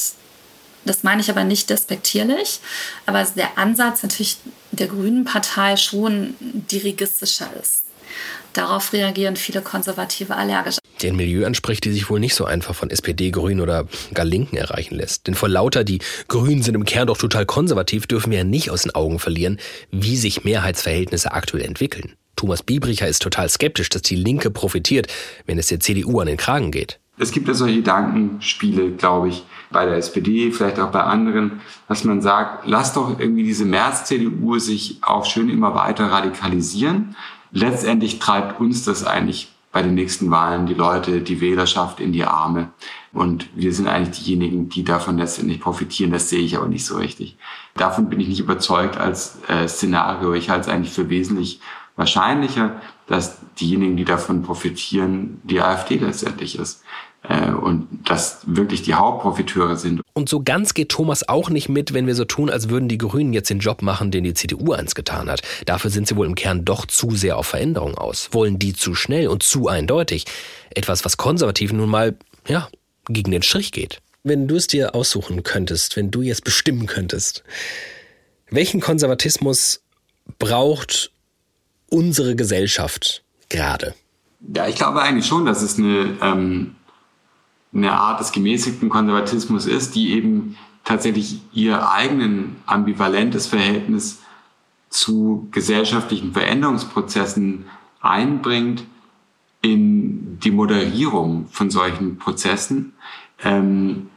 das 0.88 1.02
meine 1.02 1.20
ich 1.20 1.30
aber 1.30 1.44
nicht 1.44 1.70
despektierlich, 1.70 2.60
aber 3.06 3.26
der 3.36 3.58
Ansatz 3.58 4.02
natürlich 4.02 4.38
der 4.72 4.88
Grünen 4.88 5.24
Partei 5.24 5.76
schon 5.76 6.34
dirigistischer 6.40 7.48
ist. 7.60 7.84
Darauf 8.54 8.92
reagieren 8.92 9.36
viele 9.36 9.60
Konservative 9.60 10.34
allergisch. 10.34 10.78
Den 11.02 11.16
Milieu 11.16 11.46
anspricht, 11.46 11.84
die 11.84 11.92
sich 11.92 12.10
wohl 12.10 12.18
nicht 12.18 12.34
so 12.34 12.44
einfach 12.44 12.74
von 12.74 12.90
SPD, 12.90 13.30
Grünen 13.30 13.60
oder 13.60 13.86
gar 14.14 14.24
Linken 14.24 14.56
erreichen 14.56 14.96
lässt. 14.96 15.26
Denn 15.26 15.34
vor 15.34 15.48
lauter, 15.48 15.84
die 15.84 16.00
Grünen 16.26 16.62
sind 16.62 16.74
im 16.74 16.84
Kern 16.84 17.06
doch 17.06 17.18
total 17.18 17.46
konservativ, 17.46 18.06
dürfen 18.06 18.30
wir 18.30 18.38
ja 18.38 18.44
nicht 18.44 18.70
aus 18.70 18.82
den 18.82 18.94
Augen 18.94 19.18
verlieren, 19.18 19.60
wie 19.90 20.16
sich 20.16 20.44
Mehrheitsverhältnisse 20.44 21.32
aktuell 21.32 21.64
entwickeln. 21.64 22.14
Thomas 22.34 22.62
Biebricher 22.62 23.06
ist 23.06 23.22
total 23.22 23.48
skeptisch, 23.48 23.90
dass 23.90 24.02
die 24.02 24.16
Linke 24.16 24.50
profitiert, 24.50 25.08
wenn 25.46 25.58
es 25.58 25.68
der 25.68 25.80
CDU 25.80 26.20
an 26.20 26.26
den 26.26 26.36
Kragen 26.36 26.70
geht. 26.70 26.98
Es 27.18 27.32
gibt 27.32 27.48
ja 27.48 27.54
solche 27.54 27.76
Gedankenspiele, 27.76 28.92
glaube 28.92 29.28
ich, 29.28 29.44
bei 29.70 29.84
der 29.84 29.96
SPD, 29.96 30.50
vielleicht 30.50 30.80
auch 30.80 30.90
bei 30.90 31.02
anderen, 31.02 31.60
dass 31.88 32.04
man 32.04 32.20
sagt, 32.20 32.66
lass 32.66 32.92
doch 32.92 33.18
irgendwie 33.18 33.42
diese 33.42 33.64
März-CDU 33.64 34.58
sich 34.58 34.98
auch 35.02 35.24
schön 35.24 35.48
immer 35.50 35.74
weiter 35.74 36.10
radikalisieren. 36.10 37.16
Letztendlich 37.50 38.18
treibt 38.18 38.60
uns 38.60 38.84
das 38.84 39.04
eigentlich 39.04 39.52
bei 39.72 39.82
den 39.82 39.94
nächsten 39.94 40.30
Wahlen 40.30 40.66
die 40.66 40.74
Leute, 40.74 41.20
die 41.20 41.40
Wählerschaft 41.40 42.00
in 42.00 42.12
die 42.12 42.24
Arme. 42.24 42.70
Und 43.12 43.48
wir 43.54 43.72
sind 43.72 43.88
eigentlich 43.88 44.24
diejenigen, 44.24 44.68
die 44.68 44.84
davon 44.84 45.18
letztendlich 45.18 45.60
profitieren. 45.60 46.12
Das 46.12 46.30
sehe 46.30 46.40
ich 46.40 46.56
aber 46.56 46.68
nicht 46.68 46.86
so 46.86 46.96
richtig. 46.96 47.36
Davon 47.74 48.08
bin 48.08 48.20
ich 48.20 48.28
nicht 48.28 48.40
überzeugt 48.40 48.96
als 48.96 49.38
äh, 49.48 49.68
Szenario. 49.68 50.32
Ich 50.34 50.50
halte 50.50 50.68
es 50.68 50.74
eigentlich 50.74 50.92
für 50.92 51.10
wesentlich 51.10 51.60
wahrscheinlicher, 51.96 52.80
dass 53.06 53.38
diejenigen, 53.60 53.96
die 53.96 54.04
davon 54.04 54.42
profitieren, 54.42 55.40
die 55.42 55.60
AfD 55.60 55.96
letztendlich 55.96 56.58
ist 56.58 56.82
und 57.34 57.86
das 58.06 58.38
wirklich 58.46 58.82
die 58.82 58.94
Hauptprofiteure 58.94 59.76
sind. 59.76 60.00
Und 60.14 60.28
so 60.28 60.42
ganz 60.42 60.74
geht 60.74 60.88
Thomas 60.88 61.28
auch 61.28 61.50
nicht 61.50 61.68
mit, 61.68 61.92
wenn 61.92 62.06
wir 62.06 62.14
so 62.14 62.24
tun, 62.24 62.48
als 62.48 62.70
würden 62.70 62.88
die 62.88 62.98
Grünen 62.98 63.32
jetzt 63.32 63.50
den 63.50 63.58
Job 63.58 63.82
machen, 63.82 64.10
den 64.10 64.24
die 64.24 64.34
CDU 64.34 64.72
einst 64.72 64.94
getan 64.94 65.30
hat. 65.30 65.42
Dafür 65.66 65.90
sind 65.90 66.08
sie 66.08 66.16
wohl 66.16 66.26
im 66.26 66.34
Kern 66.34 66.64
doch 66.64 66.86
zu 66.86 67.10
sehr 67.14 67.36
auf 67.36 67.46
Veränderung 67.46 67.96
aus, 67.96 68.30
wollen 68.32 68.58
die 68.58 68.72
zu 68.72 68.94
schnell 68.94 69.28
und 69.28 69.42
zu 69.42 69.68
eindeutig. 69.68 70.24
Etwas, 70.70 71.04
was 71.04 71.16
Konservativen 71.16 71.76
nun 71.76 71.90
mal, 71.90 72.16
ja, 72.46 72.68
gegen 73.08 73.30
den 73.30 73.42
Strich 73.42 73.72
geht. 73.72 74.00
Wenn 74.24 74.48
du 74.48 74.56
es 74.56 74.66
dir 74.66 74.94
aussuchen 74.94 75.42
könntest, 75.42 75.96
wenn 75.96 76.10
du 76.10 76.22
jetzt 76.22 76.44
bestimmen 76.44 76.86
könntest, 76.86 77.44
welchen 78.50 78.80
Konservatismus 78.80 79.82
braucht 80.38 81.10
unsere 81.90 82.36
Gesellschaft 82.36 83.22
gerade? 83.48 83.94
Ja, 84.54 84.66
ich 84.66 84.76
glaube 84.76 85.02
eigentlich 85.02 85.26
schon, 85.26 85.46
dass 85.46 85.62
es 85.62 85.78
eine 85.78 86.16
ähm, 86.22 86.76
eine 87.72 87.92
Art 87.92 88.20
des 88.20 88.32
gemäßigten 88.32 88.88
Konservatismus 88.88 89.66
ist, 89.66 89.94
die 89.94 90.12
eben 90.12 90.56
tatsächlich 90.84 91.40
ihr 91.52 91.90
eigenen 91.90 92.56
ambivalentes 92.66 93.46
Verhältnis 93.46 94.22
zu 94.88 95.48
gesellschaftlichen 95.50 96.32
Veränderungsprozessen 96.32 97.66
einbringt 98.00 98.84
in 99.60 100.38
die 100.40 100.50
Moderierung 100.50 101.46
von 101.50 101.70
solchen 101.70 102.18
Prozessen, 102.18 102.94
ähm, 103.42 104.08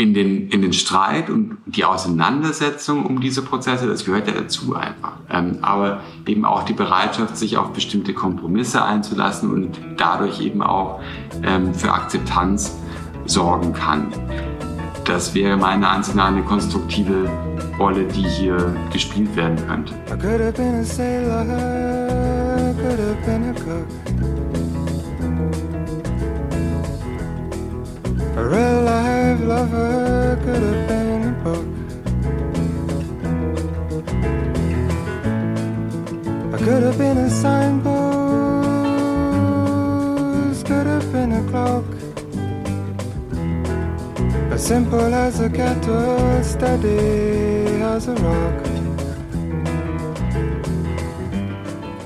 in 0.00 0.14
den, 0.14 0.48
in 0.48 0.62
den 0.62 0.72
Streit 0.72 1.28
und 1.28 1.58
die 1.66 1.84
Auseinandersetzung 1.84 3.04
um 3.04 3.20
diese 3.20 3.42
Prozesse, 3.42 3.86
das 3.86 4.06
gehört 4.06 4.28
ja 4.28 4.32
dazu 4.32 4.74
einfach. 4.74 5.12
Ähm, 5.28 5.58
aber 5.60 6.00
eben 6.26 6.46
auch 6.46 6.62
die 6.62 6.72
Bereitschaft, 6.72 7.36
sich 7.36 7.58
auf 7.58 7.74
bestimmte 7.74 8.14
Kompromisse 8.14 8.82
einzulassen 8.82 9.50
und 9.50 9.78
dadurch 9.98 10.40
eben 10.40 10.62
auch 10.62 11.00
ähm, 11.42 11.74
für 11.74 11.92
Akzeptanz 11.92 12.78
sorgen 13.26 13.74
kann. 13.74 14.06
Das 15.04 15.34
wäre 15.34 15.58
meiner 15.58 15.90
Ansicht 15.90 16.16
nach 16.16 16.28
eine 16.28 16.42
konstruktive 16.44 17.30
Rolle, 17.78 18.04
die 18.04 18.22
hier 18.22 18.74
gespielt 18.90 19.36
werden 19.36 19.58
könnte. 19.66 19.92
A 28.36 28.42
real 28.42 28.72
life 28.74 28.79
lover 29.50 30.38
could 30.44 30.62
have 30.62 30.86
been 30.86 31.22
a 31.24 31.34
book. 31.42 31.66
I. 36.52 37.66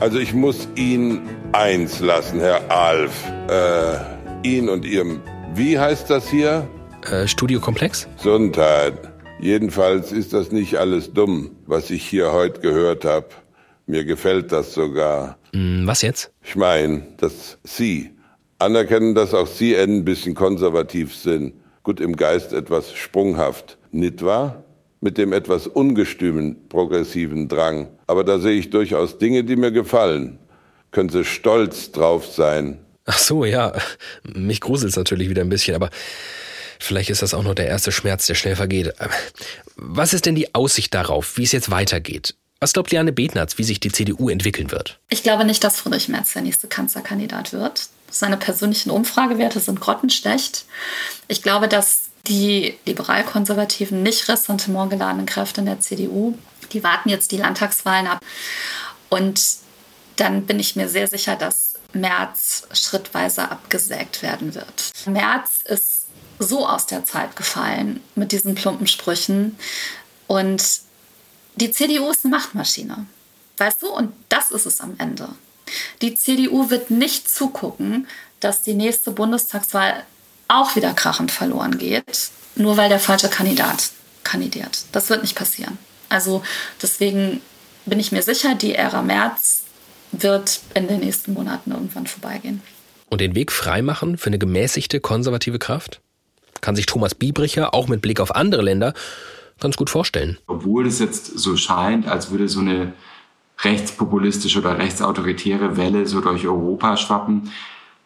Also 0.01 0.19
ich 0.19 0.35
muss 0.35 0.69
ihn 0.77 1.23
eins 1.53 2.01
lassen, 2.01 2.41
Herr 2.41 2.71
Alf. 2.71 3.13
Äh, 3.49 4.49
ihn 4.49 4.69
und 4.71 4.85
Ihrem 4.87 5.21
wie 5.55 5.79
heißt 5.79 6.11
das 6.11 6.29
hier? 6.29 6.67
Äh, 7.11 7.29
Studiokomplex? 7.29 8.09
Gesundheit. 8.17 8.95
Jedenfalls 9.41 10.13
ist 10.13 10.33
das 10.33 10.53
nicht 10.53 10.77
alles 10.77 11.13
dumm, 11.13 11.51
was 11.67 11.91
ich 11.91 12.05
hier 12.05 12.33
heute 12.33 12.61
gehört 12.61 13.05
habe. 13.05 13.29
Mir 13.87 14.05
gefällt 14.05 14.53
das 14.53 14.73
sogar. 14.73 15.37
Mm, 15.53 15.87
was 15.87 16.03
jetzt? 16.03 16.33
Ich 16.43 16.57
meine, 16.57 17.03
dass 17.19 17.59
Sie 17.63 18.11
anerkennen, 18.59 19.15
dass 19.15 19.35
auch 19.35 19.47
Sie 19.47 19.77
ein 19.77 20.05
bisschen 20.05 20.35
konservativ 20.35 21.15
sind. 21.15 21.55
Gut 21.83 22.01
im 22.01 22.17
Geist 22.17 22.53
etwas 22.53 22.95
sprunghaft, 22.95 23.77
nicht 23.91 24.25
wahr? 24.25 24.65
Mit 25.01 25.19
dem 25.19 25.35
etwas 25.35 25.67
ungestümen, 25.67 26.69
progressiven 26.71 27.49
Drang. 27.49 27.89
Aber 28.07 28.25
da 28.25 28.39
sehe 28.39 28.59
ich 28.59 28.71
durchaus 28.71 29.19
Dinge, 29.19 29.45
die 29.45 29.57
mir 29.57 29.71
gefallen. 29.71 30.39
Können 30.93 31.11
Sie 31.11 31.25
stolz 31.25 31.93
drauf 31.93 32.25
sein, 32.27 32.79
Ach 33.07 33.19
so, 33.19 33.45
ja. 33.45 33.73
Mich 34.23 34.61
gruselt's 34.61 34.97
natürlich 34.97 35.29
wieder 35.29 35.43
ein 35.43 35.51
bisschen, 35.51 35.75
aber 35.75 35.91
vielleicht 36.79 37.11
ist 37.11 37.23
das 37.23 37.35
auch 37.35 37.43
nur 37.43 37.55
der 37.55 37.67
erste 37.67 37.93
Schmerz, 37.93 38.27
der 38.27 38.35
schnell 38.35 38.57
vergeht. 38.57 38.93
Was 39.77 40.15
ist 40.15 40.27
denn 40.27 40.35
die 40.35 40.55
Aussicht 40.55 40.95
darauf, 40.95 41.37
wie 41.37 41.45
es 41.45 41.53
jetzt 41.53 41.71
weitergeht? 41.71 42.35
Was 42.61 42.73
glaubt 42.73 42.93
Liane 42.93 43.13
Betnatz, 43.13 43.59
wie 43.59 43.65
sich 43.65 43.81
die 43.81 43.93
CDU 43.93 44.29
entwickeln 44.29 44.71
wird? 44.71 44.99
Ich 45.11 45.23
glaube 45.23 45.45
nicht, 45.45 45.63
dass 45.65 45.79
Friedrich 45.79 46.09
Merz 46.09 46.33
der 46.33 46.43
nächste 46.43 46.69
Kanzlerkandidat 46.69 47.53
wird. 47.53 47.89
Seine 48.11 48.37
persönlichen 48.37 48.91
Umfragewerte 48.91 49.61
sind 49.61 49.81
grottenschlecht. 49.81 50.65
Ich 51.29 51.43
glaube, 51.43 51.69
dass 51.69 52.05
die 52.27 52.79
liberal-konservativen, 52.87 54.03
nicht 54.03 54.29
ressentimentgeladenen 54.29 55.27
Kräfte 55.27 55.61
in 55.61 55.67
der 55.67 55.81
CDU, 55.81 56.39
die 56.73 56.83
warten 56.83 57.11
jetzt 57.11 57.33
die 57.33 57.37
Landtagswahlen 57.37 58.07
ab. 58.07 58.21
Und 59.11 59.43
dann 60.17 60.47
bin 60.47 60.59
ich 60.59 60.77
mir 60.77 60.89
sehr 60.89 61.07
sicher, 61.07 61.37
dass 61.37 61.75
März 61.93 62.67
schrittweise 62.73 63.51
abgesägt 63.51 64.23
werden 64.23 64.55
wird. 64.55 64.91
März 65.07 65.61
ist 65.65 66.04
so 66.39 66.67
aus 66.67 66.87
der 66.87 67.05
Zeit 67.05 67.37
gefallen 67.37 68.01
mit 68.15 68.33
diesen 68.33 68.55
plumpen 68.55 68.87
Sprüchen 68.87 69.57
und 70.27 70.63
die 71.57 71.71
CDU 71.71 72.11
ist 72.11 72.25
eine 72.25 72.35
Machtmaschine. 72.37 73.07
Weißt 73.59 73.83
du? 73.83 73.89
Und 73.89 74.13
das 74.29 74.51
ist 74.51 74.67
es 74.67 74.81
am 74.81 74.95
Ende. 74.99 75.29
Die 76.03 76.15
CDU 76.15 76.71
wird 76.71 76.91
nicht 76.91 77.31
zugucken, 77.31 78.09
dass 78.41 78.63
die 78.63 78.75
nächste 78.75 79.13
Bundestagswahl 79.13 80.05
auch 80.49 80.77
wieder 80.77 80.93
krachend 80.93 81.31
verloren 81.31 81.79
geht, 81.79 82.31
nur 82.57 82.77
weil 82.77 82.89
der 82.89 82.99
falsche 82.99 83.29
Kandidat 83.29 83.91
kandidiert. 84.25 84.85
Das 84.93 85.09
wird 85.11 85.23
nicht 85.23 85.37
passieren. 85.37 85.79
Also 86.09 86.43
deswegen 86.83 87.41
bin 87.87 88.01
ich 88.01 88.13
mir 88.13 88.23
sicher, 88.23 88.55
die 88.55 88.75
Ära 88.75 89.03
März 89.03 89.63
wird 90.13 90.61
in 90.75 90.89
den 90.89 91.01
nächsten 91.01 91.33
Monaten 91.33 91.73
irgendwann 91.73 92.07
vorbeigehen. 92.07 92.63
Und 93.09 93.21
den 93.21 93.35
Weg 93.35 93.53
freimachen 93.53 94.19
für 94.19 94.27
eine 94.27 94.39
gemäßigte 94.39 95.01
konservative 95.01 95.59
Kraft? 95.59 96.01
Kann 96.65 96.77
sich 96.77 96.87
Thomas 96.87 97.15
Biebricher 97.15 97.75
auch 97.75 97.89
mit 97.89 98.01
Blick 98.01 98.21
auf 98.21 98.35
andere 98.35 98.63
Länder 98.63 98.95
ganz 99.61 99.77
gut 99.77 99.91
vorstellen. 99.91 100.39
Obwohl 100.47 100.87
es 100.87 100.99
jetzt 100.99 101.39
so 101.39 101.59
scheint, 101.59 102.09
als 102.09 102.31
würde 102.31 102.49
so 102.49 102.61
eine 102.61 102.95
rechtspopulistische 103.63 104.61
oder 104.61 104.79
rechtsautoritäre 104.79 105.77
Welle 105.77 106.07
so 106.07 106.23
durch 106.23 106.47
Europa 106.47 106.97
schwappen, 106.97 107.53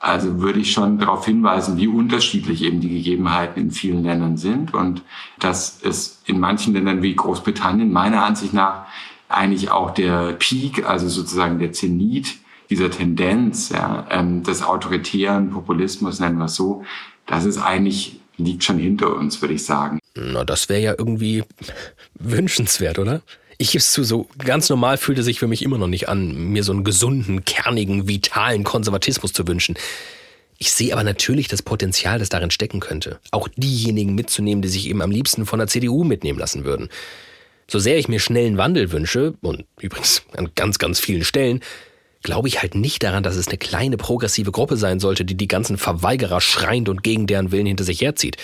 also 0.01 0.41
würde 0.41 0.59
ich 0.59 0.73
schon 0.73 0.99
darauf 0.99 1.25
hinweisen, 1.25 1.77
wie 1.77 1.87
unterschiedlich 1.87 2.63
eben 2.63 2.81
die 2.81 2.89
Gegebenheiten 2.89 3.63
in 3.63 3.71
vielen 3.71 4.03
Ländern 4.03 4.37
sind 4.37 4.75
und 4.75 5.03
dass 5.39 5.79
es 5.85 6.21
in 6.27 6.41
manchen 6.41 6.75
Ländern 6.75 7.01
wie 7.01 7.15
Großbritannien 7.15 7.93
meiner 7.93 8.25
Ansicht 8.25 8.55
nach 8.55 8.87
eigentlich 9.29 9.71
auch 9.71 9.93
der 9.93 10.33
Peak, 10.33 10.85
also 10.85 11.09
sozusagen 11.09 11.61
der 11.61 11.71
Zenit 11.71 12.39
dieser 12.71 12.91
Tendenz 12.91 13.69
ja, 13.69 14.05
ähm, 14.11 14.43
des 14.43 14.65
autoritären 14.65 15.51
Populismus, 15.51 16.19
nennen 16.19 16.39
wir 16.39 16.47
es 16.47 16.57
so, 16.57 16.83
das 17.27 17.45
ist 17.45 17.59
eigentlich, 17.59 18.21
liegt 18.39 18.65
schon 18.65 18.79
hinter 18.79 19.15
uns, 19.15 19.41
würde 19.43 19.55
ich 19.55 19.65
sagen. 19.65 19.99
Na, 20.15 20.45
das 20.45 20.69
wäre 20.69 20.81
ja 20.81 20.95
irgendwie 20.97 21.45
wünschenswert, 22.15 22.99
oder? 22.99 23.23
Ich 23.59 23.73
gebe 23.73 23.81
es 23.81 23.93
zu, 23.93 24.05
so 24.05 24.29
ganz 24.39 24.69
normal 24.69 24.97
fühlt 24.97 25.19
es 25.19 25.25
sich 25.25 25.41
für 25.41 25.49
mich 25.49 25.63
immer 25.63 25.79
noch 25.79 25.89
nicht 25.89 26.09
an, 26.09 26.53
mir 26.53 26.63
so 26.63 26.73
einen 26.73 26.85
gesunden, 26.85 27.45
kernigen, 27.45 28.07
vitalen 28.07 28.63
Konservatismus 28.63 29.33
zu 29.33 29.47
wünschen. 29.49 29.77
Ich 30.59 30.71
sehe 30.73 30.93
aber 30.93 31.05
natürlich 31.05 31.49
das 31.49 31.63
Potenzial, 31.63 32.19
das 32.19 32.29
darin 32.29 32.51
stecken 32.51 32.81
könnte. 32.81 33.19
Auch 33.31 33.49
diejenigen 33.57 34.15
mitzunehmen, 34.15 34.63
die 34.63 34.69
sich 34.69 34.89
eben 34.89 35.03
am 35.03 35.11
liebsten 35.11 35.47
von 35.47 35.59
der 35.59 35.69
CDU 35.69 36.05
mitnehmen 36.05 36.39
lassen 36.39 36.65
würden. 36.65 36.89
So 37.69 37.79
sehr 37.79 37.99
ich 37.99 38.09
mir 38.09 38.19
schnellen 38.19 38.57
Wandel 38.57 38.93
wünsche, 38.93 39.35
und 39.41 39.65
übrigens 39.81 40.23
an 40.37 40.51
ganz, 40.55 40.79
ganz 40.79 40.99
vielen 41.01 41.25
Stellen, 41.25 41.61
glaube 42.23 42.49
ich 42.49 42.61
halt 42.61 42.75
nicht 42.75 43.03
daran, 43.03 43.23
dass 43.23 43.37
es 43.37 43.49
eine 43.49 43.59
kleine 43.59 43.97
progressive 43.97 44.53
Gruppe 44.53 44.77
sein 44.77 45.01
sollte, 45.01 45.25
die 45.25 45.37
die 45.37 45.49
ganzen 45.49 45.79
Verweigerer 45.79 46.41
schreiend 46.41 46.89
und 46.89 47.03
gegen 47.03 47.27
deren 47.27 47.53
Willen 47.53 47.67
hinter 47.67 47.85
sich 47.85 48.01
herzieht. 48.01 48.37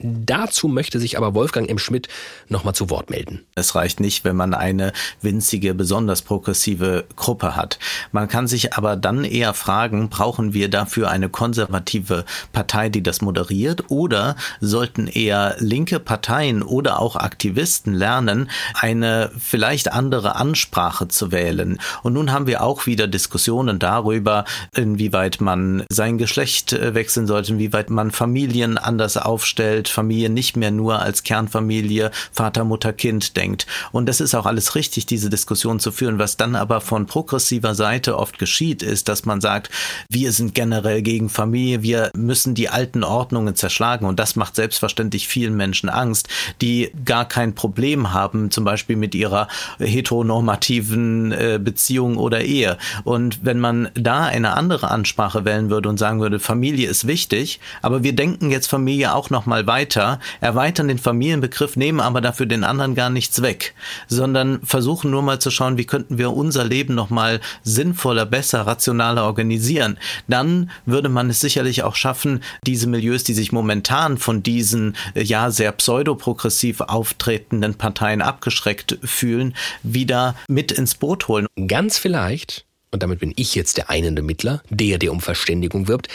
Dazu 0.00 0.66
möchte 0.66 0.98
sich 0.98 1.16
aber 1.16 1.34
Wolfgang 1.34 1.70
M. 1.70 1.78
Schmidt 1.78 2.08
nochmal 2.48 2.74
zu 2.74 2.90
Wort 2.90 3.10
melden. 3.10 3.46
Es 3.54 3.76
reicht 3.76 4.00
nicht, 4.00 4.24
wenn 4.24 4.34
man 4.34 4.52
eine 4.52 4.92
winzige, 5.22 5.72
besonders 5.72 6.22
progressive 6.22 7.04
Gruppe 7.14 7.54
hat. 7.54 7.78
Man 8.10 8.26
kann 8.26 8.48
sich 8.48 8.74
aber 8.74 8.96
dann 8.96 9.22
eher 9.22 9.54
fragen, 9.54 10.08
brauchen 10.08 10.52
wir 10.52 10.68
dafür 10.68 11.10
eine 11.10 11.28
konservative 11.28 12.24
Partei, 12.52 12.88
die 12.88 13.04
das 13.04 13.22
moderiert, 13.22 13.88
oder 13.88 14.34
sollten 14.60 15.06
eher 15.06 15.54
linke 15.60 16.00
Parteien 16.00 16.64
oder 16.64 16.98
auch 16.98 17.14
Aktivisten 17.14 17.94
lernen, 17.94 18.50
eine 18.74 19.30
vielleicht 19.38 19.92
andere 19.92 20.34
Ansprache 20.34 21.06
zu 21.06 21.30
wählen? 21.30 21.78
Und 22.02 22.14
nun 22.14 22.32
haben 22.32 22.48
wir 22.48 22.64
auch 22.64 22.86
wieder 22.86 23.06
Diskussionen 23.06 23.78
darüber, 23.78 24.44
inwieweit 24.74 25.40
man 25.40 25.84
sein 25.88 26.18
Geschlecht 26.18 26.72
äh, 26.72 26.96
wechseln 26.96 27.28
sollte, 27.28 27.52
inwieweit 27.52 27.90
man 27.90 28.10
Familien 28.10 28.76
anders 28.76 29.16
aufstellt, 29.16 29.83
Familie 29.88 30.30
nicht 30.30 30.56
mehr 30.56 30.70
nur 30.70 31.00
als 31.00 31.22
Kernfamilie 31.22 32.10
Vater, 32.32 32.64
Mutter, 32.64 32.92
Kind 32.92 33.36
denkt. 33.36 33.66
Und 33.92 34.06
das 34.06 34.20
ist 34.20 34.34
auch 34.34 34.46
alles 34.46 34.74
richtig, 34.74 35.06
diese 35.06 35.30
Diskussion 35.30 35.80
zu 35.80 35.92
führen. 35.92 36.18
Was 36.18 36.36
dann 36.36 36.56
aber 36.56 36.80
von 36.80 37.06
progressiver 37.06 37.74
Seite 37.74 38.18
oft 38.18 38.38
geschieht, 38.38 38.82
ist, 38.82 39.08
dass 39.08 39.24
man 39.24 39.40
sagt, 39.40 39.70
wir 40.08 40.32
sind 40.32 40.54
generell 40.54 41.02
gegen 41.02 41.28
Familie, 41.28 41.82
wir 41.82 42.10
müssen 42.14 42.54
die 42.54 42.68
alten 42.68 43.04
Ordnungen 43.04 43.54
zerschlagen. 43.54 44.06
Und 44.06 44.18
das 44.18 44.36
macht 44.36 44.56
selbstverständlich 44.56 45.28
vielen 45.28 45.56
Menschen 45.56 45.88
Angst, 45.88 46.28
die 46.60 46.90
gar 47.04 47.26
kein 47.26 47.54
Problem 47.54 48.12
haben, 48.12 48.50
zum 48.50 48.64
Beispiel 48.64 48.96
mit 48.96 49.14
ihrer 49.14 49.48
heteronormativen 49.78 51.32
äh, 51.32 51.60
Beziehung 51.62 52.16
oder 52.16 52.42
Ehe. 52.42 52.78
Und 53.04 53.44
wenn 53.44 53.60
man 53.60 53.90
da 53.94 54.24
eine 54.24 54.54
andere 54.54 54.90
Ansprache 54.90 55.44
wählen 55.44 55.70
würde 55.70 55.88
und 55.88 55.98
sagen 55.98 56.20
würde, 56.20 56.38
Familie 56.38 56.88
ist 56.88 57.06
wichtig, 57.06 57.60
aber 57.82 58.02
wir 58.02 58.14
denken 58.14 58.50
jetzt 58.50 58.66
Familie 58.66 59.14
auch 59.14 59.30
noch 59.30 59.46
mal 59.46 59.66
weiter, 59.66 59.73
weiter, 59.74 60.20
erweitern 60.40 60.86
den 60.86 60.98
Familienbegriff, 60.98 61.74
nehmen 61.74 61.98
aber 61.98 62.20
dafür 62.20 62.46
den 62.46 62.62
anderen 62.62 62.94
gar 62.94 63.10
nichts 63.10 63.42
weg, 63.42 63.74
sondern 64.06 64.60
versuchen 64.62 65.10
nur 65.10 65.22
mal 65.22 65.40
zu 65.40 65.50
schauen, 65.50 65.78
wie 65.78 65.84
könnten 65.84 66.16
wir 66.16 66.32
unser 66.32 66.64
Leben 66.64 66.94
noch 66.94 67.10
mal 67.10 67.40
sinnvoller, 67.64 68.24
besser, 68.24 68.68
rationaler 68.68 69.24
organisieren. 69.24 69.98
Dann 70.28 70.70
würde 70.86 71.08
man 71.08 71.28
es 71.28 71.40
sicherlich 71.40 71.82
auch 71.82 71.96
schaffen, 71.96 72.40
diese 72.64 72.86
Milieus, 72.86 73.24
die 73.24 73.34
sich 73.34 73.50
momentan 73.50 74.16
von 74.16 74.44
diesen 74.44 74.94
äh, 75.14 75.24
ja 75.24 75.50
sehr 75.50 75.72
pseudoprogressiv 75.72 76.80
auftretenden 76.80 77.74
Parteien 77.74 78.22
abgeschreckt 78.22 78.98
fühlen, 79.02 79.56
wieder 79.82 80.36
mit 80.46 80.70
ins 80.70 80.94
Boot 80.94 81.26
holen. 81.26 81.48
Ganz 81.66 81.98
vielleicht, 81.98 82.64
und 82.92 83.02
damit 83.02 83.18
bin 83.18 83.32
ich 83.34 83.56
jetzt 83.56 83.76
der 83.76 83.90
einende 83.90 84.22
Mittler, 84.22 84.62
der, 84.70 84.98
der 84.98 85.10
um 85.10 85.20
Verständigung 85.20 85.88
wirbt, 85.88 86.06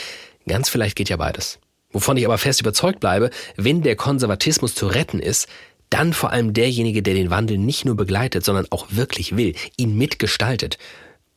ganz 0.48 0.70
vielleicht 0.70 0.96
geht 0.96 1.10
ja 1.10 1.18
beides. 1.18 1.58
Wovon 1.92 2.16
ich 2.16 2.24
aber 2.24 2.38
fest 2.38 2.60
überzeugt 2.60 3.00
bleibe, 3.00 3.30
wenn 3.56 3.82
der 3.82 3.96
Konservatismus 3.96 4.74
zu 4.74 4.86
retten 4.86 5.20
ist, 5.20 5.48
dann 5.90 6.12
vor 6.12 6.30
allem 6.30 6.52
derjenige, 6.52 7.02
der 7.02 7.14
den 7.14 7.30
Wandel 7.30 7.58
nicht 7.58 7.84
nur 7.84 7.96
begleitet, 7.96 8.44
sondern 8.44 8.66
auch 8.70 8.86
wirklich 8.90 9.36
will, 9.36 9.54
ihn 9.76 9.96
mitgestaltet. 9.96 10.78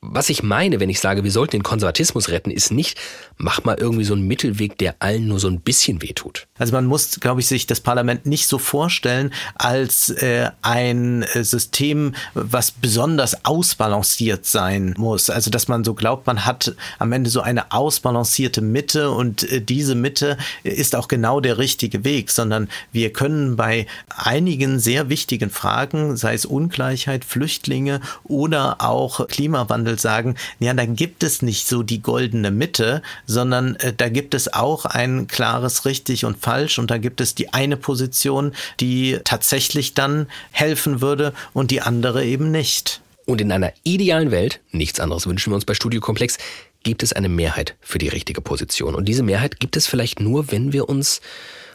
Was 0.06 0.30
ich 0.30 0.44
meine, 0.44 0.82
wenn 0.82 0.90
ich 0.90 1.00
sage, 1.00 1.24
wir 1.24 1.32
sollten 1.32 1.52
den 1.52 1.64
Konservatismus 1.64 2.28
retten, 2.28 2.52
ist 2.52 2.72
nicht, 2.72 3.00
mach 3.38 3.64
mal 3.64 3.78
irgendwie 3.80 4.04
so 4.04 4.14
einen 4.14 4.28
Mittelweg, 4.28 4.78
der 4.78 4.96
allen 5.00 5.30
nur 5.30 5.40
so 5.40 5.48
ein 5.48 5.62
bisschen 5.62 6.02
wehtut. 6.02 6.46
Also 6.58 6.74
man 6.74 6.86
muss, 6.86 7.22
glaube 7.22 7.40
ich, 7.40 7.48
sich 7.48 7.68
das 7.68 7.80
Parlament 7.80 8.26
nicht 8.26 8.48
so 8.48 8.58
vorstellen 8.58 9.34
als 9.56 10.10
äh, 10.10 10.50
ein 10.62 11.24
äh, 11.24 11.46
System, 11.46 12.16
was 12.34 12.72
besonders 12.72 13.46
ausbalanciert 13.46 14.46
sein 14.46 14.94
muss. 14.98 15.30
Also 15.30 15.50
dass 15.50 15.70
man 15.70 15.86
so 15.86 15.94
glaubt, 15.94 16.28
man 16.28 16.46
hat 16.46 16.76
am 17.00 17.14
Ende 17.14 17.30
so 17.30 17.40
eine 17.40 17.72
ausbalancierte 17.72 18.60
Mitte 18.60 19.10
und 19.12 19.50
äh, 19.50 19.62
diese 19.62 19.96
Mitte 19.96 20.38
ist 20.64 20.98
auch 20.98 21.08
genau 21.08 21.40
der 21.40 21.58
richtige 21.58 22.04
Weg, 22.04 22.30
sondern 22.30 22.68
wir 22.92 23.14
können 23.14 23.56
bei 23.56 23.88
einigen 24.10 24.80
sehr 24.80 25.08
wichtigen 25.08 25.50
Fragen, 25.50 26.18
sei 26.18 26.34
es 26.34 26.46
Ungleichheit, 26.46 27.24
Flüchtlinge 27.24 28.02
oder 28.26 28.82
auch 28.82 29.28
Klimawandel, 29.28 29.93
sagen, 30.00 30.36
ja, 30.60 30.74
da 30.74 30.86
gibt 30.86 31.24
es 31.24 31.42
nicht 31.42 31.68
so 31.68 31.84
die 31.84 32.02
goldene 32.02 32.52
Mitte, 32.52 33.02
sondern 33.26 33.76
äh, 33.78 33.94
da 33.96 34.10
gibt 34.10 34.34
es 34.34 34.54
auch 34.54 34.86
ein 34.86 35.28
klares 35.28 35.86
richtig 35.86 36.26
und 36.26 36.38
falsch 36.38 36.80
und 36.80 36.92
da 36.92 36.98
gibt 36.98 37.22
es 37.22 37.36
die 37.36 37.54
eine 37.54 37.78
Position, 37.78 38.54
die 38.80 39.20
tatsächlich 39.24 39.94
dann 39.94 40.28
helfen 40.52 41.02
würde 41.02 41.34
und 41.54 41.72
die 41.72 41.82
andere 41.82 42.26
eben 42.26 42.52
nicht. 42.52 43.02
Und 43.26 43.40
in 43.40 43.52
einer 43.52 43.72
idealen 43.84 44.32
Welt, 44.32 44.60
nichts 44.72 45.00
anderes 45.00 45.28
wünschen 45.28 45.52
wir 45.52 45.56
uns 45.56 45.66
bei 45.66 45.74
Studio 45.74 46.02
Komplex, 46.02 46.38
gibt 46.84 47.04
es 47.04 47.14
eine 47.14 47.30
Mehrheit 47.30 47.76
für 47.80 47.98
die 47.98 48.10
richtige 48.10 48.42
Position. 48.42 48.96
Und 48.96 49.06
diese 49.06 49.24
Mehrheit 49.24 49.60
gibt 49.60 49.78
es 49.78 49.88
vielleicht 49.88 50.20
nur, 50.20 50.52
wenn 50.52 50.74
wir 50.74 50.90
uns 50.90 51.22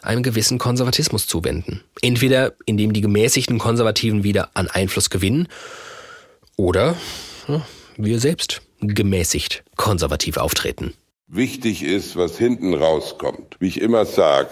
einem 0.03 0.23
gewissen 0.23 0.59
Konservatismus 0.59 1.27
zuwenden. 1.27 1.83
Entweder 2.03 2.53
indem 2.67 2.93
die 2.93 3.01
gemäßigten 3.01 3.59
Konservativen 3.59 4.23
wieder 4.25 4.51
an 4.55 4.69
Einfluss 4.69 5.11
gewinnen 5.11 5.49
oder 6.57 6.97
ja, 7.49 7.67
wir 7.99 8.21
selbst 8.21 8.63
gemäßigt 8.81 9.65
konservativ 9.77 10.37
auftreten. 10.37 10.95
Wichtig 11.27 11.83
ist, 11.83 12.17
was 12.17 12.39
hinten 12.39 12.75
rauskommt. 12.75 13.57
Wie 13.59 13.69
ich 13.69 13.81
immer 13.81 14.07
sage, 14.07 14.51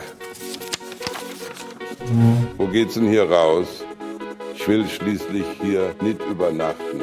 wo 2.57 2.66
geht's 2.66 2.94
denn 2.94 3.09
hier 3.09 3.30
raus? 3.30 3.66
Ich 4.55 4.66
will 4.68 4.86
schließlich 4.88 5.44
hier 5.62 5.94
nicht 6.03 6.20
übernachten. 6.28 7.03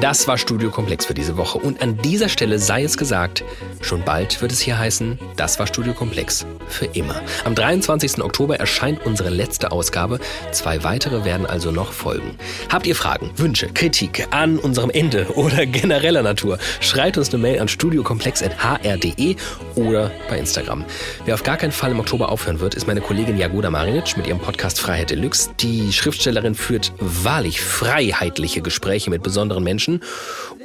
Das 0.00 0.28
war 0.28 0.36
Studio 0.36 0.70
Komplex 0.70 1.06
für 1.06 1.14
diese 1.14 1.38
Woche. 1.38 1.56
Und 1.58 1.80
an 1.80 1.96
dieser 1.96 2.28
Stelle 2.28 2.58
sei 2.58 2.82
es 2.82 2.98
gesagt, 2.98 3.42
schon 3.80 4.02
bald 4.02 4.42
wird 4.42 4.52
es 4.52 4.60
hier 4.60 4.78
heißen, 4.78 5.18
das 5.36 5.58
war 5.58 5.66
Studio 5.66 5.94
Komplex 5.94 6.44
für 6.68 6.84
immer. 6.86 7.22
Am 7.44 7.54
23. 7.54 8.22
Oktober 8.22 8.60
erscheint 8.60 9.06
unsere 9.06 9.30
letzte 9.30 9.72
Ausgabe. 9.72 10.20
Zwei 10.52 10.84
weitere 10.84 11.24
werden 11.24 11.46
also 11.46 11.70
noch 11.70 11.92
folgen. 11.92 12.36
Habt 12.68 12.86
ihr 12.86 12.94
Fragen, 12.94 13.30
Wünsche, 13.36 13.68
Kritik 13.68 14.26
an 14.32 14.58
unserem 14.58 14.90
Ende 14.90 15.28
oder 15.34 15.64
genereller 15.64 16.22
Natur? 16.22 16.58
Schreibt 16.80 17.16
uns 17.16 17.32
eine 17.32 17.42
Mail 17.42 17.60
an 17.60 17.68
studiokomplex.hr.de 17.68 19.36
oder 19.76 20.10
bei 20.28 20.38
Instagram. 20.38 20.84
Wer 21.24 21.34
auf 21.34 21.42
gar 21.42 21.56
keinen 21.56 21.72
Fall 21.72 21.92
im 21.92 22.00
Oktober 22.00 22.30
aufhören 22.30 22.60
wird, 22.60 22.74
ist 22.74 22.86
meine 22.86 23.00
Kollegin 23.00 23.38
Jagoda 23.38 23.70
Marinic 23.70 24.16
mit 24.18 24.26
ihrem 24.26 24.40
Podcast 24.40 24.78
Freiheit 24.78 25.08
Deluxe. 25.08 25.50
Die 25.60 25.90
Schriftstellerin 25.92 26.54
führt 26.54 26.92
wahrlich 26.98 27.62
freiheitliche 27.62 28.60
Gespräche 28.60 29.08
mit 29.08 29.22
besonderen 29.22 29.64
Menschen 29.64 29.85
Menschen 29.86 30.00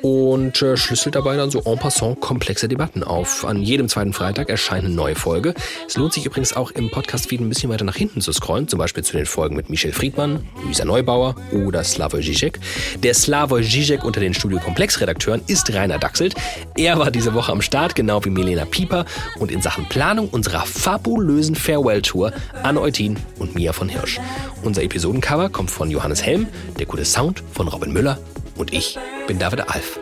und 0.02 0.62
äh, 0.64 0.78
schlüsselt 0.78 1.14
dabei 1.16 1.38
dann 1.38 1.52
so 1.52 1.62
en 1.64 1.78
passant 1.78 2.20
komplexe 2.22 2.68
Debatten 2.68 3.04
auf. 3.04 3.46
An 3.46 3.62
jedem 3.62 3.88
zweiten 3.88 4.14
Freitag 4.14 4.50
erscheint 4.50 4.86
eine 4.86 4.94
neue 4.94 5.16
Folge. 5.16 5.54
Es 5.88 5.96
lohnt 5.96 6.14
sich 6.14 6.26
übrigens 6.26 6.56
auch 6.56 6.72
im 6.72 6.90
Podcast-Feed 6.90 7.40
ein 7.40 7.50
bisschen 7.50 7.70
weiter 7.70 7.86
nach 7.86 7.96
hinten 7.96 8.22
zu 8.22 8.32
scrollen, 8.34 8.68
zum 8.68 8.80
Beispiel 8.80 9.04
zu 9.04 9.16
den 9.16 9.28
Folgen 9.28 9.56
mit 9.56 9.70
Michel 9.70 9.92
Friedmann, 9.92 10.48
Luisa 10.64 10.86
Neubauer 10.86 11.36
oder 11.52 11.84
Slavoj 11.84 12.22
Žižek. 12.22 12.60
Der 13.04 13.14
Slavoj 13.14 13.62
Žižek 13.62 14.04
unter 14.04 14.20
den 14.20 14.34
Studio 14.34 14.60
Komplex-Redakteuren 14.60 15.42
ist 15.48 15.72
Rainer 15.72 16.00
Dachselt. 16.00 16.34
Er 16.76 16.98
war 16.98 17.12
diese 17.12 17.36
Woche 17.36 17.52
am 17.52 17.62
Start, 17.62 17.94
genau 17.96 18.26
wie 18.26 18.32
Milena 18.32 18.66
Pieper 18.66 19.06
und 19.40 19.52
in 19.52 19.62
Sachen 19.62 19.88
Planung 19.88 20.30
unserer 20.30 20.66
fabulösen 20.66 21.54
Farewell-Tour 21.54 22.34
Anne 22.64 22.82
Eutin 22.82 23.18
und 23.38 23.54
Mia 23.54 23.72
von 23.72 23.88
Hirsch. 23.88 24.20
Unser 24.64 24.82
Episodencover 24.82 25.50
kommt 25.50 25.70
von 25.70 25.92
Johannes 25.92 26.24
Helm, 26.24 26.48
der 26.80 26.88
gute 26.88 27.06
Sound 27.06 27.44
von 27.54 27.68
Robin 27.68 27.94
Müller 27.94 28.18
und 28.62 28.72
ich 28.72 28.98
bin 29.28 29.40
David 29.40 29.68
Alf. 29.70 30.00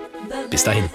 Bis 0.49 0.65
dahin. 0.65 0.89